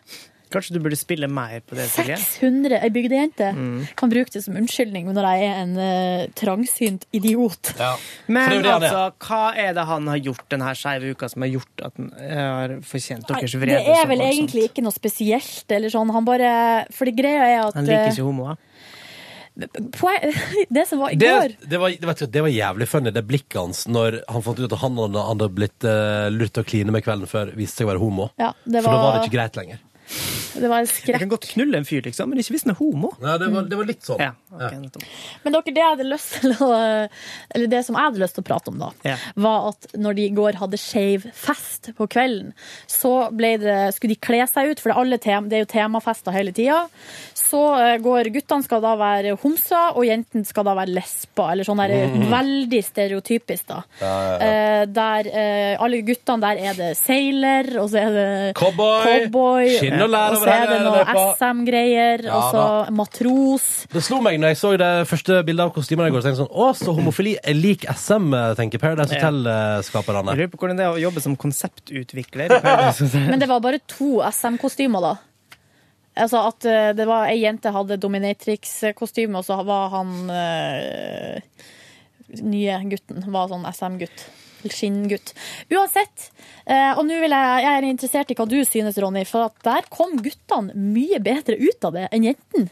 [0.52, 2.16] Kanskje du burde spille mer på det, Silje?
[2.20, 3.86] 600 ei bygdejente Mm.
[3.96, 7.72] kan bruke det som unnskyldning når jeg er en uh, trangsynt idiot.
[8.28, 11.52] Men det det altså, hva er det han har gjort denne skeive uka som har
[11.56, 13.82] gjort at han har fortjent deres vrede?
[13.86, 15.64] det er vel egentlig ikke noe spesielt.
[15.72, 16.10] Eller sånn.
[16.12, 16.52] Han bare
[16.92, 18.56] For det greia er at Han liker eh, ikke homoer.
[20.72, 23.58] Det som var i går det, var, det, vet det var jævlig funny, det blikket
[23.60, 27.04] hans når han fant ut at han hadde, blitt uh, lurt til å kline med
[27.04, 28.30] kvelden før, viste seg å være homo.
[28.40, 29.82] Ja, det For da var var- det ikke greit lenger.
[30.52, 32.78] Det var en Jeg kan godt knulle en fyr, liksom, men ikke hvis han er
[32.78, 33.12] homo.
[33.22, 34.20] Nei, det var, det var litt sånn.
[34.20, 35.06] Ja, okay, ja.
[35.44, 38.44] Men dere, det jeg hadde lyst til å Eller det som jeg hadde lyst til
[38.44, 39.16] å prate om, da, Ja.
[39.46, 42.52] var at når de i går hadde skeiv fest på kvelden,
[42.90, 43.54] så det,
[43.96, 46.52] skulle de kle seg ut, for det er, alle tema, det er jo temafester hele
[46.56, 46.82] tida.
[47.52, 51.50] Så eh, går guttene skal da være homser, og jentene skal da være lesber.
[51.52, 52.22] Eller sånn der, Mm.
[52.32, 53.82] veldig stereotypisk, da.
[54.00, 54.46] Ja, ja, ja.
[54.46, 55.28] Eh, der
[55.84, 60.32] alle guttene der er det sailor, og så er det Cowboy, cowboy, skinn og lær
[60.36, 61.04] og så er det noe.
[61.36, 62.64] SM-greier, Ja, og så
[62.96, 63.66] matros.
[63.92, 66.22] Det slo meg når jeg så det første bildet av kostymene i går.
[66.24, 69.12] Så tenkte jeg sånn, Å, så homofili er lik SM, tenker Paradise.
[69.18, 70.34] Hotel-skaperne.
[70.36, 72.48] Lurer på hvordan det er å jobbe som konseptutvikler.
[73.30, 75.14] Men det var bare to SM-kostymer, da.
[76.12, 81.64] Altså at eh, det var Ei jente hadde Dominatrix-kostyme, og så var han øh,
[82.42, 84.26] nye gutten var sånn SM-gutt.
[84.62, 85.32] Skinngutt.
[85.72, 86.28] Uansett.
[86.70, 90.14] øh, og nå jeg, jeg er interessert i hva du synes, Ronny, for der kom
[90.22, 92.70] guttene mye bedre ut av det enn jentene.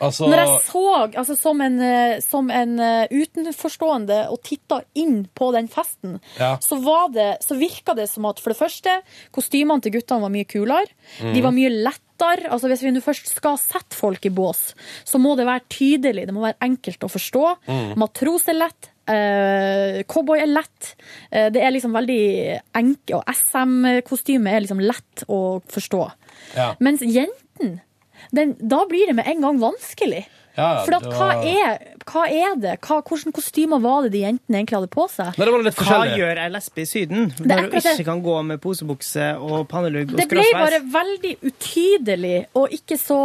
[0.00, 0.82] Altså, Når jeg så,
[1.22, 6.56] altså som en, eh, som en eh, utenforstående og titta inn på den festen, Ja.
[6.60, 8.98] så, var det, så virka det som at for det første,
[9.32, 10.90] kostymene til guttene var mye kulere.
[11.22, 11.32] Mm.
[11.34, 12.50] De var mye lettere.
[12.50, 14.74] Altså hvis vi nå først skal sette folk i bås,
[15.04, 16.26] så må det være tydelig.
[16.28, 17.46] Det må være enkelt å forstå.
[17.68, 17.96] Mm.
[18.00, 18.92] Matros er lett.
[19.06, 20.96] Uh, cowboy er lett.
[21.30, 22.22] Uh, det er liksom veldig
[22.74, 23.12] enkelt.
[23.20, 26.00] Og SM-kostyme er liksom lett å forstå.
[26.56, 26.72] Ja.
[26.82, 27.76] Mens jenten,
[28.30, 30.24] den, da blir det med en gang vanskelig.
[30.56, 31.78] Ja, For at, hva, er,
[32.08, 32.74] hva er det?
[32.84, 35.32] Hva, hvordan kostymer var det de jentene egentlig hadde på seg?
[35.36, 36.16] Nei, det var litt Hva forskjellig.
[36.22, 40.20] gjør ei lesbe i Syden når hun ikke kan gå med posebukse og pannelugg og
[40.22, 43.18] Det ble bare veldig utydelig og ikke så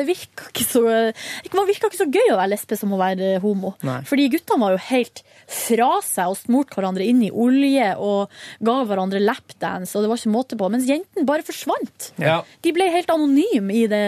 [0.00, 3.34] Det virka ikke så Det virka ikke så gøy å være lesbe som å være
[3.44, 3.74] homo.
[3.86, 4.00] Nei.
[4.08, 8.30] Fordi guttene var jo helt fra seg og smurte hverandre inn i olje og
[8.64, 10.68] ga hverandre lapdance, og det var ikke måte på.
[10.72, 12.12] Mens jentene bare forsvant.
[12.22, 12.40] Ja.
[12.62, 14.04] De ble helt anonyme i det.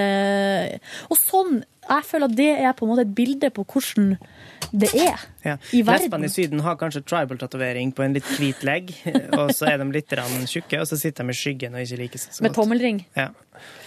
[1.11, 4.17] Og sånn Jeg føler at det er på en måte et bilde på hvordan
[4.73, 5.57] det er Ja.
[5.73, 6.07] i verden.
[6.07, 8.93] Lesbene i Syden har kanskje tribal-tatovering på en litt hvit legg,
[9.39, 12.23] og så er de litt tjukke, og så sitter de i skyggen og ikke liker
[12.23, 13.03] seg så Med tommelring.
[13.17, 13.29] Ja.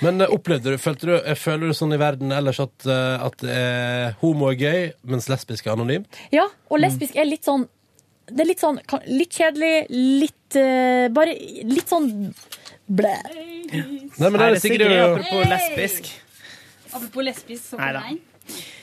[0.01, 3.26] Men eh, opplevde du, følte du, eh, føler du sånn i verden ellers at, eh,
[3.26, 6.19] at eh, homo er gøy, mens lesbisk er anonymt?
[6.35, 7.67] Ja, og lesbisk er litt sånn
[8.26, 11.35] Det er litt sånn litt kjedelig, litt uh, Bare
[11.69, 12.07] litt sånn
[12.89, 13.15] blæ.
[13.72, 16.09] Nei, men det er Sigrid apropos lesbisk.
[16.95, 18.17] Apropos lesbisk, så nei.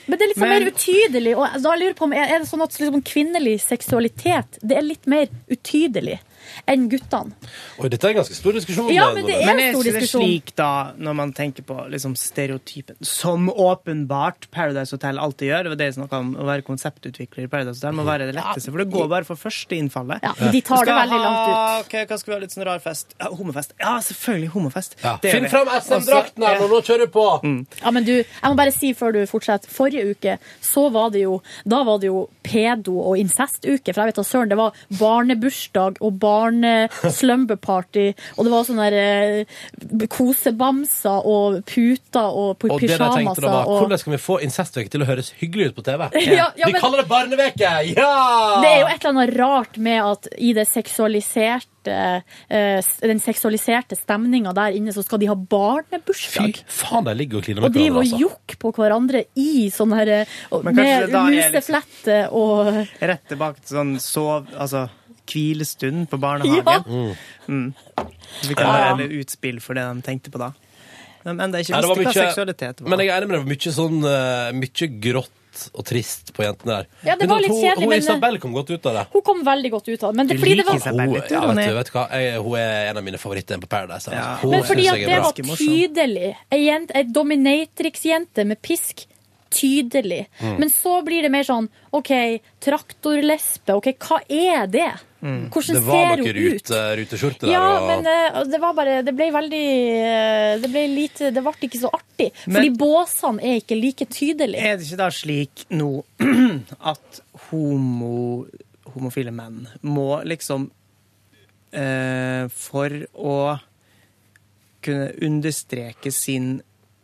[0.07, 1.33] Men det er litt Men- mer utydelig.
[1.37, 4.81] Og da lurer jeg på om er det sånn at liksom, kvinnelig seksualitet Det er
[4.83, 6.19] litt mer utydelig
[6.69, 7.33] enn guttene?
[7.79, 8.91] Oi, dette er en ganske stor diskusjon.
[8.93, 11.63] Ja, men det er Men en er stor ikke det slik, da, når man tenker
[11.67, 16.65] på liksom, stereotypen, som åpenbart Paradise Hotel alltid gjør, det jeg snakket om, å være
[16.67, 20.23] konseptutvikler i Paradise Hotel må være det letteste, for det går bare for første innfallet.
[20.23, 21.33] Ja, de tar det det langt veldig ha-
[21.77, 23.15] langt ok, hva skal vi ha, litt sånn rar fest?
[23.19, 23.73] Ja, homofest.
[23.81, 24.97] Ja, selvfølgelig homofest.
[25.03, 25.15] Ja.
[25.23, 25.51] Finn vi.
[25.53, 27.27] fram SM-drakten her, nå kjører du på!
[27.83, 29.69] Ja, men du, jeg må bare si før du fortsetter.
[29.73, 33.93] Forrige uke så var det jo Da var det jo pedo- og incestuke.
[33.93, 38.07] For jeg vet da søren, det var barnebursdag og barne-slumberparty,
[38.37, 42.73] og det var sånne der, eh, kosebamser og puter og pyjamaser.
[42.73, 45.09] Og det de tenkte pysjamaser da var, og hvordan skal vi få incestveke til å
[45.09, 46.07] høres hyggelig ut på TV?
[46.33, 47.73] Ja, ja, vi men- kaller det barneveke!
[47.93, 48.13] Ja!
[48.63, 51.69] Det er jo et eller annet rart med at i det seksualiserte
[52.49, 56.55] eh, den seksualiserte stemninga der inne, så skal de ha barnebursdag.
[56.63, 58.21] Fy faen, de ligger og kliner Og med driver hverandre, og altså.
[58.23, 62.73] jokker på hverandre i sånn her eh, og- Med det museflette og
[63.03, 64.47] Rett tilbake til sånn sov...
[64.57, 64.87] Altså
[65.29, 67.15] hvilestund på barnehagen.
[67.47, 67.73] Mm.
[68.47, 70.51] Vi kan ha være et utspill for det de tenkte på da.
[71.23, 72.89] Men det er ikke visst hva seksualitet var.
[72.91, 75.39] Men jeg er enig med deg, det var mye sånn eh, Mye grått
[75.77, 76.87] og trist på jentene der.
[77.05, 79.03] Ja, det var litt kjedelig, hun hun Isabel kom godt ut av det.
[79.13, 80.17] Hun kom veldig godt ut av det.
[80.17, 81.93] Men det, Du fordi det liker var, Isabel litt, du, Hun- vet du, vet du
[81.93, 82.05] hva?
[82.09, 84.09] Jeg, hun er en av mine favoritter på Paradise.
[84.09, 84.33] Altså.
[84.41, 86.31] Hun men fordi at det var tydelig.
[86.57, 89.05] Ei jente- ei dominatrix-jente med pisk.
[89.53, 90.25] Tydelig.
[90.41, 90.57] Mm.
[90.59, 92.09] Men så blir det mer sånn OK,
[92.59, 93.75] traktorlesbe.
[93.77, 94.89] OK, hva er det?
[95.23, 95.43] Mm.
[95.47, 96.35] Hvordan det var ser hun ut?
[96.35, 97.53] rute, ruteskjorte der.
[97.53, 97.85] Ja, og...
[97.87, 101.79] men uh, det var bare Det ble veldig eh, Det ble lite Det ble ikke
[101.79, 102.27] så artig.
[102.43, 104.59] Men- fordi båsene er ikke like tydelige.
[104.59, 105.91] Er det ikke da slik nå
[106.91, 108.17] at homo,
[108.91, 113.37] homofile menn må liksom uh, For å
[114.83, 116.57] kunne understreke sin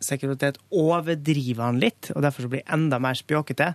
[0.04, 3.74] seksualitet, overdrive han litt, og derfor så blir enda mer spjåkete,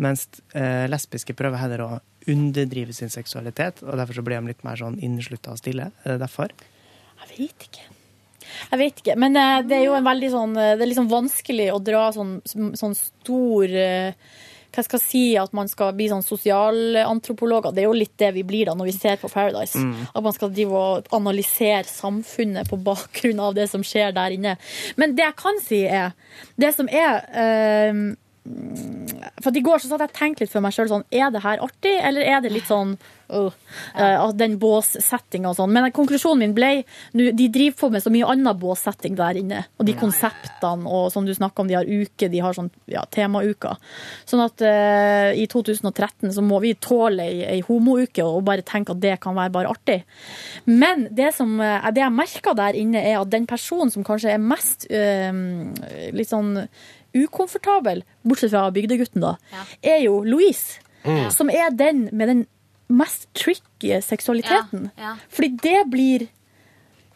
[0.00, 1.88] mens eh, lesbiske prøver heller å
[2.30, 5.90] underdrive sin seksualitet, og derfor så blir de litt mer sånn inneslutta og stille.
[6.04, 6.54] Er det derfor?
[7.22, 7.92] Jeg vet ikke.
[8.46, 11.08] Jeg vet ikke, men eh, det er jo en veldig sånn eh, Det er liksom
[11.10, 14.14] vanskelig å dra sånn, sånn stor eh,
[14.70, 17.74] Hva skal jeg si At man skal bli sånn sosialantropologer.
[17.74, 19.80] Det er jo litt det vi blir da når vi ser på Paradise.
[19.80, 20.06] Mm.
[20.12, 24.54] At man skal drive og analysere samfunnet på bakgrunn av det som skjer der inne.
[25.00, 26.14] Men det jeg kan si, er
[26.60, 28.04] Det som er eh,
[29.42, 31.42] For I går så satt jeg og tenkte litt for meg sjøl sånn Er det
[31.44, 32.94] her artig, eller er det litt sånn
[33.32, 33.50] uh,
[33.98, 35.72] uh, Den båssettinga og sånn.
[35.74, 36.70] Men konklusjonen min ble
[37.16, 39.64] nu, De driver på med så mye annen båssetting der inne.
[39.80, 43.04] Og de konseptene og som du snakker om, de har uke, de har sånn ja,
[43.12, 43.78] temauker.
[44.28, 48.94] Sånn at uh, i 2013 så må vi tåle ei, ei homouke og bare tenke
[48.94, 50.00] at det kan være bare artig.
[50.66, 54.32] Men det, som, eh, det jeg merka der inne, er at den personen som kanskje
[54.34, 56.66] er mest litt sånn
[57.24, 59.36] ukomfortabel, bortsett fra bygdegutten, da,
[59.82, 60.80] er jo Louise.
[61.06, 61.30] Mm.
[61.30, 62.46] Som er den med den
[62.88, 64.90] mest tricky seksualiteten.
[64.96, 65.12] Ja, ja.
[65.30, 66.24] Fordi det blir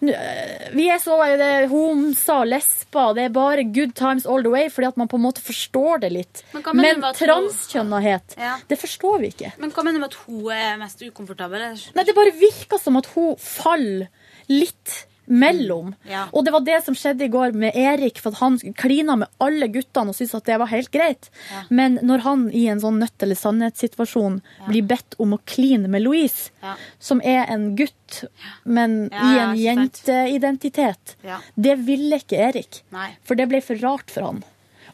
[0.02, 4.42] eh, Vi er så det er homser og lesber, det er bare good times all
[4.42, 6.42] the way, fordi at man på en måte forstår det litt.
[6.54, 8.56] Men Men transkjønnethet, Ja.
[8.68, 9.52] det forstår vi ikke.
[9.58, 11.78] Men hva mener du med at hun er mest ukomfortabel?
[11.94, 14.08] Nei, det bare virker som at hun faller
[14.48, 15.92] litt mellom.
[16.10, 16.24] Ja.
[16.34, 19.68] Og det var det som skjedde i går med Erik, for han klina med alle
[19.70, 21.30] guttene og syntes at det var helt greit.
[21.52, 21.62] Ja.
[21.70, 26.02] Men når han i en sånn nødt eller sannhetssituasjon blir bedt om å kline med
[26.02, 26.74] Louise, Ja.
[26.98, 28.24] som er en gutt,
[28.64, 31.38] men Ja, i en jenteidentitet, Ja.
[31.56, 32.82] det ville ikke Erik.
[32.90, 33.16] Nei.
[33.22, 34.42] For det ble for rart for han.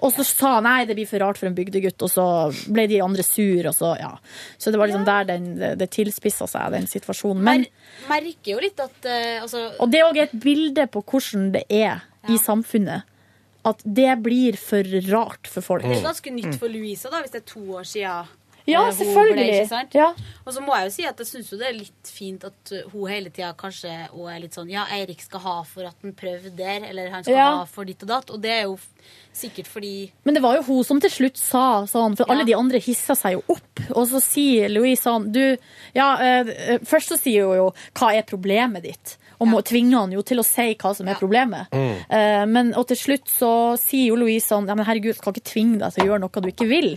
[0.00, 2.26] Og så sa han nei, det blir for rart for en bygdegutt, og så
[2.72, 4.12] ble de andre sur, og så ja.
[4.58, 7.42] Så det var liksom der den, det, det tilspissa seg, den situasjonen.
[7.46, 7.66] Men,
[8.06, 11.52] Mer, merker jo litt at uh, altså, og det er òg et bilde på hvordan
[11.56, 13.06] det er i samfunnet.
[13.66, 15.82] at det blir for rart for folk.
[15.82, 18.28] Det er ganske nytt for Louisa, da, hvis det er to år siden.
[18.66, 19.94] Ja, eh, selvfølgelig.
[19.94, 20.08] Ja.
[20.46, 22.72] Og så må jeg jo si at jeg syns jo det er litt fint at
[22.92, 26.14] hun hele tida kanskje og er litt sånn Ja, Eirik skal ha for at han
[26.18, 27.48] prøvde der, eller han skal Ja.
[27.60, 28.30] ha for ditt og datt.
[28.30, 28.78] Og det er jo
[29.32, 32.54] sikkert fordi Men det var jo hun som til slutt sa sånn, for alle de
[32.54, 33.80] andre hissa seg jo opp.
[33.94, 35.56] Og så sier Louise sånn Du,
[35.94, 39.16] ja, eh, først så sier hun jo hva er problemet ditt?
[39.38, 41.72] Og må tvinge han jo til å si hva som er problemet.
[41.74, 41.94] Mm.
[42.08, 45.50] Uh, men, og til slutt så sier jo Louise sånn Ja, men herregud, skal ikke
[45.52, 46.92] tvinge deg til å gjøre noe du ikke vil.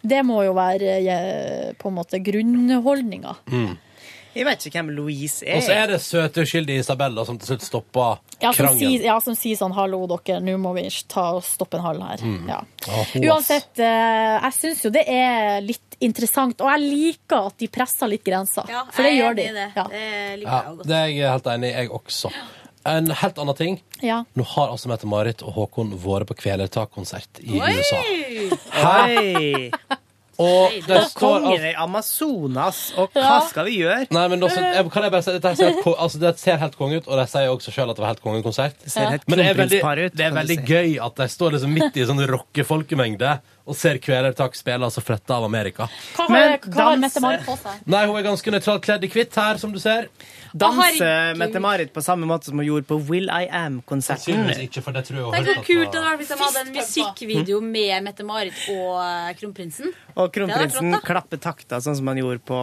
[0.00, 3.34] Det må jo være eh, på en måte grunnholdninga.
[4.38, 5.58] Jeg vet ikke hvem Louise er.
[5.58, 8.78] Og så er det søte, uskyldige Isabella som til slutt stopper Ja, som krangelen.
[8.78, 11.98] sier, ja, som sier sånn 'hallo, dere, nå må vi ta og stoppe en hall
[11.98, 12.22] her'.
[12.22, 12.48] Mm.
[12.48, 12.60] Ja.
[12.86, 13.04] Ah.
[13.18, 18.08] Uansett, eh, jeg syns jo det er litt interessant, og jeg liker at de presser
[18.12, 18.64] litt grenser.
[18.70, 19.46] Ja, for det gjør de.
[19.56, 19.68] det.
[19.76, 19.84] Ja.
[19.90, 20.86] Det liker Ja, jeg godt.
[20.86, 22.32] det er jeg helt enig i, jeg også.
[22.88, 23.80] En helt annen ting.
[24.00, 24.22] Ja.
[24.38, 28.02] Nå har altså Mette-Marit og Håkon vært på Kvelertak-konsert i USA.
[28.78, 29.70] Hei!
[30.38, 33.40] Og det står kongen i Amazonas, og hva Ja.
[33.48, 34.06] skal vi gjøre?
[34.14, 37.00] Nei, men også, jeg, kan jeg bare si Dette ser, altså, det ser helt konge
[37.00, 38.76] ut, og de sier også selv at det var helt kongekonsert.
[38.86, 40.62] ser helt Men det er veldig, det er veldig si.
[40.72, 45.36] gøy at de står liksom midt i sånn rockefolkemengde og ser Kvelertak spille altså fretta
[45.36, 45.86] av Amerika.
[46.16, 47.82] Hva har, Men hva har Mette-Marit på seg?
[47.86, 50.08] Nei, hun er ganske nøytralt kledd i hvitt her, som du ser.
[50.56, 51.08] Danse.
[51.36, 54.46] Mette-Marit på samme måte som hun gjorde på Will I Am-konserten.
[54.48, 58.96] Tenk hvor kult det var- hadde vært hvis de hadde en musikkvideo med Mette-Marit og
[59.04, 59.92] eh, kronprinsen.
[60.16, 62.58] Og kronprinsen vært klapper takta, sånn som han gjorde på,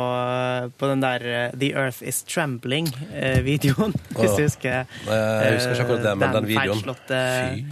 [0.81, 3.93] på den der eh, The Earth Is Trembling-videoen.
[4.17, 4.85] Hvis du husker.
[5.05, 5.15] Eh,
[5.45, 6.95] Jeg husker ikke akkurat det, men den videoen.
[7.05, 7.65] Fy.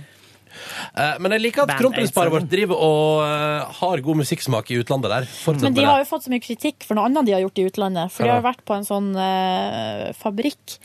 [0.95, 4.79] Eh, Men jeg liker at Band kronprinsparet vårt driver og eh, har god musikksmak i
[4.83, 5.25] utlandet der.
[5.29, 6.07] Fortsett Men de med har det.
[6.07, 8.11] jo fått så mye kritikk for noe annet de har gjort i utlandet.
[8.13, 10.77] For de har vært på en sånn eh, fabrikk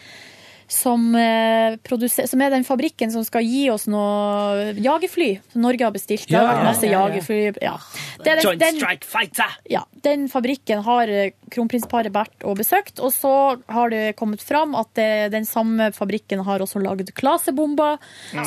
[0.68, 5.86] som, eh, produser, som er den fabrikken som skal gi oss noe jagerfly som Norge
[5.86, 6.28] har bestilt.
[6.28, 7.00] Ja, vært masse ja, ja.
[7.06, 7.38] jagerfly.
[7.64, 7.72] Ja.
[8.20, 9.54] Det er den, den, Strike Fighter!
[9.72, 13.32] ja, den fabrikken har eh, kronprinsparet vært og besøkt, og så
[13.72, 17.96] har det kommet fram at det, den samme fabrikken har også lagd klasebomber,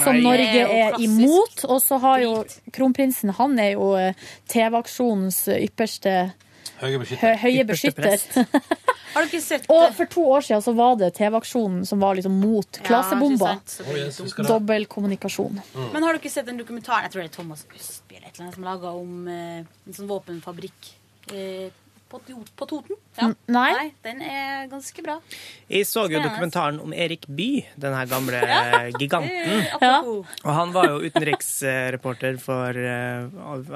[0.03, 1.65] som Norge er imot.
[1.65, 2.38] Og så har jo
[2.76, 6.15] kronprinsen, han er jo eh, TV-aksjonens ypperste
[6.81, 7.35] Høye hø beskytter.
[7.43, 8.23] høye beskytter.
[9.11, 12.38] Har dere sett Og for to år siden så var det TV-aksjonen som var liksom
[12.39, 13.57] mot Ja, klasebomber.
[13.59, 14.47] ikke det er dumt.
[14.47, 15.59] Dobbeltkommunikasjon.
[15.91, 18.45] Men har dere sett den dokumentaren Jeg tror det er Thomas Østby eller et eller
[18.47, 20.91] annet som laga om eh, en sånn våpenfabrikk
[21.35, 21.67] eh,
[22.11, 22.19] på,
[22.59, 22.97] på Toten?
[23.17, 23.29] Ja.
[23.51, 23.69] Nei.
[23.75, 23.88] Nei.
[24.05, 25.17] Den er ganske bra.
[25.71, 28.39] Jeg så jo dokumentaren om Erik Bye, den her gamle
[29.01, 29.65] giganten.
[29.81, 29.97] ja.
[30.03, 33.27] Og han var jo utenriksreporter for eh,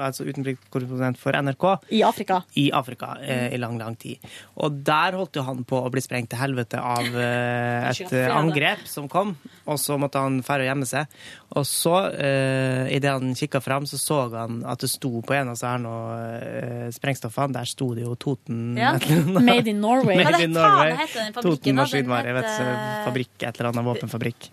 [0.06, 2.40] Altså utenrikskorrespondent for NRK I Afrika.
[2.56, 4.22] i Afrika eh, i lang, lang tid.
[4.60, 8.28] Og der holdt jo han på å bli sprengt til helvete av eh, et eh,
[8.36, 9.34] angrep som kom,
[9.66, 11.18] og så måtte han færre og gjemme seg.
[11.54, 15.48] Og så, eh, idet han kikka fram, så så han at det sto på en
[15.48, 15.92] av disse her nå,
[16.42, 18.92] eh, sprengstoffene, der sto det jo Toten Ja.
[19.40, 20.16] Made in Norway.
[20.24, 20.96] Made in Norway.
[20.96, 24.50] heter Toten maskinvare, Den vet du, heter- fabrikk, et eller annet våpenfabrikk.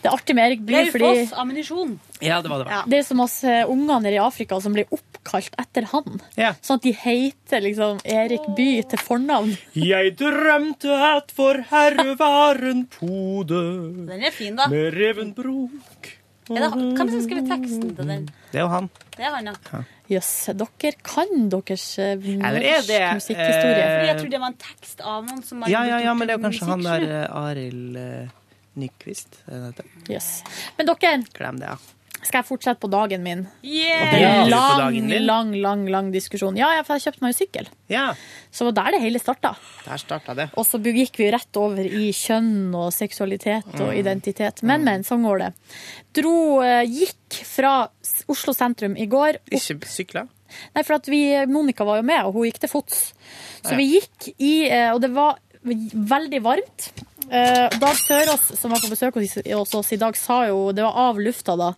[0.00, 1.90] Det er artig med Erik Bye, fordi Raufoss ammunisjon.
[2.24, 2.70] Ja, det var det.
[2.72, 2.80] Ja.
[2.88, 6.22] det er så masse unger nede i Afrika som blir oppkalt etter han.
[6.40, 6.54] Ja.
[6.64, 9.52] Sånn at de heter liksom Erik Bye til fornavn.
[9.76, 13.60] Jeg drømte at for herre var en pode
[14.08, 14.70] Den er fin, da.
[14.72, 16.16] med revenbrok.
[16.50, 18.24] Er det, hvem som har teksten til den?
[18.50, 18.88] Det er jo han.
[19.14, 19.82] Det er han, ja.
[20.10, 23.84] Jøss, dere kan deres eh, norsk det, musikkhistorie.
[23.84, 26.14] eh, Fordi jeg tror det var en tekst av noen som har Ja, ja, ja,
[26.18, 28.32] men det er jo kanskje han der eh, Arild eh,
[28.76, 29.40] Nyquist.
[29.48, 30.12] er det det heter?
[30.14, 30.42] Yes.
[30.78, 31.76] Men dere, Glem det, ja.
[32.22, 33.46] skal jeg fortsette på dagen min?
[33.64, 34.14] Yeah!
[34.20, 36.56] Ja, En lang, lang, lang lang diskusjon.
[36.56, 37.68] Ja, for jeg kjøpte meg jo sykkel.
[37.88, 38.12] Ja,
[38.52, 39.54] Så det var der det hele starta.
[39.86, 40.50] der starta det.
[40.56, 43.98] Og så gikk vi rett over i kjønn og seksualitet og Mm.
[43.98, 44.62] identitet.
[44.62, 45.52] Men, men, sånn går det.
[46.12, 47.88] Dro, eh, gikk fra
[48.28, 49.38] Oslo sentrum i går.
[49.40, 50.28] opp- Ikke sykla.
[50.74, 53.14] Nei, for at vi, Monica var jo med, og hun gikk til fots.
[53.62, 53.76] Så Ja.
[53.76, 56.90] vi gikk i eh, Og det var veldig varmt.
[57.30, 60.96] Eh, Dag Sørås, som var på besøk hos oss i dag, sa jo Det var
[60.98, 61.68] av lufta da.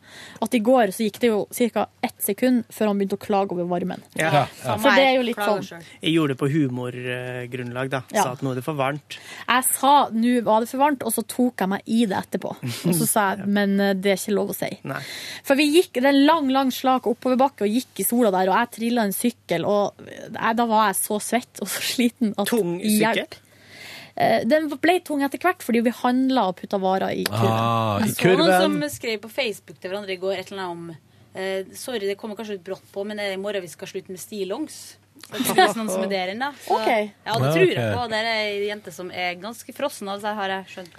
[0.40, 1.42] At i går så gikk det jo
[1.74, 1.86] ca.
[2.00, 4.00] ett sekund før han begynte å klage over varmen.
[4.16, 4.46] Ja.
[4.62, 5.84] For det er jo litt sånn.
[6.00, 8.02] Jeg gjorde det på humorgrunnlag, da.
[8.14, 8.24] Ja.
[8.24, 9.18] Sa at nå er det for varmt.
[9.44, 12.54] Jeg sa nå var det for varmt, og så tok jeg meg i det etterpå.
[12.62, 14.72] Og så sa jeg men eh, det er ikke lov å si.
[14.88, 15.02] Nei.
[15.44, 18.48] For vi gikk, det er en lang, lang slak oppoverbakke og gikk i sola der,
[18.48, 22.32] og jeg trilla en sykkel, og jeg, da var jeg så svett og så sliten
[22.38, 23.00] at Tung sykkel?
[23.02, 23.41] hjelp.
[24.16, 27.48] Eh, Den ble tung etter hvert fordi vi handla og putta varer i kurven.
[27.48, 30.66] Ah, i Jeg så noen som skrev på Facebook til hverandre i går et eller
[30.66, 30.90] annet om
[31.34, 33.88] eh, Sorry, det kommer kanskje litt brått på, men det er i morgen vi skal
[33.88, 34.82] slutte med stillongs.
[35.32, 36.48] Det finnes noen som er der ennå.
[36.64, 36.88] så- Ok.
[37.26, 38.08] Ja, det tror jeg på.
[38.10, 40.98] Dere er ei jente som er ganske frossen av seg, har jeg skjønt.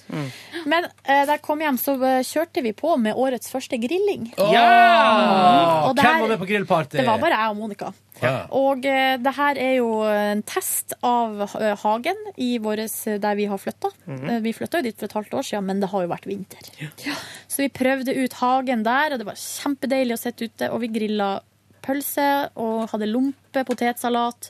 [0.66, 4.32] Men eh, da jeg kom hjem, så eh, kjørte vi på med årets første grilling.
[4.38, 5.84] Ja!
[5.90, 6.98] Og det Hvem var med på grillparty?
[6.98, 7.94] Det var bare jeg og Monica.
[8.22, 8.34] Ja.
[8.56, 13.46] Og eh, det her er jo en test av eh, hagen i våres, der vi
[13.46, 13.90] har flytta.
[14.08, 14.42] Mm -hmm.
[14.42, 16.60] Vi flytta jo dit for et halvt år siden, men det har jo vært vinter.
[16.80, 17.14] Ja.
[17.48, 20.70] Så vi prøvde ut hagen der, og det var kjempedeilig å sitte ute.
[20.72, 21.40] Og vi grilla
[21.84, 24.50] pølse og hadde lompe, potetsalat,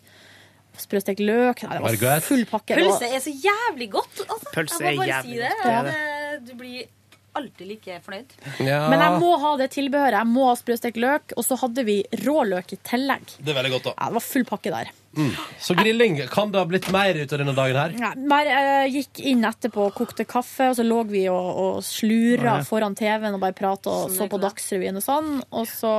[0.80, 1.64] sprøstekt løk.
[1.70, 2.78] Nei, det var full pakke.
[2.80, 4.24] Pølse er så jævlig godt.
[4.28, 4.54] Altså.
[4.56, 5.54] Pølse jeg må er bare jævlig si det.
[5.64, 6.88] godt, det er Det- Du blir
[7.40, 8.34] alltid like fornøyd.
[8.62, 10.20] Men jeg må ha det tilbehøret.
[10.20, 13.38] Jeg må ha sprøstekt løk, og så hadde vi rå løk i tillegg.
[13.40, 13.96] Det er veldig godt, da.
[13.98, 14.92] Ja, det var full pakke der.
[15.14, 15.30] Mm.
[15.62, 17.94] Så grilling, kan det ha blitt mer ut av denne dagen her?
[18.02, 21.84] Ja, men jeg gikk inn etterpå og kokte kaffe, og så lå vi og, og
[21.86, 22.66] slura Nei.
[22.70, 24.42] foran TV-en og bare prata og Sånn så på.
[24.44, 25.32] Dagsrevyen og sånn.
[25.54, 25.94] Og så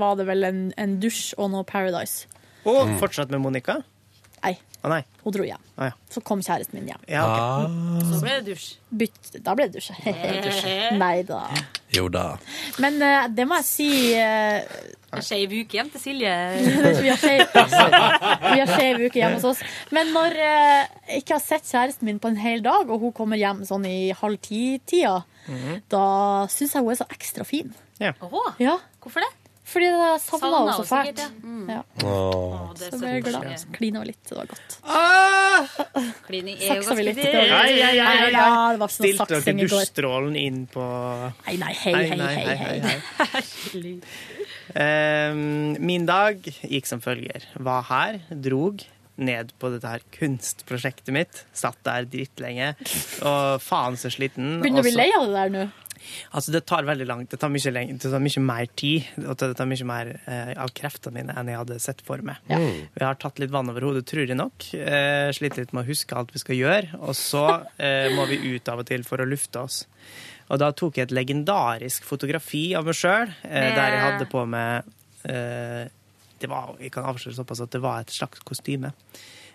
[0.00, 2.28] var det vel en, en dusj og noe Paradise.
[2.68, 3.80] Og fortsatt med Monica?
[4.44, 4.56] Nei.
[4.84, 5.00] Å nei.
[5.24, 5.60] Hun dro hjem.
[5.80, 5.94] Å, ja.
[6.12, 7.04] Så kom kjæresten min hjem.
[7.08, 8.02] Ja, ok.
[8.10, 8.66] Så ble det dusj.
[9.00, 9.94] Bytt, da ble det dusj.
[11.02, 11.40] Nei da.
[11.94, 12.24] Jo da.
[12.84, 13.88] Men uh, det må jeg si
[14.18, 14.60] uh,
[15.24, 16.34] skeiv uke hjem til Silje.
[17.04, 19.62] vi har skeiv uke hjemme hos oss.
[19.94, 20.82] Men når eh,
[21.14, 23.86] jeg ikke har sett kjæresten min på en hel dag, og hun kommer hjem sånn
[23.88, 25.20] i halv ti-tida,
[25.92, 26.04] da
[26.52, 27.72] syns jeg hun er så ekstra fin.
[28.02, 28.76] Åh, Ja.
[29.04, 29.30] Hvorfor det?
[29.64, 31.20] Fordi jeg savna Savna henne så fælt.
[31.22, 31.28] ja.
[31.42, 31.68] Mm.
[31.72, 31.78] Ja.
[32.04, 32.72] Åh.
[32.76, 33.62] det Så ble jeg glad.
[33.72, 34.20] Klina litt.
[34.28, 34.76] Det var godt.
[35.54, 37.16] Er jo Saksa vi ganske litt.
[37.16, 37.32] dyrt.
[37.32, 37.44] Det.
[37.48, 38.00] Ja, det
[38.34, 40.84] var ikke noe Stilte dere dusjstrålen inn på
[41.46, 43.94] Nei, nei, hei, hei, hei, hei.
[44.74, 47.46] Ehm, min dag gikk som følger.
[47.56, 48.84] Var her, drog
[49.14, 51.44] ned på dette her kunstprosjektet mitt.
[51.54, 52.72] Satt der drittlenge.
[53.22, 54.58] Og faen så sliten.
[54.62, 55.66] Begynner du å bli lei av det der nå?
[56.32, 57.30] Altså, det tar veldig langt.
[57.32, 60.52] Det tar mye, lenge, det tar mye mer tid, og det tar mye mer eh,
[60.60, 62.36] av kreftene mine enn jeg hadde sett for meg.
[62.50, 62.58] Ja.
[62.58, 64.68] Vi har tatt litt vann over hodet, tror jeg nok.
[64.74, 67.00] Eh, Sliter litt med å huske alt vi skal gjøre.
[67.00, 67.44] Og så
[67.78, 69.84] eh, må vi ut av og til for å lufte oss.
[70.52, 74.42] Og da tok jeg et legendarisk fotografi av meg sjøl, eh, der jeg hadde på
[74.46, 74.84] meg
[75.24, 75.84] eh,
[76.42, 78.90] det var, Jeg kan avsløre såpass at det var et slags kostyme.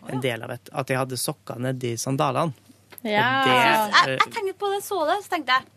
[0.10, 0.70] En del av et.
[0.74, 2.56] At jeg hadde sokker nedi sandalene.
[3.04, 3.44] Ja.
[3.46, 5.68] det- Jeg, jeg tenkte på det, så det, så tenkte jeg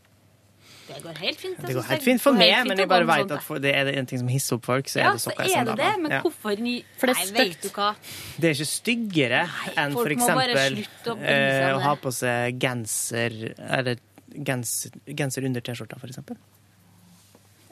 [0.89, 1.61] det går helt fint.
[1.67, 4.09] Det går helt fint for meg, men jeg bare vet at for, det er en
[4.09, 5.91] ting som hisser opp folk, så er Ja, det så sokker i er det det,
[6.03, 6.21] men Ja.
[6.25, 6.75] hvorfor ni...
[6.99, 7.91] For det er Nei, vet du hva?
[8.37, 9.43] Det er ikke styggere
[9.77, 10.81] enn for eksempel
[11.13, 14.01] å eh, å ha på seg genser Eller
[14.33, 16.39] genser, genser under T-skjorta, for eksempel.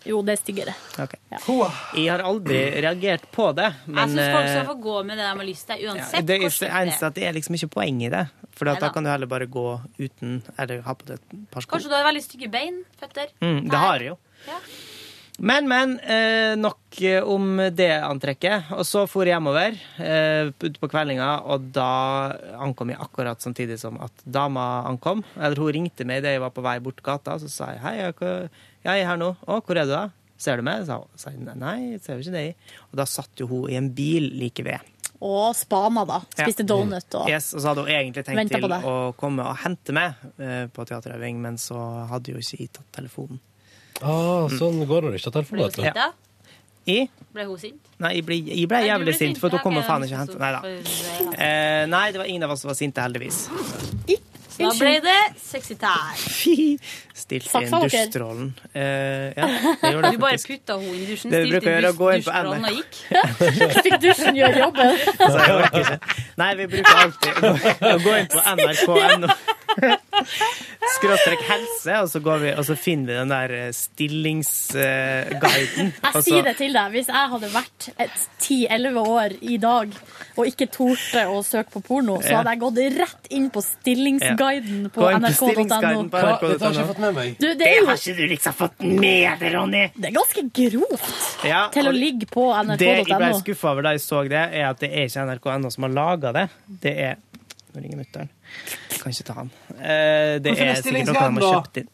[0.09, 0.75] Jo, det er styggere.
[1.03, 1.17] Ok.
[1.31, 5.19] Jeg har aldri reagert på det, Jeg men syns folk skal eh, få gå med
[5.21, 7.11] det de har lyst til, ja, uansett det hvor er stygt eneste det er.
[7.11, 8.23] at det er liksom ikke poeng i det.
[8.57, 9.67] For da kan du heller bare gå
[10.01, 11.75] uten, eller ha på deg et par sko.
[11.75, 12.81] Kanskje du har veldig stygge bein?
[13.01, 13.35] Føtter?
[13.41, 13.83] Mm, det Nei.
[13.85, 14.17] har jeg jo.
[14.49, 14.63] Ja.
[15.41, 15.95] Men, men.
[16.05, 18.73] Eh, nok eh, om det antrekket.
[18.77, 19.77] Og så for jeg hjemover
[20.61, 21.91] utpå på kveldinga, og da
[22.61, 25.25] ankom jeg akkurat samtidig som at dama ankom.
[25.39, 27.95] Eller hun ringte meg idet jeg var på vei bort gata, så sa jeg hei,
[28.03, 28.51] jeg,
[28.86, 29.35] jeg er her nå.
[29.44, 30.07] Å, hvor er du da?
[30.40, 30.86] Ser du meg?
[30.89, 31.19] Sa hun.
[31.20, 32.73] Sa jeg, nei, jeg ser jo ikke deg.
[32.89, 34.89] Og da satt jo hun i en bil like ved.
[35.20, 36.23] Og spana, da.
[36.32, 39.93] Spiste donut og Yes, og så hadde hun egentlig tenkt til å komme og hente
[39.93, 41.77] meg eh, på teaterøving, men så
[42.09, 43.43] hadde jo ikke jeg tatt telefonen.
[44.01, 45.59] Ah, sånn går det ikke har telefon.
[45.59, 45.82] Ble hun vet du.
[45.85, 46.09] sint da?
[46.89, 47.11] Jeg?
[47.36, 47.93] Ble hun sint?
[48.01, 50.07] Nei, jeg ble, jeg ble jævlig ble sint, sint, for ja, hun kommer ok, faen
[50.07, 50.62] ikke og hentet Nei da.
[51.36, 53.44] Eh, nei, det var ingen av oss som var sinte, heldigvis.
[53.52, 54.16] Så
[54.61, 56.78] da ble det sexy time.
[57.20, 58.51] Stilte inn dusjstrålen.
[58.74, 58.81] Uh,
[59.37, 59.49] ja,
[59.82, 62.70] det gjorde Du bare putta henne i dusjen, Det vi stilte inn dusjstrålen NRK.
[62.70, 62.93] og gikk.
[63.87, 64.91] Fikk dusjen gjøre jobben?
[66.41, 67.32] Nei, vi bruker alltid
[67.93, 69.35] å gå inn på nrk.no.
[70.97, 75.41] Skråstrek helse, og så, går vi, og så finner vi den der stillingsguiden.
[75.41, 75.93] stillingsguiden.
[76.15, 76.91] Jeg sier det til deg.
[76.95, 79.95] Hvis jeg hadde vært et 10-11 år i dag
[80.41, 84.89] og ikke torde å søke på porno, så hadde jeg gått rett inn på stillingsguiden
[84.95, 86.03] på på nrk.no.
[86.11, 87.35] Dette har jeg ikke fått med meg.
[87.39, 89.85] Du, det Det er jo har ikke du liksom fått med deg, Ronny!
[89.97, 92.79] det er ganske grovt Ja, til å ligge på nrk.no.
[92.81, 95.73] Det jeg ble skuffa over da jeg så det, er at det er ikke NRK.no
[95.73, 96.47] som har laga det.
[96.83, 97.19] Det er
[97.71, 98.31] Nå ringer mutter'n.
[99.01, 99.51] Kan ikke ta han.
[99.77, 101.89] Eh, Det Hvorfor er er sikkert noe de har kjøpt inn.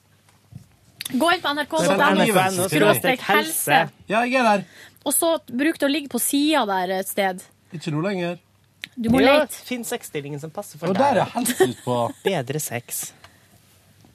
[1.20, 3.82] Gå inn på NRK.no, skråstrek helse.
[4.10, 4.64] Ja, jeg er der.
[5.06, 7.44] Og så bruk det å ligge på sida der et sted.
[7.76, 8.40] Ikke nå lenger.
[8.96, 9.54] Du må Ja, lete.
[9.68, 11.02] Finn sexstillingen som passer for Og deg.
[11.14, 11.98] der er helse utpå.
[12.26, 13.12] Bedre sex.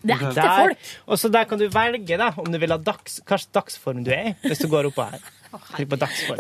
[0.02, 0.78] Det er ekte folk.
[1.08, 4.04] Og så der kan du velge da, om du vil ha dags, hva slags dagsform
[4.04, 5.22] du er i, hvis du går oppå her.
[5.52, 6.38] Trykk på dagsform.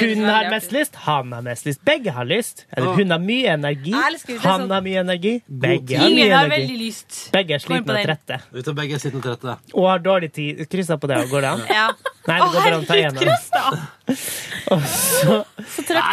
[0.00, 1.80] Hun har mest lyst, han har mest lyst.
[1.84, 2.66] Begge har lyst.
[2.76, 4.68] Eller hun har mye energi, han sånn.
[4.70, 5.34] har mye energi.
[5.48, 6.92] Begge har mye energi.
[7.32, 8.40] Begge er slitne og trette.
[8.52, 9.56] Og trette.
[9.72, 10.64] Og har dårlig tid.
[10.72, 11.64] Krysser på det, og går det an?
[12.28, 13.08] Nei, det går bare an å ta én.
[13.08, 13.48] av kryss!
[14.72, 15.38] Og så.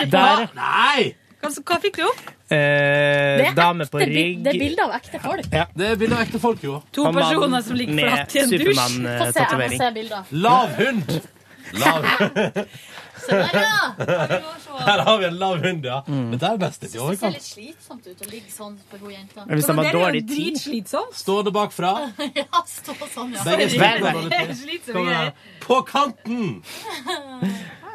[0.10, 0.48] Der.
[0.56, 1.12] Nei!
[1.40, 2.24] Hva, fikk du opp?
[2.52, 4.40] Eh, dame på Det rygg.
[4.44, 5.52] det er bilder av ekte folk.
[5.54, 5.68] Ja.
[5.76, 6.80] Det er bilde av ekte folk, jo.
[6.98, 8.80] To personer som ligger flatt i en dusj.
[8.80, 10.34] Få se, jeg må se bilder.
[10.48, 11.20] Lav hund!
[11.74, 12.06] Lav.
[13.20, 13.92] Se der, ja!
[14.80, 15.98] Her har vi en lav hund, ja.
[16.08, 19.44] Dette er best i Det ser litt slitsomt ut å ligge sånn for hun jenta.
[19.50, 20.94] Hvis de har Det jo dårlig tid.
[21.20, 21.92] Stående bakfra.
[22.40, 23.44] Ja, stå sånn, ja.
[23.44, 25.34] Begge her.
[25.66, 26.62] På kanten!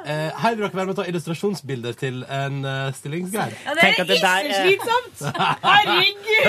[0.05, 3.55] Eh, her vil dere være med og ta illustrasjonsbilder til en uh, stillingsgreie.
[3.65, 5.17] Ja, det Tenk er der ikke er- slitsomt!
[5.65, 6.45] Herregud!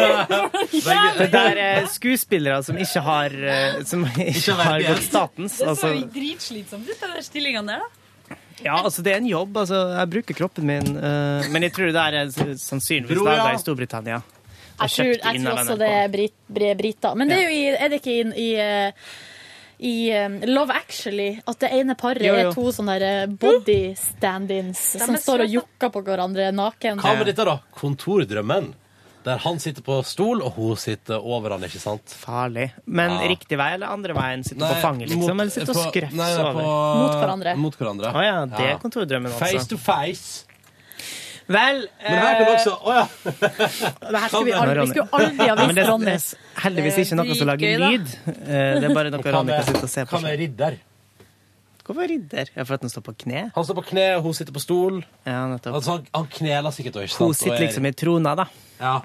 [1.19, 4.89] Det der er skuespillere som ikke har eh, Som ikke har verket.
[4.89, 5.53] gått statens.
[5.59, 7.83] Det så Altså, dritslitsomt ut, de der stillingene der,
[8.29, 8.35] da.
[8.65, 9.57] ja, altså, det er en jobb.
[9.63, 10.87] Altså, jeg bruker kroppen min.
[10.97, 13.33] eh, men jeg tror det der er s- sannsynligvis Bro, ja.
[13.39, 14.19] laga i Storbritannia.
[14.81, 17.13] Jeg tror, jeg tror også det er brit, bri- briter.
[17.15, 18.91] Men det er jo i, er det ikke i, i, eh,
[19.79, 22.49] i eh, Love Actually at det ene paret Jo, jo.
[22.49, 26.99] er to sånne eh, body stand-ins som står og jokker på hverandre naken.
[27.03, 27.57] Hva med dette, da?
[27.75, 28.73] Kontordrømmen.
[29.25, 32.13] Der han sitter på stol, og hun sitter over han, ikke sant?
[32.13, 32.67] Farlig.
[32.85, 33.27] Men Ja.
[33.31, 34.43] riktig vei eller andre veien?
[34.45, 35.19] Sitte Nei, på fanget, liksom?
[35.35, 36.61] mot- eller sitte og nei, over?
[36.61, 37.55] Mot hverandre.
[37.57, 38.13] Mot hverandre.
[38.13, 39.39] Å ja, det er kontordrømmen, altså.
[39.57, 40.44] Face to face.
[41.47, 43.03] Vel Men her kan du også Å ja!
[44.11, 46.15] Det her skulle vi aldri, vi skulle aldri ha Ja, visst, Ronny.
[46.63, 48.11] heldigvis ikke noe som lager lyd.
[48.25, 50.15] Eh, Det er bare noe Ronny kan sitte og se på.
[50.17, 50.77] Hva med ridder?
[51.85, 52.49] Hvorfor ridder?
[52.55, 53.41] Ja, for at han står på kne?
[53.53, 54.95] Han står på kne, og hun sitter på stol.
[55.21, 55.75] Ja, nettopp.
[55.77, 57.27] Altså, han, han kneler sikkert også, ikke sant?
[57.29, 58.45] Hun sitter er- liksom i trona, da.
[58.79, 58.95] Ja.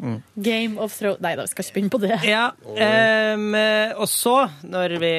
[0.41, 2.17] Game of Thrones Nei da, vi skal ikke begynne på det.
[2.27, 3.45] Ja, um,
[4.01, 4.33] og så,
[4.65, 5.13] når vi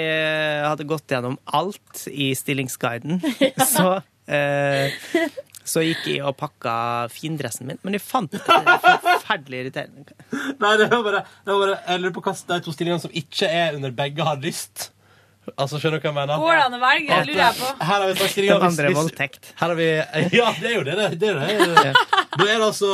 [0.66, 3.22] hadde gått gjennom alt i stillingsguiden,
[3.76, 3.94] så
[4.26, 4.98] eh,
[5.68, 6.74] så gikk jeg og pakka
[7.14, 10.16] findressen min, men jeg fant det forferdelig irriterende.
[10.62, 13.14] Nei, det var bare, det var bare Jeg lurer på hva de to stillingene som
[13.24, 14.90] ikke er under begge har lyst.
[15.58, 16.38] Altså, Skjønner du hva jeg mener?
[16.42, 17.08] Går det an å velge?
[17.12, 17.70] Det lurer jeg på.
[17.82, 19.52] Her har vi sagt hvis- Den andre er hvis- voldtekt.
[19.60, 19.90] Her har vi
[20.38, 20.96] Ja, det er jo det.
[20.96, 21.96] det, det, er det.
[22.32, 22.88] Da er det altså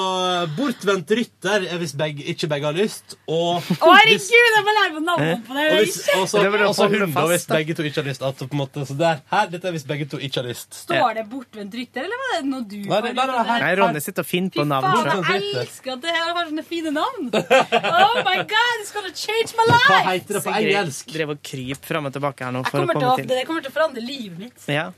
[0.58, 4.94] bortvendt rytter er hvis begge, ikke begge har lyst, og Å, herregud, jeg må lære
[4.96, 5.66] meg navnet på det.
[5.68, 7.54] og hvis, også, Det også holde hund, fast, hvis da.
[7.60, 8.24] begge to ikke har lyst.
[8.26, 10.74] At, på en måte, så der, her, dette er hvis begge to ikke har lyst.
[10.74, 13.76] Står det bortvendt rytter, eller var det noe du Nei, det- nei, nei, her- Nei,
[13.78, 14.90] Ronny sitter og finner på navn.
[15.06, 17.30] Faen, jeg elsker at det her har sånne fine navn!
[18.08, 19.86] Oh my god, it's gonna change my life!
[19.94, 21.14] Hva heter det på engelsk?
[21.14, 23.30] drev og kryp fram og tilbake her nå for å kommer til komme å, til.
[23.32, 24.68] det kommer til å forandre livet mitt.
[24.72, 24.90] Ja,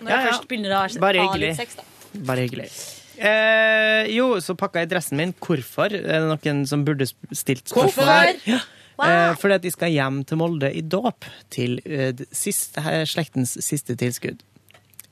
[0.00, 1.86] Når Ja, jeg først begynner å ha Bare ha litt sex, da.
[2.30, 2.68] bare hyggelig.
[3.14, 5.34] Eh, jo, så pakka jeg dressen min.
[5.38, 5.92] Hvorfor?
[5.94, 8.08] Er det noen som burde stilt spørsmål?
[8.08, 8.40] Hvorfor?
[8.50, 8.62] Ja.
[9.04, 13.02] Eh, fordi at de skal hjem til Molde i dåp, til eh, det siste, her,
[13.10, 14.42] slektens siste tilskudd.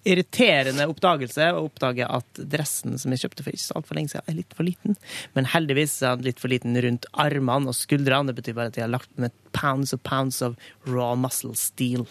[0.05, 4.27] Irriterende oppdagelse å oppdage at dressen som jeg kjøpte for ikke så altfor lenge siden,
[4.33, 4.97] er litt for liten.
[5.37, 8.33] Men heldigvis er den litt for liten rundt armene og skuldrene.
[8.33, 10.57] Det betyr bare at jeg har lagt med pounds og pounds of
[10.91, 12.07] raw muscle steel.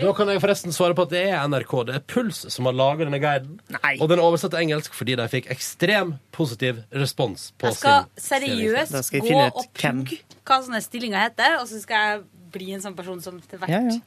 [0.00, 1.72] Da kan jeg forresten svare på at det er NRK.
[1.90, 3.58] Det er Puls som har laga denne guiden.
[4.00, 8.06] Og den er oversatt til engelsk fordi de fikk ekstrem positiv respons på sin Jeg
[8.16, 12.22] skal seriøst gå og hvem- pugge hva sånne stillinger heter, og så skal jeg
[12.56, 14.00] bli en sånn person som til hvert Ja, ja.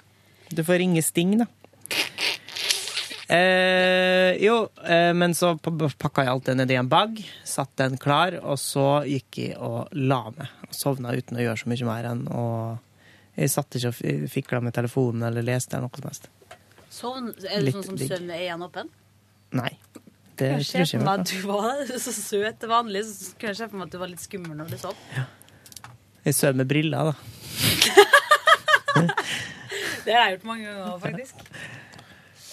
[0.50, 1.46] Du får ringe Sting, da.
[3.28, 7.98] Eh, jo, eh, men så pakka jeg alt det ned i en bag, satt den
[7.98, 10.52] klar, og så gikk jeg og la meg.
[10.70, 12.44] Og sovna uten å gjøre så mye mer enn å
[13.36, 16.30] Jeg satt ikke og fikla med telefonen eller leste eller noe som helst.
[16.88, 18.08] Sovn, er det Litt sånn som digg.
[18.08, 18.88] søvn er igjen åpen?
[19.60, 19.74] Nei.
[20.40, 23.60] Det Jeg tror ikke for meg du var så søt til vanlig, så kunne jeg
[23.60, 24.96] se for meg at du var litt skummel når du sov.
[26.24, 27.16] Jeg sover med briller, da.
[30.06, 31.42] Det har jeg gjort mange ganger, faktisk.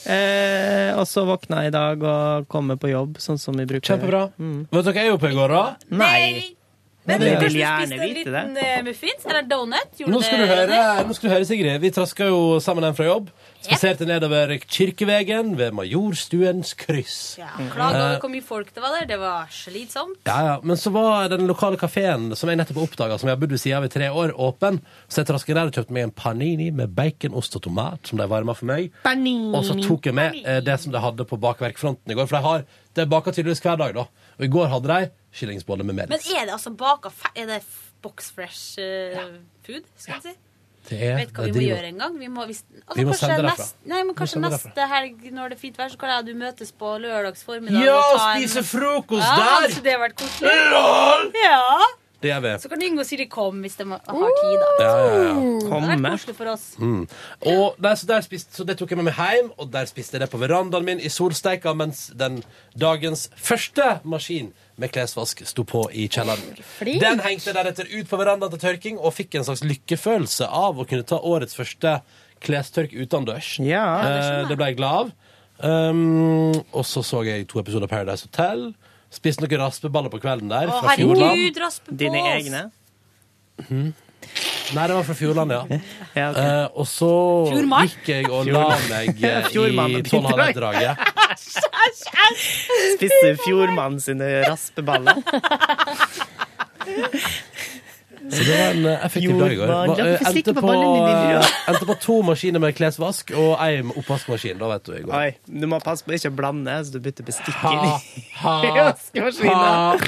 [0.03, 3.93] Eh, og så våkna jeg i dag og kom på jobb, sånn som vi bruker.
[3.93, 4.25] Kjempebra.
[4.35, 5.65] Vet dere hva jeg gjorde på i går, da?
[6.03, 6.57] Nei.
[7.05, 8.43] Men vil du gjerne vite det.
[8.47, 9.95] liten eh, muffins eller donut?
[9.99, 11.81] Gjorde Nå skal, du det, høre, nå skal du høre, Sigrid.
[11.83, 13.33] Vi traska jo sammen hjem fra jobb.
[13.63, 17.17] Spaserte nedover Kirkevegen ved Majorstuens kryss.
[17.39, 19.07] Ja, Klaga over Eh, hvor mye folk det var der.
[19.11, 20.21] Det var slitsomt.
[20.27, 20.55] Ja, ja.
[20.63, 23.63] Men så var den lokale kafeen som jeg nettopp oppdaga, som jeg har bodd ved
[23.63, 24.79] sida av i tre år, åpen.
[25.09, 28.19] Så jeg traska der og kjøpte meg en panini med bacon, ost og tomat, som
[28.19, 28.93] de varma for meg.
[29.07, 32.31] Og så tok jeg med eh, det som de hadde på bakverkfronten i går.
[32.31, 32.65] For de har,
[32.99, 34.07] det baker tydeligvis hver dag, da.
[34.39, 37.63] Og i går hadde de kyllingsboller med Men er det altså baka Er det
[38.03, 39.87] box fresh eh, food?
[39.97, 40.39] Skal jeg si?
[40.89, 42.19] Det er, Vet hva det vi må gjøre en gang?
[42.19, 43.55] Vi må, hvis, altså, Vi må sende derfra.
[43.63, 46.33] nest- Nei, men kanskje neste helg når det er fint vær, så kan jeg du
[46.41, 47.85] møtes på lørdags formiddag.
[47.87, 49.67] Ja, og spise frokost ja, der!
[49.69, 50.57] Altså, det har vært koselig.
[51.47, 51.61] Ja.
[52.23, 52.51] Det gjør vi.
[52.63, 54.69] Så kan Ingo si de kom hvis de har tid, da.
[54.79, 55.39] Ja, ja, ja.
[55.63, 56.67] Det har vært koselig for oss.
[56.79, 57.01] Mm.
[57.51, 60.19] Og der, så, der spist, så det tok jeg med meg hjem, og der spiste
[60.19, 62.43] jeg det på verandaen min i solsteika, mens den
[62.79, 64.53] dagens første maskin
[64.83, 66.59] med klesvask sto på i kjelleren.
[66.77, 67.01] Flink.
[67.03, 70.87] Den hengte deretter ut på verandaen til tørking, og fikk en slags lykkefølelse av å
[70.89, 72.01] kunne ta årets første
[72.43, 73.55] klestørk utendørs.
[73.63, 75.13] Ja, det Eh, det ble jeg glad av.
[75.63, 78.73] Um, og så så jeg to episoder av Paradise Hotel.
[79.13, 80.67] Spiste noen raspeballer på kvelden der.
[80.73, 81.37] Å, fra Fjordland.
[81.37, 82.65] herregud, på Dine egne?
[83.63, 83.93] Mhm.
[84.73, 85.63] Nei, det var fra Fjordland, ja.
[86.21, 86.45] Ja, okay.
[86.65, 87.11] uh, og så
[87.51, 87.95] Fjordmark?
[87.99, 88.89] gikk jeg og la Fjordland.
[88.93, 89.97] meg i Fjordmann
[91.89, 91.95] i
[92.27, 92.45] æsj!
[92.97, 95.23] Spiste fjordmannen sine raspeballer.
[98.31, 99.71] Så det var en eh, effektiv dag i går.
[99.73, 101.41] Eh, Endte på ja.
[101.69, 104.61] endte på to maskiner med klesvask og ei oppvaskmaskin.
[104.61, 105.15] Da vet du i går.
[105.19, 107.81] Oi, du må passe på ikke å blande, så du bytter bestikk Ha, inn
[108.45, 110.07] ha, i vaskemaskinen.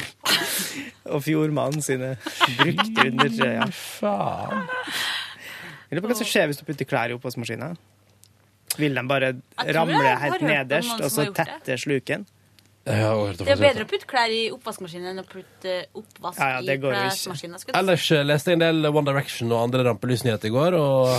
[1.15, 2.15] Og fjordmannen sine
[2.61, 3.75] brukte undertrøyer.
[3.75, 4.65] Faen.
[5.91, 7.77] Jeg lurer på hva som skjer hvis du putter klær i oppvaskmaskinen.
[8.79, 9.35] Vil de bare
[9.77, 12.27] ramle helt nederst, og så tette sluken?
[12.85, 16.59] Ja, Det er bedre å putte klær i oppvaskmaskinen enn å putte oppvask Ja, ja,
[16.61, 17.63] det i klesmaskinen.
[17.81, 21.15] Ellers eh, leste jeg en del One Direction og andre rampelysnyheter i går, og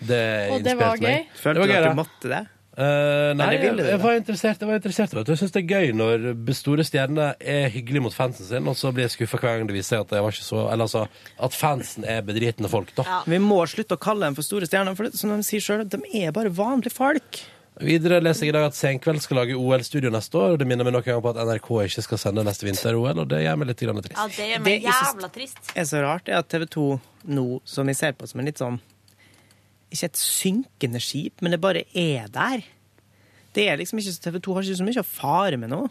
[0.00, 0.22] det
[0.54, 1.28] Og det var inspirerte meg.
[1.28, 1.42] gøy?
[1.42, 2.40] Følte du at du måtte det?
[2.72, 4.62] Eh, nei, ville jeg, jeg var interessert.
[4.62, 5.32] Jeg var interessert vet du.
[5.34, 6.26] Jeg syns det er gøy når
[6.56, 9.76] store stjerner er hyggelige mot fansen sin, og så blir jeg skuffa hver gang det
[9.76, 11.06] viser seg at, jeg var ikke så, eller altså,
[11.48, 12.94] at fansen er bedritne folk.
[12.96, 13.22] da.
[13.28, 15.90] Vi må slutte å kalle dem for store stjerner, for det, som de sier selv,
[15.92, 17.42] de er bare vanlige folk.
[17.82, 20.54] Videre leser jeg i dag at Senkveld skal lage OL-studio neste år.
[20.54, 23.28] og Det minner meg noen gang på at NRK ikke skal sende neste vinter-OL, og
[23.32, 24.18] det gjør meg litt grann trist.
[24.18, 25.60] Ja, det gjør meg jævla trist.
[25.72, 26.86] er så rart, er at TV 2
[27.32, 28.80] nå, som vi ser på som en litt sånn
[29.92, 32.64] Ikke et synkende skip, men det bare er der.
[33.52, 35.82] Det er liksom ikke, TV 2 har ikke så mye å fare med nå.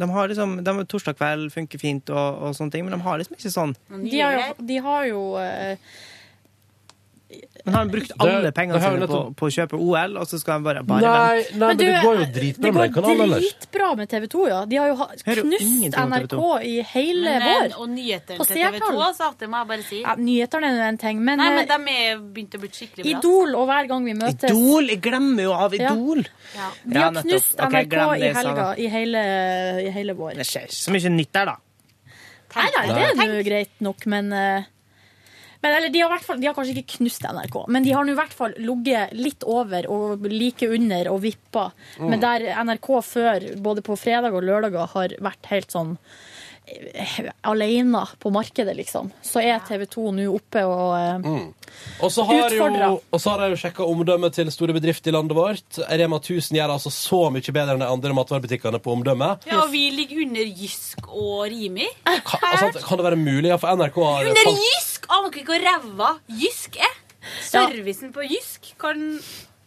[0.00, 3.18] De har liksom, de, Torsdag kveld funker fint, og, og sånne ting, men de har
[3.20, 3.74] liksom ikke sånn
[4.06, 5.90] De har jo, de har jo eh,
[7.64, 10.38] Men har han brukt alle det pengene sine på, på å kjøpe OL, og så
[10.40, 11.58] skal han bare bare Nei, vente?
[11.60, 13.44] nei, men, du, det går jo dritbra med den går kanalen ellers.
[13.50, 14.60] dritbra med TV 2, ja.
[14.70, 16.40] De har jo knust ingenting om TV 2.
[16.40, 17.66] NRK i hele Men, vår.
[17.68, 19.00] eh, og nyhetene til TV 2, seertall.
[19.06, 20.00] altså, det må jeg bare si.
[20.02, 22.72] Ja, nyhetene er jo en ting, men, Nei, men eh, de er begynt å bli
[22.80, 23.14] skikkelig bra.
[23.14, 24.92] Idol og hver gang vi møtes Idol!
[24.94, 26.26] Jeg glemmer jo av Idol!
[26.56, 26.68] Ja.
[26.82, 29.24] De har knust NRK okay, i det helga, i hele,
[29.86, 30.34] i hele vår.
[30.40, 31.58] Det skjer ikke så mye nytt der, da.
[32.50, 34.70] Nei, nei, det er jo greit nok, men eh,
[35.60, 38.14] men eller, de, har fall, de har kanskje ikke knust NRK, men de har nå
[38.14, 41.68] i hvert fall ligget litt over og like under og vippa.
[42.00, 42.08] Mm.
[42.08, 45.98] Men der NRK før, både på fredag og lørdager, har vært helt sånn
[46.64, 49.12] eh, alene på markedet, liksom.
[49.20, 51.50] Så er TV 2 nå oppe og eh, Mm.
[52.02, 55.78] Og så har, jeg jo sjekka omdømmet til store bedrifter i landet vårt.
[55.86, 59.28] Rema 1000 gjør altså så mye bedre enn de andre matvarebutikkene på omdømme.
[59.46, 61.86] Ja, og vi ligger under Jysk og Rimi.
[62.26, 63.52] Kan, altså, kan det være mulig?
[63.52, 64.89] Ja, for NRK har Under Jysk!
[65.10, 66.10] Aner ikke hvor ræva
[66.40, 66.98] Jysk er.
[67.44, 69.00] Servicen på Jysk kan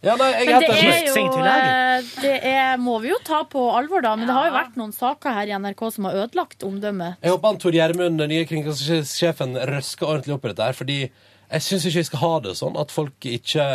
[0.03, 3.61] Ja, nei, jeg Men det er jo eh, Det er, må vi jo ta på
[3.71, 4.15] alvor, da.
[4.19, 7.21] Men det har jo vært noen saker her i NRK som har ødelagt omdømmet.
[7.23, 10.75] Jeg håper han Tor Gjermund, den nye kringkastingssjefen, røsker ordentlig opp i dette her.
[10.75, 13.67] Fordi jeg syns ikke vi skal ha det sånn at folk ikke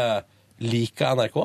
[0.58, 1.40] liker NRK.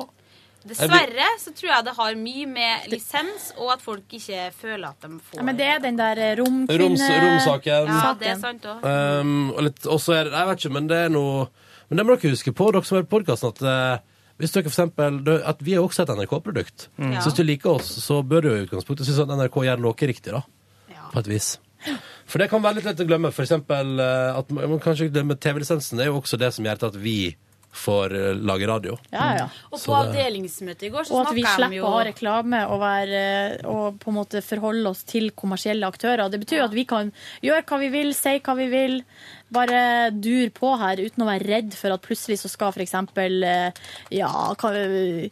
[0.64, 5.04] Dessverre så tror jeg det har mye med lisens og at folk ikke føler at
[5.04, 6.80] de får Ja, men det er den der eh, romkvinne...
[6.80, 7.92] Roms- romsaken.
[7.92, 8.86] Ja, det er sant òg.
[8.88, 11.46] Um, og litt, også er jeg vet ikke, men det er noe
[11.90, 14.64] Men det må dere huske på, dere som hører på podkasten, at uh, hvis dere
[14.66, 16.88] for eksempel, at vi er også et NRK-produkt.
[16.96, 17.12] Mm.
[17.20, 20.08] Så hvis du liker oss, så bør du i utgangspunktet synes at NRK gjør noe
[20.10, 20.40] riktig, da.
[20.90, 21.04] Ja.
[21.12, 21.52] På et vis.
[22.26, 23.30] For det kan være litt lett å glemme.
[23.34, 26.00] For eksempel eh, at man kanskje glemmer TV-lisensen.
[26.00, 27.18] Det er jo også det som gjør at vi
[27.74, 28.96] får å lage radio.
[29.10, 29.46] Ja, ja.
[29.70, 32.78] Og på avdelingsmøtet i går så Og at vi slipper jo å ha reklame og,
[32.82, 33.22] være,
[33.70, 36.28] og på en måte forholde oss til kommersielle aktører.
[36.30, 37.10] Det betyr jo at vi kan
[37.44, 39.00] gjøre hva vi vil, si hva vi vil,
[39.54, 43.70] bare dur på her uten å være redd for at plutselig så skal eksempel eh,
[44.14, 45.30] Ja, hva, jeg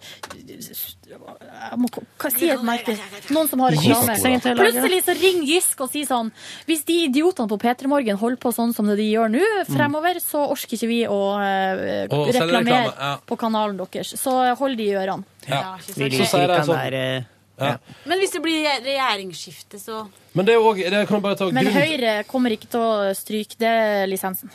[1.78, 2.94] må, hva si et merke?
[3.34, 4.12] Noen som har reklame.
[4.62, 6.28] Plutselig så ringer Gisk og sier sånn
[6.68, 10.14] Hvis de idiotene på P3 Morgen holder på sånn som det de gjør nå fremover,
[10.22, 11.42] så orker ikke vi å uh,
[12.32, 14.08] reklamere på kanalen deres.
[14.20, 15.24] Så hold de i ørene.
[15.48, 15.58] Ja.
[15.58, 16.16] Ja, Så sier de
[16.54, 17.02] Kan sånn være,
[17.68, 17.76] ja.
[18.10, 20.02] Men hvis det blir regjeringsskifte, så
[20.34, 22.80] Men det er jo også, det kan bare ta Men grunn- Høyre kommer ikke til
[22.80, 24.50] å stryke det lisensen.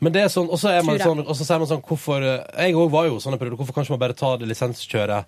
[0.00, 2.20] Men det er sånn, og så er man sånn, og så sier man sånn hvorfor
[2.22, 3.56] Jeg òg var jo sånn en periode.
[3.56, 5.24] Hvorfor kan ikke man bare ta det lisenskjøret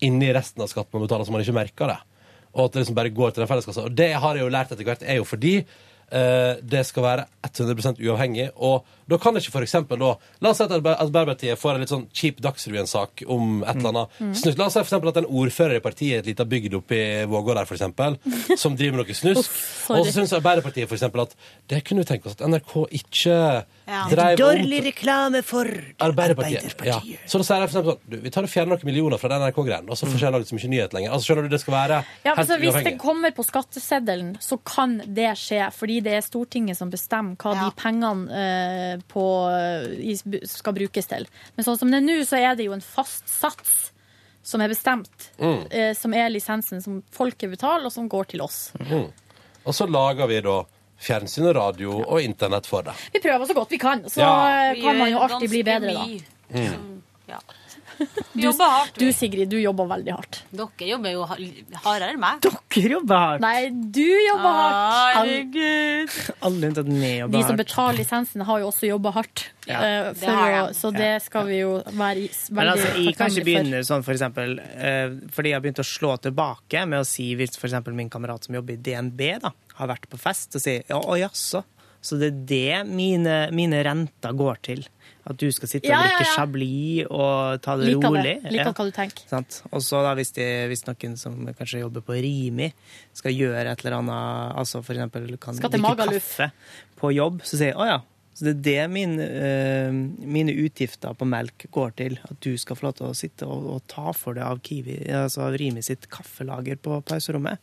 [0.00, 1.98] inni resten av skatten man betaler, så man ikke merker det?
[2.54, 3.84] Og at det liksom bare går til den felleskassa.
[3.86, 5.66] Og det har jeg jo lært etter hvert, er jo fordi eh,
[6.10, 8.48] det skal være 100% uavhengig.
[8.56, 10.10] Og da kan det ikke eksempel da
[10.42, 13.90] La oss si at Arbe- Arbeiderpartiet får en litt sånn kjip Dagsrevyen-sak om et eller
[13.92, 14.16] annet.
[14.20, 14.32] Mm.
[14.42, 14.58] Snus.
[14.58, 17.24] La oss si for at en ordfører i partiet i et lite bygd oppe i
[17.30, 18.18] Vågå der, eksempel,
[18.62, 19.50] som driver med noe snusk.
[19.90, 21.36] og så syns Arbeiderpartiet eksempel at
[21.70, 23.36] det kunne vi tenke oss at NRK ikke
[23.90, 24.34] Ja.
[24.38, 25.68] Dårlig reklame for
[25.98, 26.84] Arbeiderpartiet.
[26.86, 27.00] Ja.
[27.26, 29.32] Så da sier jeg for eksempel sånn du, Vi tar og fjerner noen millioner fra
[29.32, 31.14] den NRK-greien, og så får ikke jeg laget så mye nyhet lenger.
[31.16, 34.60] Altså, skjønner du, det skal være Ja, helt så Hvis det kommer på skatteseddelen, så
[34.72, 35.62] kan det skje.
[35.74, 39.24] Fordi det er Stortinget som bestemmer hva de pengene eh, på,
[40.48, 41.26] skal brukes til.
[41.56, 43.90] Men sånn som det er nå, så er det jo en fast sats
[44.42, 45.30] som er bestemt.
[45.38, 45.64] Mm.
[45.70, 48.70] Eh, som er lisensen som folket betaler, og som går til oss.
[48.80, 49.10] Mm.
[49.64, 50.60] Og så lager vi da
[51.00, 52.94] fjernsyn og radio og internett for det.
[53.14, 54.70] Vi prøver så godt vi kan, så Ja.
[54.72, 56.06] eh, kan man jo alltid bli bedre, da.
[56.54, 56.86] Mm.
[58.32, 60.38] Du, Jobber hardt, du Sigrid, du jobber veldig hardt.
[60.56, 61.36] Dere jobber jo ha-
[61.84, 62.38] hardere enn meg.
[62.40, 63.42] Dere jobber hardt.
[63.44, 65.18] Nei, du jobber hardt.
[65.18, 66.14] Herregud.
[66.48, 67.60] Alle unntatt meg jobber De som hardt.
[67.60, 69.42] betaler lisensen, har jo også jobba hardt.
[69.68, 69.82] Ja.
[70.14, 70.78] for Det har å, de.
[70.80, 73.50] så det skal vi jo være i- Men veldig altså, jeg kan ikke takknemlige for.
[73.50, 77.34] begynne sånn, for eksempel, eh, fordi jeg har begynt å slå tilbake med å si,
[77.36, 80.62] hvis for eksempel min kamerat som jobber i DNB, da, har vært på fest, og
[80.64, 81.64] sier, ja, å jaså,
[82.00, 84.86] så det er det mine, mine renter går til.
[85.28, 86.34] At du skal sitte og Ja, ja, drikke ja.
[86.38, 88.36] chablis og ta det Liker rolig.
[88.42, 88.52] det.
[88.54, 89.26] Liker hva du tenker.
[89.68, 92.70] Og så da, hvis, de, hvis noen som kanskje jobber på Rimi,
[93.12, 96.30] skal gjøre et eller annet, altså for eksempel kan drikke Magaluf.
[96.38, 96.48] kaffe
[97.02, 97.98] på jobb, så sier jeg, å ja,
[98.32, 99.92] så det er det min, eh,
[100.24, 102.16] mine utgifter på melk går til.
[102.24, 105.02] At du skal få lov til å sitte og, og ta for deg av Kiwi,
[105.20, 107.60] altså av Rimi sitt kaffelager på pauserommet.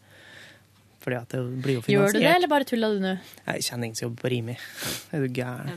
[1.08, 3.14] Fordi at det blir jo Gjør du det, eller bare tuller du nå?
[3.48, 4.56] Jeg kjenner ingen som jobber på Rimi.
[5.16, 5.70] Er du gæren?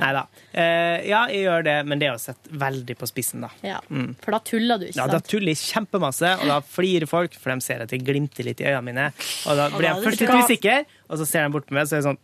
[0.00, 0.22] Nei da.
[0.56, 3.50] Eh, ja, jeg gjør det, men det er jo sett veldig på spissen, da.
[3.66, 4.14] Ja, Mm.
[4.24, 7.52] For da tuller du, ikke Ja, da tuller jeg kjempemasse, og da flirer folk, for
[7.52, 9.06] de ser at jeg glimter litt i øynene mine.
[9.50, 11.98] Og da blir jeg først litt usikker, og så ser de bort på meg, så
[11.98, 12.20] er det sånn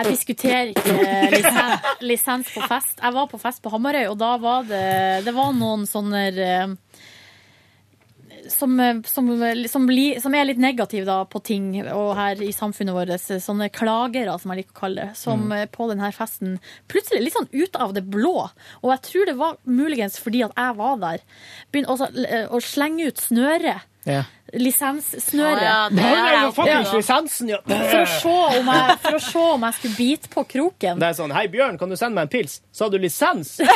[0.00, 0.94] Jeg diskuterer ikke
[1.34, 2.96] lisens, lisens på fest.
[3.02, 6.74] Jeg var på fest på Hamarøy, og da var det Det var noen sånne eh,
[8.50, 9.28] som, eh, som,
[9.70, 13.14] som, li- som er litt negative da, på ting og her i samfunnet vårt.
[13.40, 15.16] Sånne klagere, som jeg liker å kalle det.
[15.20, 15.52] Som Mm.
[15.62, 16.58] eh, på denne festen
[16.90, 18.50] plutselig litt sånn ut av det blå.
[18.82, 21.18] Og jeg tror det var muligens fordi at jeg var der.
[21.72, 23.86] Begynte også eh, å slenge ut snøret.
[24.08, 24.22] Ja.
[24.56, 25.60] Lisenssnøret.
[25.62, 26.50] Ja, ja.
[26.50, 26.62] For
[29.14, 30.98] å se om jeg skulle bite på kroken.
[30.98, 32.60] Det er sånn Hei, Bjørn, kan du sende meg en pils?
[32.72, 33.58] Så har du lisens?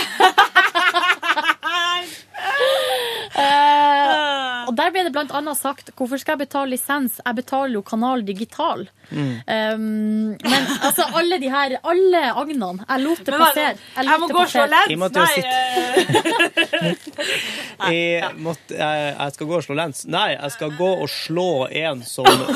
[3.35, 7.21] Eh, og der ble det blant annet sagt hvorfor skal jeg betale lisens?
[7.21, 8.87] Jeg betaler jo Kanal Digital.
[9.11, 12.87] Um, men altså, alle de her Alle agnene.
[12.89, 13.75] Jeg lot det passere.
[13.97, 14.89] jeg jeg, må gå og slå lens.
[14.89, 15.27] Jeg måtte jo
[17.85, 20.05] Nei, jeg, måtte, jeg, jeg skal gå og slå lens.
[20.09, 22.47] Nei, jeg skal gå og slå en som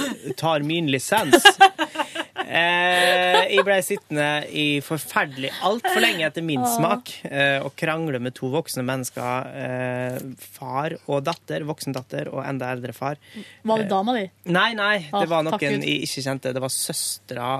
[0.41, 1.45] tar min lisens.
[2.49, 4.27] Eh, jeg ble sittende
[4.57, 9.51] i forferdelig altfor lenge etter min smak eh, og krangle med to voksne mennesker.
[9.53, 10.21] Eh,
[10.57, 11.67] far og datter.
[11.69, 13.21] Voksen datter og enda eldre far.
[13.69, 14.29] Var det dama di?
[14.49, 16.55] Nei, nei, det var noen jeg ikke kjente.
[16.57, 17.51] Det var søstera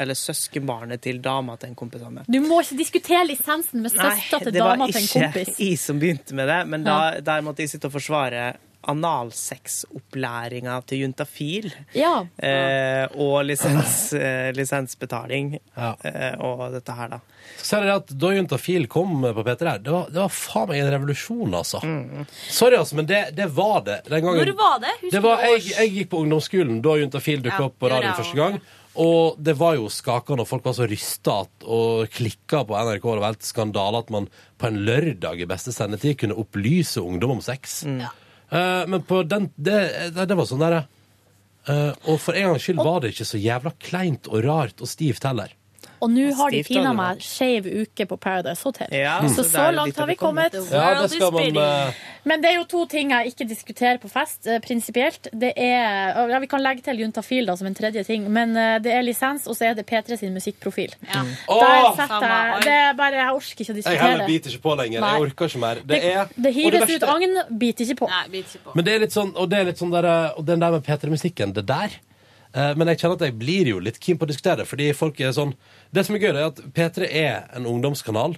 [0.00, 2.28] eller søskenbarnet til dama til en kompis av meg.
[2.28, 5.76] Du må ikke diskutere lisensen med søstera til det var dama til en ikke jeg
[5.80, 8.46] som begynte med det, men da, der måtte jeg sitte og forsvare
[8.88, 11.68] analsexopplæringa til juntafil.
[11.96, 12.26] Ja.
[12.36, 17.20] Eh, og lisens, eh, lisensbetaling eh, og dette her, da.
[17.60, 20.68] Så er det at Da Juntafil kom på P3 her, det var, det var faen
[20.70, 21.80] meg en revolusjon, altså.
[21.84, 22.26] Mm.
[22.48, 24.00] Sorry, altså, men det, det var det.
[24.08, 24.92] Den gangen, Når var det?
[25.00, 28.20] Husker det var, jeg, jeg gikk på ungdomsskolen da Juntafil dukka Ja, opp på radioen
[28.20, 28.60] første gang.
[29.00, 33.04] Og det var jo skakende, og folk var så rysta og klikka på NRK.
[33.04, 34.26] Det var helt skandale at man
[34.58, 37.84] på en lørdag i beste sendetid kunne opplyse ungdom om sex.
[38.50, 39.78] Eh, men på den Det,
[40.14, 40.80] det, det var sånn derre
[41.70, 44.90] eh, Og for en gangs skyld var det ikke så jævla kleint og rart og
[44.90, 45.54] stivt heller.
[46.00, 48.88] Og nå har de Stivt pina meg skeiv uke på Paradise Hotel.
[48.96, 50.56] Ja, så så så langt har vi kommet.
[50.72, 52.00] Ja, det skal man, uh...
[52.24, 55.28] Men det er jo to ting jeg ikke diskuterer på fest, eh, prinsipielt.
[55.32, 58.78] Det er Ja, vi kan legge til Juntafil da, som en tredje ting, men eh,
[58.82, 60.94] det er lisens, og så er det P3 sin musikkprofil.
[61.00, 61.30] Der
[61.96, 63.96] setter jeg Det er bare Jeg orker ikke å diskutere.
[63.96, 65.00] Jeg heller biter ikke på lenger.
[65.00, 65.14] Nei.
[65.14, 65.80] Jeg orker ikke mer.
[65.80, 68.12] Det, Det, er det hives det ut agn, biter ikke på.
[68.12, 68.76] Nei, biter ikke på.
[68.76, 70.86] Men det er litt sånn, og det er litt sånn der, og den der med
[70.86, 71.96] P3-musikken, det der
[72.54, 74.92] eh, Men jeg kjenner at jeg blir jo litt keen på å diskutere det, fordi
[74.96, 75.54] folk er sånn
[75.90, 78.36] Det som er gøy, er at P3 er en ungdomskanal,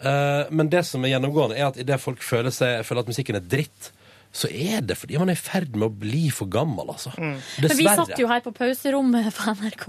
[0.00, 3.38] eh, men det som er gjennomgående, er at idet folk føler, seg, føler at musikken
[3.38, 3.90] er dritt,
[4.36, 7.12] så er det fordi man er i ferd med å bli for gammel, altså.
[7.16, 9.86] Men vi satt jo her på pauserommet på NRK.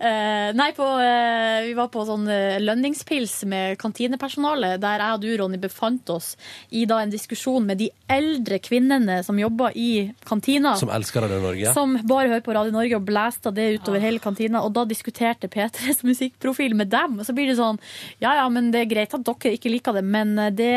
[0.00, 5.24] Uh, nei, på, uh, vi var på sånn eh, lønningspils med kantinepersonale, der jeg og
[5.24, 6.32] du, Ronny, befant oss
[6.72, 10.74] i da en diskusjon med de eldre kvinnene som jobber i kantina.
[10.80, 11.76] Som elsker Radio Norge.
[11.76, 14.64] Som bare hører på Radio Norge og blæsta det utover hele kantina.
[14.64, 17.20] Og da diskuterte P3s musikkprofil med dem.
[17.20, 17.80] Og så blir det sånn
[18.22, 20.74] Ja ja, men det er greit at dere ikke liker det, men det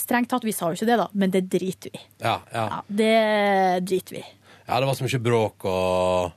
[0.00, 2.82] Strengt tatt, vi sa jo ikke det, da, men det driter vi Ja, Ja, ja.
[2.88, 4.28] Det driter vi i.
[4.68, 6.32] ja, det var så mye bråk og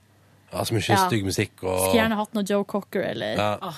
[0.54, 0.98] ja, så mye Ja.
[1.08, 3.74] stygg musikk og Skulle gjerne hatt noe Joe Cocker eller ja.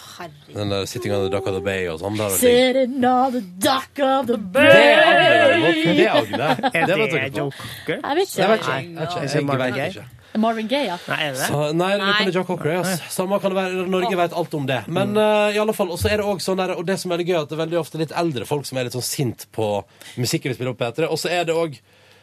[0.51, 2.17] Den der Sitting on the Dock of the Bay og sånn.
[2.17, 2.73] det hadde vært digg.
[2.75, 5.71] Sitting on the dock of the Det er Agne, derimot.
[5.71, 5.95] bay.
[5.95, 6.49] Det er Agne.
[6.49, 7.37] Er Det vet det dere på.
[7.37, 7.97] Joe Cocker?
[8.03, 8.41] Jeg vet ikke.
[8.41, 8.75] Jeg vet ikke.
[8.75, 9.23] Jeg, vet ikke.
[9.23, 10.05] Ikke jeg, vet ikke.
[10.41, 10.97] Marvin Gaye, ja.
[11.07, 11.47] Nei, er det det?
[11.51, 12.73] Så, nei, det kan være Joe Cocker.
[12.73, 12.97] Ja.
[13.13, 13.85] Samme kan det være.
[13.93, 14.81] Norge vet alt om det.
[14.91, 17.11] Men uh, i alle fall, og så er det også sånn der, og det som
[17.11, 19.05] er veldig gøy, at det er veldig ofte litt eldre folk som er litt sånn
[19.05, 19.69] sint på
[20.17, 21.05] musikken vi spiller opp etter.
[21.05, 21.11] P3.
[21.11, 21.77] Og så er det òg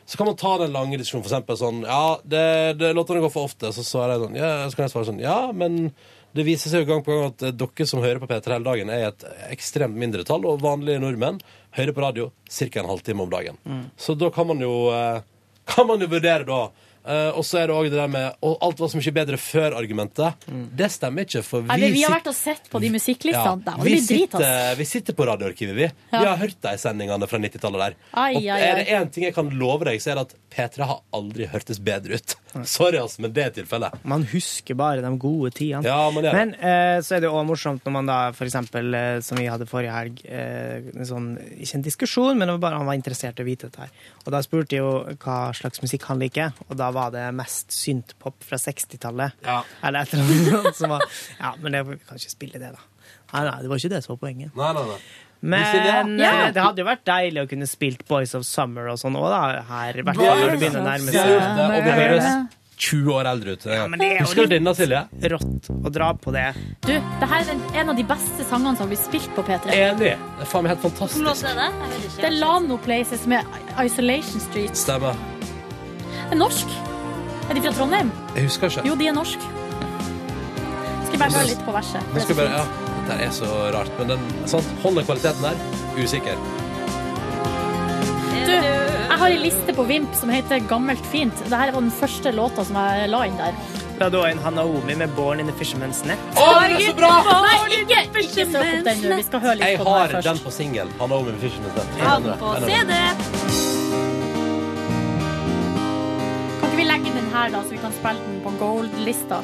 [0.05, 3.31] så kan man ta den lange diskusjonen, for eksempel sånn Ja, det, det låtene går
[3.31, 3.71] for ofte.
[3.73, 5.93] Så svarer jeg sånn Ja, så kan jeg svare sånn Ja, men
[6.35, 8.67] det viser seg jo gang på gang at eh, dere som hører på P3 hele
[8.67, 11.39] dagen, er et ekstremt mindretall, og vanlige nordmenn
[11.77, 12.81] hører på radio ca.
[12.81, 13.59] en halvtime om dagen.
[13.69, 13.83] Mm.
[14.01, 15.21] Så da kan man jo eh,
[15.69, 16.73] Kan man jo vurdere, da.
[17.03, 19.39] Eh, og så er det òg det der med Og alt var så mye bedre
[19.41, 20.45] før-argumentet.
[20.79, 23.65] Det stemmer ikke, for vi, Nei, vi har vært og sett på de musikklistene.
[23.67, 25.89] ja, Ja, vi, vi sitter, vi sitter på radioarkivet, vi.
[26.13, 27.97] Vi har hørt de sendingene fra 90-tallet der.
[28.13, 30.37] Ai, og ai, er det én ting jeg kan love deg, så er det at
[30.53, 32.37] P3 har aldri hørtes bedre ut.
[32.69, 33.97] Sorry, altså, men det er tilfellet.
[34.09, 35.89] Man husker bare de gode tidene.
[35.89, 36.29] Ja, men.
[36.37, 39.49] Men uh, så er det også morsomt når man da, for eksempel, eh, som vi
[39.51, 43.41] hadde forrige helg, uh, sånn, ikke en diskusjon, men det var bare han var interessert
[43.41, 43.95] i å vite dette her.
[44.27, 47.73] Og da spurte jeg jo hva slags musikk han liker, og da var det mest
[47.75, 49.33] syntpop fra 60-tallet.
[49.83, 51.05] Eller et eller annet som var
[51.41, 52.89] Ja, men jeg kan ikke spille det, da.
[53.33, 54.57] Nei, nei, det var ikke det som var poenget.
[54.57, 54.99] Nei, nei, nei.
[55.43, 56.33] Men Ja.
[56.47, 59.27] eh, det hadde jo vært deilig å kunne spilt Boys of Summer og sånn òg,
[59.33, 59.63] da.
[59.67, 61.33] Her, i hvert fall når det begynner å nærme seg.
[61.33, 62.29] det, og høres
[62.83, 63.63] 20 år eldre ut.
[63.63, 65.03] det er Husker du litt- denne, Silje?
[65.35, 66.47] rått å dra på det.
[66.87, 69.71] Du, det her er en, av de beste sangene som har blitt spilt på P3.
[69.75, 69.99] Enig.
[69.99, 71.43] Det er faen meg helt fantastisk.
[71.43, 72.17] Det?
[72.17, 73.45] Det er Lano Places med
[73.79, 74.75] Isolation Street.
[74.77, 75.15] Stemmer.
[76.33, 76.71] Det er norsk.
[77.51, 78.11] Er de fra Trondheim?
[78.33, 78.83] Jeg husker ikke.
[78.89, 79.43] Jo, de er norsk.
[79.43, 82.07] Skal jeg bare høre litt på verset.
[82.15, 85.61] Det skal bare, ja, Dette er så rart, men den sant, holder kvaliteten der.
[85.99, 86.41] Usikker.
[88.47, 91.37] Du, jeg har en liste på Vimp som heter Gammelt fint.
[91.43, 93.61] Dette var den første låta som jeg la inn der.
[94.01, 96.25] Da da en Hanaomi med Born in the Fisherman's Net.
[96.33, 97.13] Å, det er så bra!
[97.45, 97.53] Nei,
[97.83, 99.21] ikke, ikke søk opp den nå.
[99.21, 100.17] Vi skal høre litt Jeg på den først.
[100.17, 100.97] Jeg har den på singel.
[101.05, 102.03] Hanaomi med Fisherman's Net.
[102.09, 103.72] Ha den på CD.
[106.83, 109.39] Vi legge den her, da, så vi kan spille den på Gold-lista?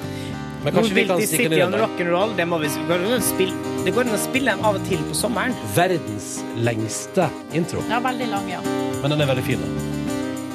[0.64, 1.84] Men kanskje vi kan stikke den inn der.
[1.84, 3.54] Rock'n'Roll, det må vi spille.
[3.84, 5.54] Det går an å spille dem av og til på sommeren.
[5.76, 6.28] Verdens
[6.58, 7.84] lengste intro.
[7.90, 8.58] Ja, veldig lang, ja.
[9.02, 9.62] Men den er veldig fin.
[9.62, 9.68] da.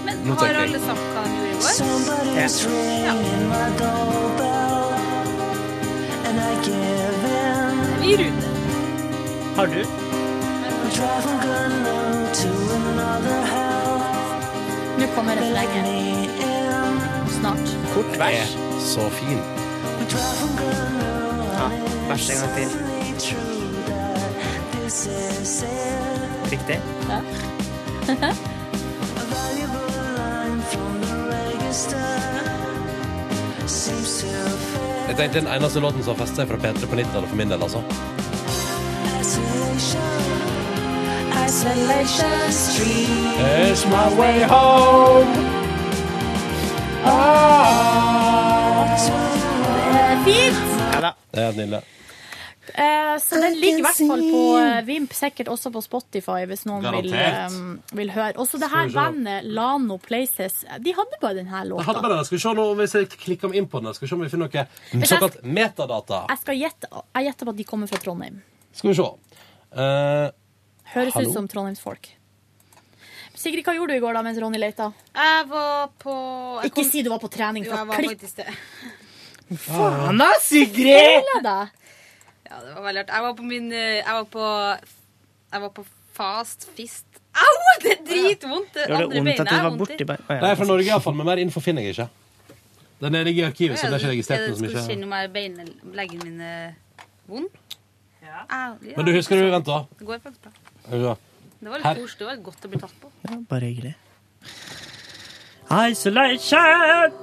[0.03, 0.67] Men Nå har tenker jeg.
[0.67, 3.23] alle sagt hva de gjorde i går?
[8.03, 8.47] Ny rute.
[9.55, 9.81] Har du?
[14.99, 16.32] Nå kommer refrenget.
[17.93, 18.57] Kort vers.
[18.79, 19.39] Så fin.
[21.53, 21.69] Ja,
[22.09, 22.69] vers en gang til.
[26.51, 26.81] Riktig.
[27.09, 27.21] Ja.
[35.07, 37.49] Jeg tenkte Den eneste låten som har festet seg fra P3 på 90-tallet for min
[37.49, 37.81] del, altså.
[43.63, 45.62] It's my way home.
[50.25, 50.61] Fint!
[50.93, 51.11] Ja da.
[51.33, 51.81] Det er nydelig.
[52.73, 56.63] Eh, så den ligger i hvert fall på eh, Vimp, sikkert også på Spotify, hvis
[56.69, 57.57] noen vil, Garantert.
[57.91, 58.37] eh, vil høre.
[58.39, 58.99] Også det her Skal vi se.
[59.01, 61.85] bandet, Lano Places, de hadde bare denne Jeg låta.
[61.89, 62.25] hadde bare den.
[62.29, 64.29] Skal vi se nå, Hvis jeg klikker inn på den, skal vi se om vi
[64.31, 66.23] finner noe jeg- såkalt metadata.
[66.31, 68.41] Jeg skal gjette jeg gjetter på at de kommer fra Trondheim.
[68.73, 69.09] Skal vi se.
[69.75, 70.31] Eh,
[70.93, 71.29] Høres Hallo?
[71.29, 72.07] ut som trondheimsfolk.
[73.43, 74.89] Sigrid, hva gjorde du i går da mens Ronny leita?
[75.17, 76.13] Jeg var på
[76.61, 77.65] jeg Ikke kom- si du var på trening.
[77.65, 78.53] Jo, For jeg var klipp faktisk det.
[79.67, 81.27] Faen da, Sigrid!
[81.43, 83.13] Ja, det var veldig artig.
[83.17, 84.45] Jeg var på min eh, Jeg var på
[85.53, 87.05] Jeg var på fast fist.
[87.33, 87.55] Au!
[87.83, 88.73] Det er dritvondt!
[88.77, 90.05] Det andre beinet er var vondt borti i.
[90.05, 90.21] bare?
[90.29, 90.51] Å, ja.
[90.51, 92.09] Er fra Norge iallfall, men mer info finner jeg ikke.
[93.03, 94.93] Den er ligger i arkivet, så det er ikke Er registrert noe som ikke Skulle
[94.93, 95.65] kjenne om jeg beina
[95.97, 96.51] leggene mine
[97.27, 97.77] vondt?
[98.23, 98.95] Au, ja.
[98.95, 99.81] Men du husker du Vent, da.
[99.99, 101.15] Det går faktisk bra.
[101.63, 101.95] Det var Her.
[101.95, 102.19] litt koselig.
[102.19, 103.11] Det var godt å bli tatt på.
[103.23, 103.93] Ja, bare hyggelig.
[105.73, 107.13] Isolation!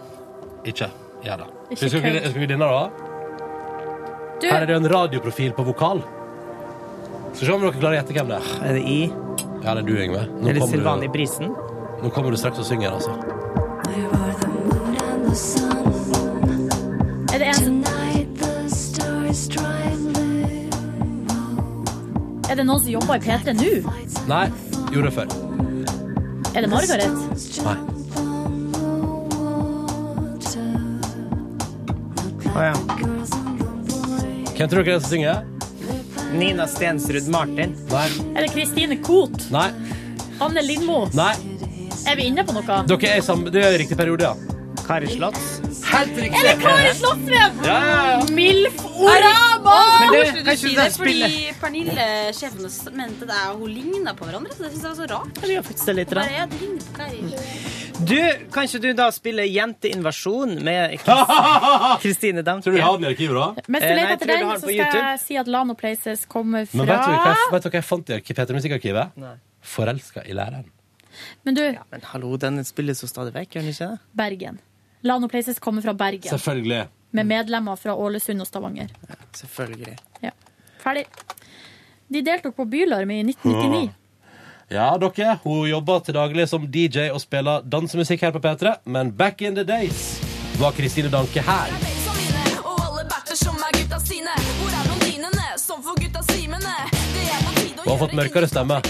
[0.65, 0.89] Ikke
[1.25, 1.49] gjør det.
[1.71, 2.91] Ikke Skal vi, skal vi da?
[4.41, 6.01] Du, Her er det en radioprofil på vokal.
[7.35, 8.49] Skal vi se om dere klarer å gjette hvem det er.
[8.65, 9.01] Er det I?
[9.61, 10.23] Ja, det er du, Yngve.
[10.33, 11.53] Nå Er det kommer Silvani Brisen?
[12.01, 13.13] Nå kommer du straks og synger, altså.
[15.61, 15.70] Er
[22.51, 23.67] Er det noen som jobber i P3 nå?
[24.27, 24.47] Nei,
[24.91, 25.29] gjorde det før.
[26.51, 27.15] Er det Margaret?
[27.63, 27.77] Nei.
[32.51, 32.73] Å ja.
[34.57, 35.47] Hvem tror dere er det som synger?
[36.35, 37.79] Nina Stensrud Martin.
[37.95, 38.09] Nei.
[38.35, 39.47] Er det Kristine Koht?
[39.55, 39.69] Nei.
[40.43, 41.05] Anne Lindmo?
[41.15, 41.33] Nei.
[42.11, 42.83] Er vi inne på noe?
[42.91, 44.59] Dere er i samme Det er riktig periode, ja.
[44.91, 45.61] Kari Slotts.
[45.87, 46.43] Helt riktig.
[46.43, 47.63] Er det Kari Slottsveen?
[47.63, 48.21] Ja, ja, ja.
[48.35, 48.83] Milf
[49.65, 50.01] Arama!
[50.01, 50.93] Men det- du si det?
[50.97, 54.53] Fordi Pernille, sjefen mente det og hun ligna på hverandre.
[54.57, 55.43] Så det synes jeg var så rart.
[55.49, 56.11] Ja, det litt.
[56.11, 56.31] Bare, Da.
[56.33, 56.93] ja, det ligner på
[58.01, 58.17] Du,
[58.53, 60.99] kan ikke du da spille Jenteinvasjon med
[62.01, 62.65] Kristine Damke?
[62.65, 63.63] Tror du vi har den i arkivet, da?
[63.69, 65.05] Mens du Eh, leter etter den, så skal YouTube.
[65.11, 67.85] jeg si at Lano Places kommer Men vet du hva jeg, vet dere hva jeg
[67.85, 69.11] fant i P3 Musikkarkivet?
[69.63, 70.65] Forelska i læreren.
[71.45, 73.99] Men du, Men hallo, den spilles jo stadig vekk, gjør den ikke det?
[74.17, 74.59] Bergen.
[75.03, 76.87] Lano Places kommer fra Bergen, Selvfølgelig.
[77.11, 78.91] Med medlemmer fra Ålesund og Stavanger.
[79.37, 79.97] Selvfølgelig.
[80.23, 80.31] Ja.
[80.83, 81.05] Ferdig.
[82.09, 83.91] De deltok på Bylarm i 1999.
[84.71, 89.11] Ja, dere, hun jobber til daglig som DJ og spiller dansemusikk her på P3, men
[89.13, 90.21] back in the days
[90.61, 91.51] var Kristine Danke her.
[91.51, 93.21] Er er er
[97.85, 98.83] Hun har fått mørkere stemme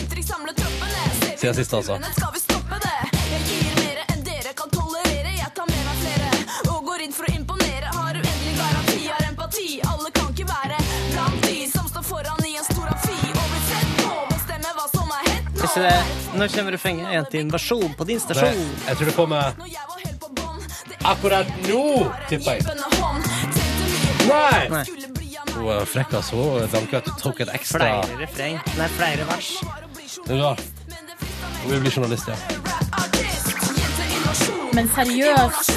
[1.41, 1.97] siden sist, altså.
[15.77, 16.35] Er hett nå.
[16.35, 16.39] Ikke det?
[16.39, 17.35] Nå kommer refrenget.
[17.35, 18.71] invasjon på din Nei, stasjon.
[18.87, 19.55] jeg tror det kommer
[21.05, 22.63] akkurat nå, tipper jeg.
[24.29, 24.69] Nei!
[24.71, 24.85] Nei.
[25.55, 26.37] Hun er frekk, altså.
[26.37, 28.61] Hun danker at du tok et ekstra Flere refreng.
[28.79, 29.51] Nei, flere vers.
[30.27, 30.65] Det er
[31.63, 32.37] Hun vil bli journalist, ja.
[34.73, 35.71] Men seriøst,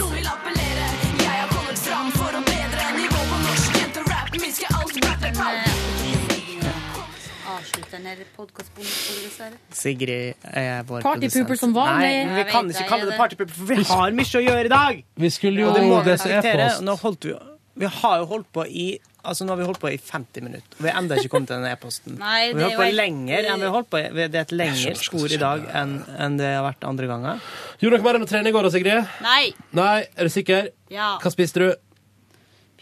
[7.93, 9.57] Avslutt den her podkastbonusen, dessverre.
[9.77, 12.25] Sigrid er vår Partypooper som vanlig.
[12.25, 15.01] Nei, vi kan ikke kalle det partypooper, for vi har mye å gjøre i dag!
[15.21, 16.65] Vi skulle jo Og det må vi respektere.
[16.69, 16.81] e-post.
[16.87, 17.35] Nå holdt vi
[17.83, 20.67] Vi har jo holdt på i Altså, nå har vi holdt på i 50 minutter,
[20.75, 22.17] og vi har enda ikke kommet til den e-posten.
[22.19, 24.01] Nei, vi har er holdt på helt- lenger enn vi har holdt på.
[24.17, 25.93] Det er et lengre spor i dag enn
[26.25, 27.39] enn det har vært andre ganger.
[27.79, 29.07] Gjorde dere mer enn å trene i går da, Sigrid?
[29.23, 29.53] Nei.
[29.79, 30.67] Nei, er du sikker?
[30.91, 31.13] Ja.
[31.23, 31.69] Hva spiste du?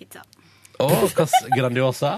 [0.02, 0.24] Pizza.
[0.82, 2.16] Å, hva s- Grandiosa?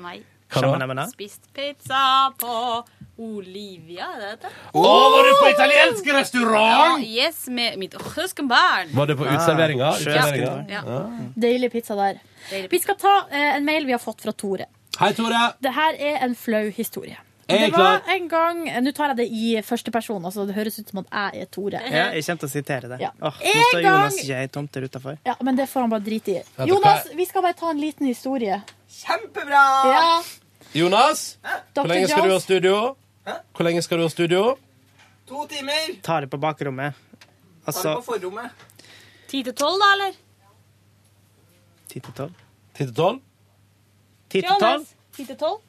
[0.00, 0.22] Nei.
[0.54, 1.06] Hva da?
[1.10, 2.84] Spist pizza på
[3.18, 4.50] Olivia, er det det?
[4.74, 4.82] Å,
[5.14, 7.04] var du på italiensk Ja, restaurant?
[7.06, 8.90] yes, med mitt søskenbarn.
[8.94, 9.90] Var du på uteserveringa?
[9.92, 10.54] Ah, Utserveringa?
[10.68, 10.82] Ja.
[11.36, 12.18] deilig pizza der.
[12.70, 14.66] Vi skal ta eh, en mail vi har fått fra Tore.
[14.98, 15.52] Hei, Tore.
[15.62, 17.16] Det her er en flau historie.
[17.46, 18.14] Jeg Det var klar.
[18.14, 21.10] en gang Nå tar jeg det i første person, altså det høres ut som at
[21.34, 21.80] jeg er Tore.
[21.92, 23.00] Ja, jeg kommer til å sitere det.
[23.02, 23.10] Ja.
[23.20, 24.46] Åh, nå En står gang- Jonas J.
[24.48, 25.18] Tomter utafor.
[25.26, 26.42] Ja, men det får han bare drite i.
[26.66, 28.62] Jonas, vi skal bare ta en liten historie.
[28.88, 29.64] Kjempebra!
[29.92, 30.22] Ja,
[30.74, 31.38] Jonas,
[31.74, 32.94] hvor lenge skal du ha studio?
[33.20, 33.42] studio?
[33.56, 34.56] Hvor lenge skal du ha studio?
[35.28, 36.00] To timer.
[36.02, 36.94] Ta det på bakrommet.
[37.66, 38.50] Altså forrommet.
[39.28, 40.18] Ti til tolv, da, eller?
[41.88, 42.32] ti til tolv.
[42.74, 43.20] Ti til tolv?
[44.30, 44.86] Ti til tolv?
[45.16, 45.60] Ti til tolv?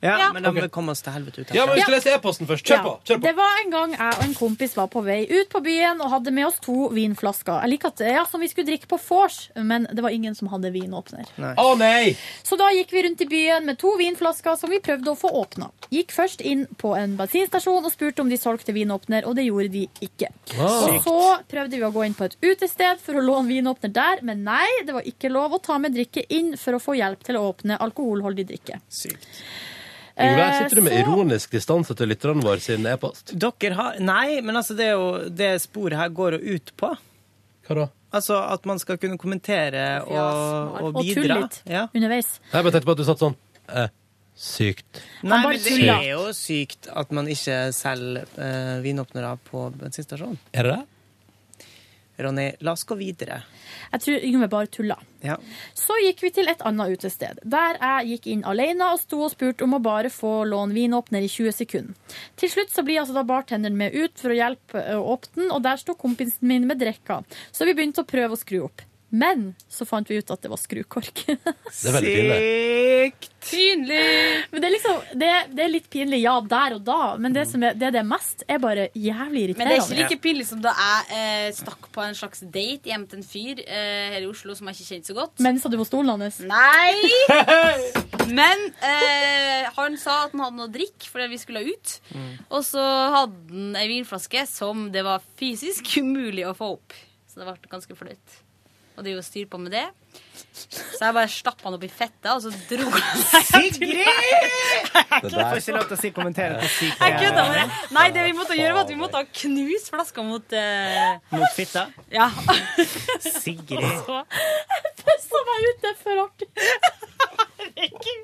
[0.00, 0.32] Ja, Ja.
[0.32, 2.46] men da må vi komme oss til helvete ut Ja, men vi skal lese e-posten
[2.46, 2.64] først.
[2.64, 2.92] Kjør på!
[3.04, 3.26] kjør på.
[3.26, 6.10] Det var en gang jeg og en kompis var på vei ut på byen og
[6.12, 7.60] hadde med oss to vinflasker.
[7.64, 10.48] Jeg liker at, ja, Som vi skulle drikke på vors, men det var ingen som
[10.48, 11.24] hadde vinåpner.
[11.56, 12.16] Å nei!
[12.44, 15.30] Så da gikk vi rundt i byen med to vinflasker som vi prøvde å få
[15.32, 15.70] åpna.
[15.90, 19.72] Gikk først inn på en bensinstasjon og spurte om de solgte vinåpner, og det gjorde
[19.72, 20.28] de ikke.
[20.58, 20.92] Wow.
[20.94, 21.16] Og så
[21.48, 24.66] prøvde vi å gå inn på et utested for å låne vinåpner der, men nei,
[24.84, 27.48] det var ikke lov å ta med drikke inn for å få hjelp til å
[27.50, 28.80] åpne alkoholholdig drikke.
[28.92, 29.26] Sykt.
[30.18, 33.32] Yngve, der sitter du med så- ironisk distanse til lytterne våre sin e-post?
[33.38, 36.90] Dere har Nei, men altså, det er jo Det sporet her går jo ut på.
[37.68, 37.86] Hva da?
[38.12, 41.86] Altså at man skal kunne kommentere og, og Og tulle litt Ja.
[41.94, 42.40] underveis.
[42.52, 43.36] Jeg bare tenkte på at du satt sånn
[43.68, 43.88] eh,
[44.38, 45.00] Sykt.
[45.26, 50.38] Nei, men det er jo sykt at man ikke selger eh, vinåpnere på bensinstasjonen.
[50.54, 50.84] Er det det?
[52.18, 53.42] Ronny, la oss gå videre.
[53.92, 54.96] Jeg tror Yngve bare tulla.
[55.22, 55.36] Ja.
[55.74, 59.32] Så gikk vi til et annet utested, der jeg gikk inn alene og sto og
[59.34, 62.18] spurte om å bare få låne vinåpner i 20 sekunder.
[62.38, 65.54] Til slutt så blir altså da bartenderen med ut for å hjelpe å åpne den,
[65.54, 67.22] og der sto kompisen min med drekka.
[67.54, 68.87] Så vi begynte å prøve å skru opp.
[69.08, 71.22] Men så fant vi ut at det var skrukork.
[71.28, 73.28] Det er veldig pinlig.
[73.48, 74.44] Pinlig!
[74.50, 77.44] Men det er liksom, det, det er litt pinlig, ja, der og da, men det
[77.48, 80.48] som er, det, det er mest, er bare jævlig Men det er ikke like pinlig
[80.48, 84.26] som da jeg eh, stakk på en slags date hjem til en fyr eh, her
[84.26, 85.44] i Oslo som jeg ikke kjente så godt.
[85.46, 86.40] Mens du på stolen hans.
[86.50, 86.98] Nei!
[88.40, 91.94] Men eh, han sa at han hadde noe drikk fordi vi skulle ut.
[92.50, 92.82] Og så
[93.14, 96.98] hadde han ei vinflaske som det var fysisk umulig å få opp.
[97.30, 98.38] Så det ble ganske flaut.
[98.98, 99.84] Og det er jo styr på med det.
[100.58, 103.20] Så jeg bare stappa han opp i fettet, og så dro han
[103.52, 103.78] Sigrid!
[103.78, 107.44] Det Du der- får ikke lov til å si kommentere på syke Jeg kødda.
[107.94, 111.36] Nei, det vi måtte gjøre, var at vi måtte ha knust flaska mot uh...
[111.36, 111.86] mot fitta.
[112.10, 112.26] Ja.
[113.22, 113.86] Sigrid.
[114.74, 116.26] Jeg pissa meg ut, det er for
[117.58, 118.16] artig.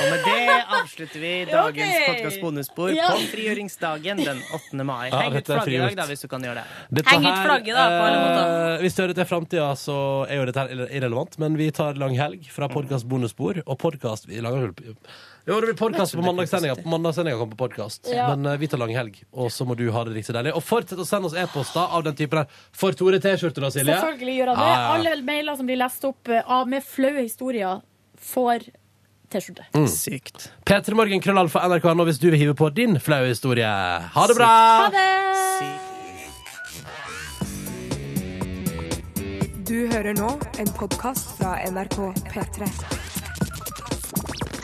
[0.00, 2.06] Og med det avslutter vi dagens okay.
[2.08, 3.10] podkast bonusspor Ja.
[3.14, 4.84] på frigjøringsdagen den 8.
[4.84, 5.10] mai.
[5.10, 6.64] Ja, Heng ut flagget i dag, da, hvis du kan gjøre det.
[7.00, 8.84] Dette Heng ut flagget, da, på alle måter.
[8.84, 9.98] Hvis du hører til framtida, så
[10.28, 11.38] er jo dette her irrelevant.
[11.42, 13.62] Men vi tar lang helg fra podkast bonusspor.
[13.66, 14.72] Og podkast Vi lager
[15.46, 16.74] Jo, det blir podkast på mandagssendinga.
[16.76, 18.08] På mandagssendinga kommer på podkast.
[18.12, 18.36] Ja.
[18.36, 20.52] Men eh, vi tar lang helg, og så må du ha det riktig deilig.
[20.56, 22.58] Og fortsett å sende oss e-poster av den typen her.
[22.76, 23.96] For Tore T-skjorte, da, Silje.
[23.96, 24.68] Selvfølgelig gjør han det.
[24.68, 24.90] Ja, ja.
[24.98, 27.80] Alle mailer som blir lest opp eh, av, med flaue historier,
[28.20, 28.68] får
[29.32, 29.64] T-skjorte.
[29.72, 29.86] Mm.
[29.88, 30.50] Sykt.
[30.68, 33.70] P3morgen krøllalfa nrk.no hvis du vil hive på din flaue historie.
[34.16, 34.50] Ha det bra!
[34.84, 35.08] Ha det!
[39.70, 43.19] Du hører nå en podkast fra NRK P3.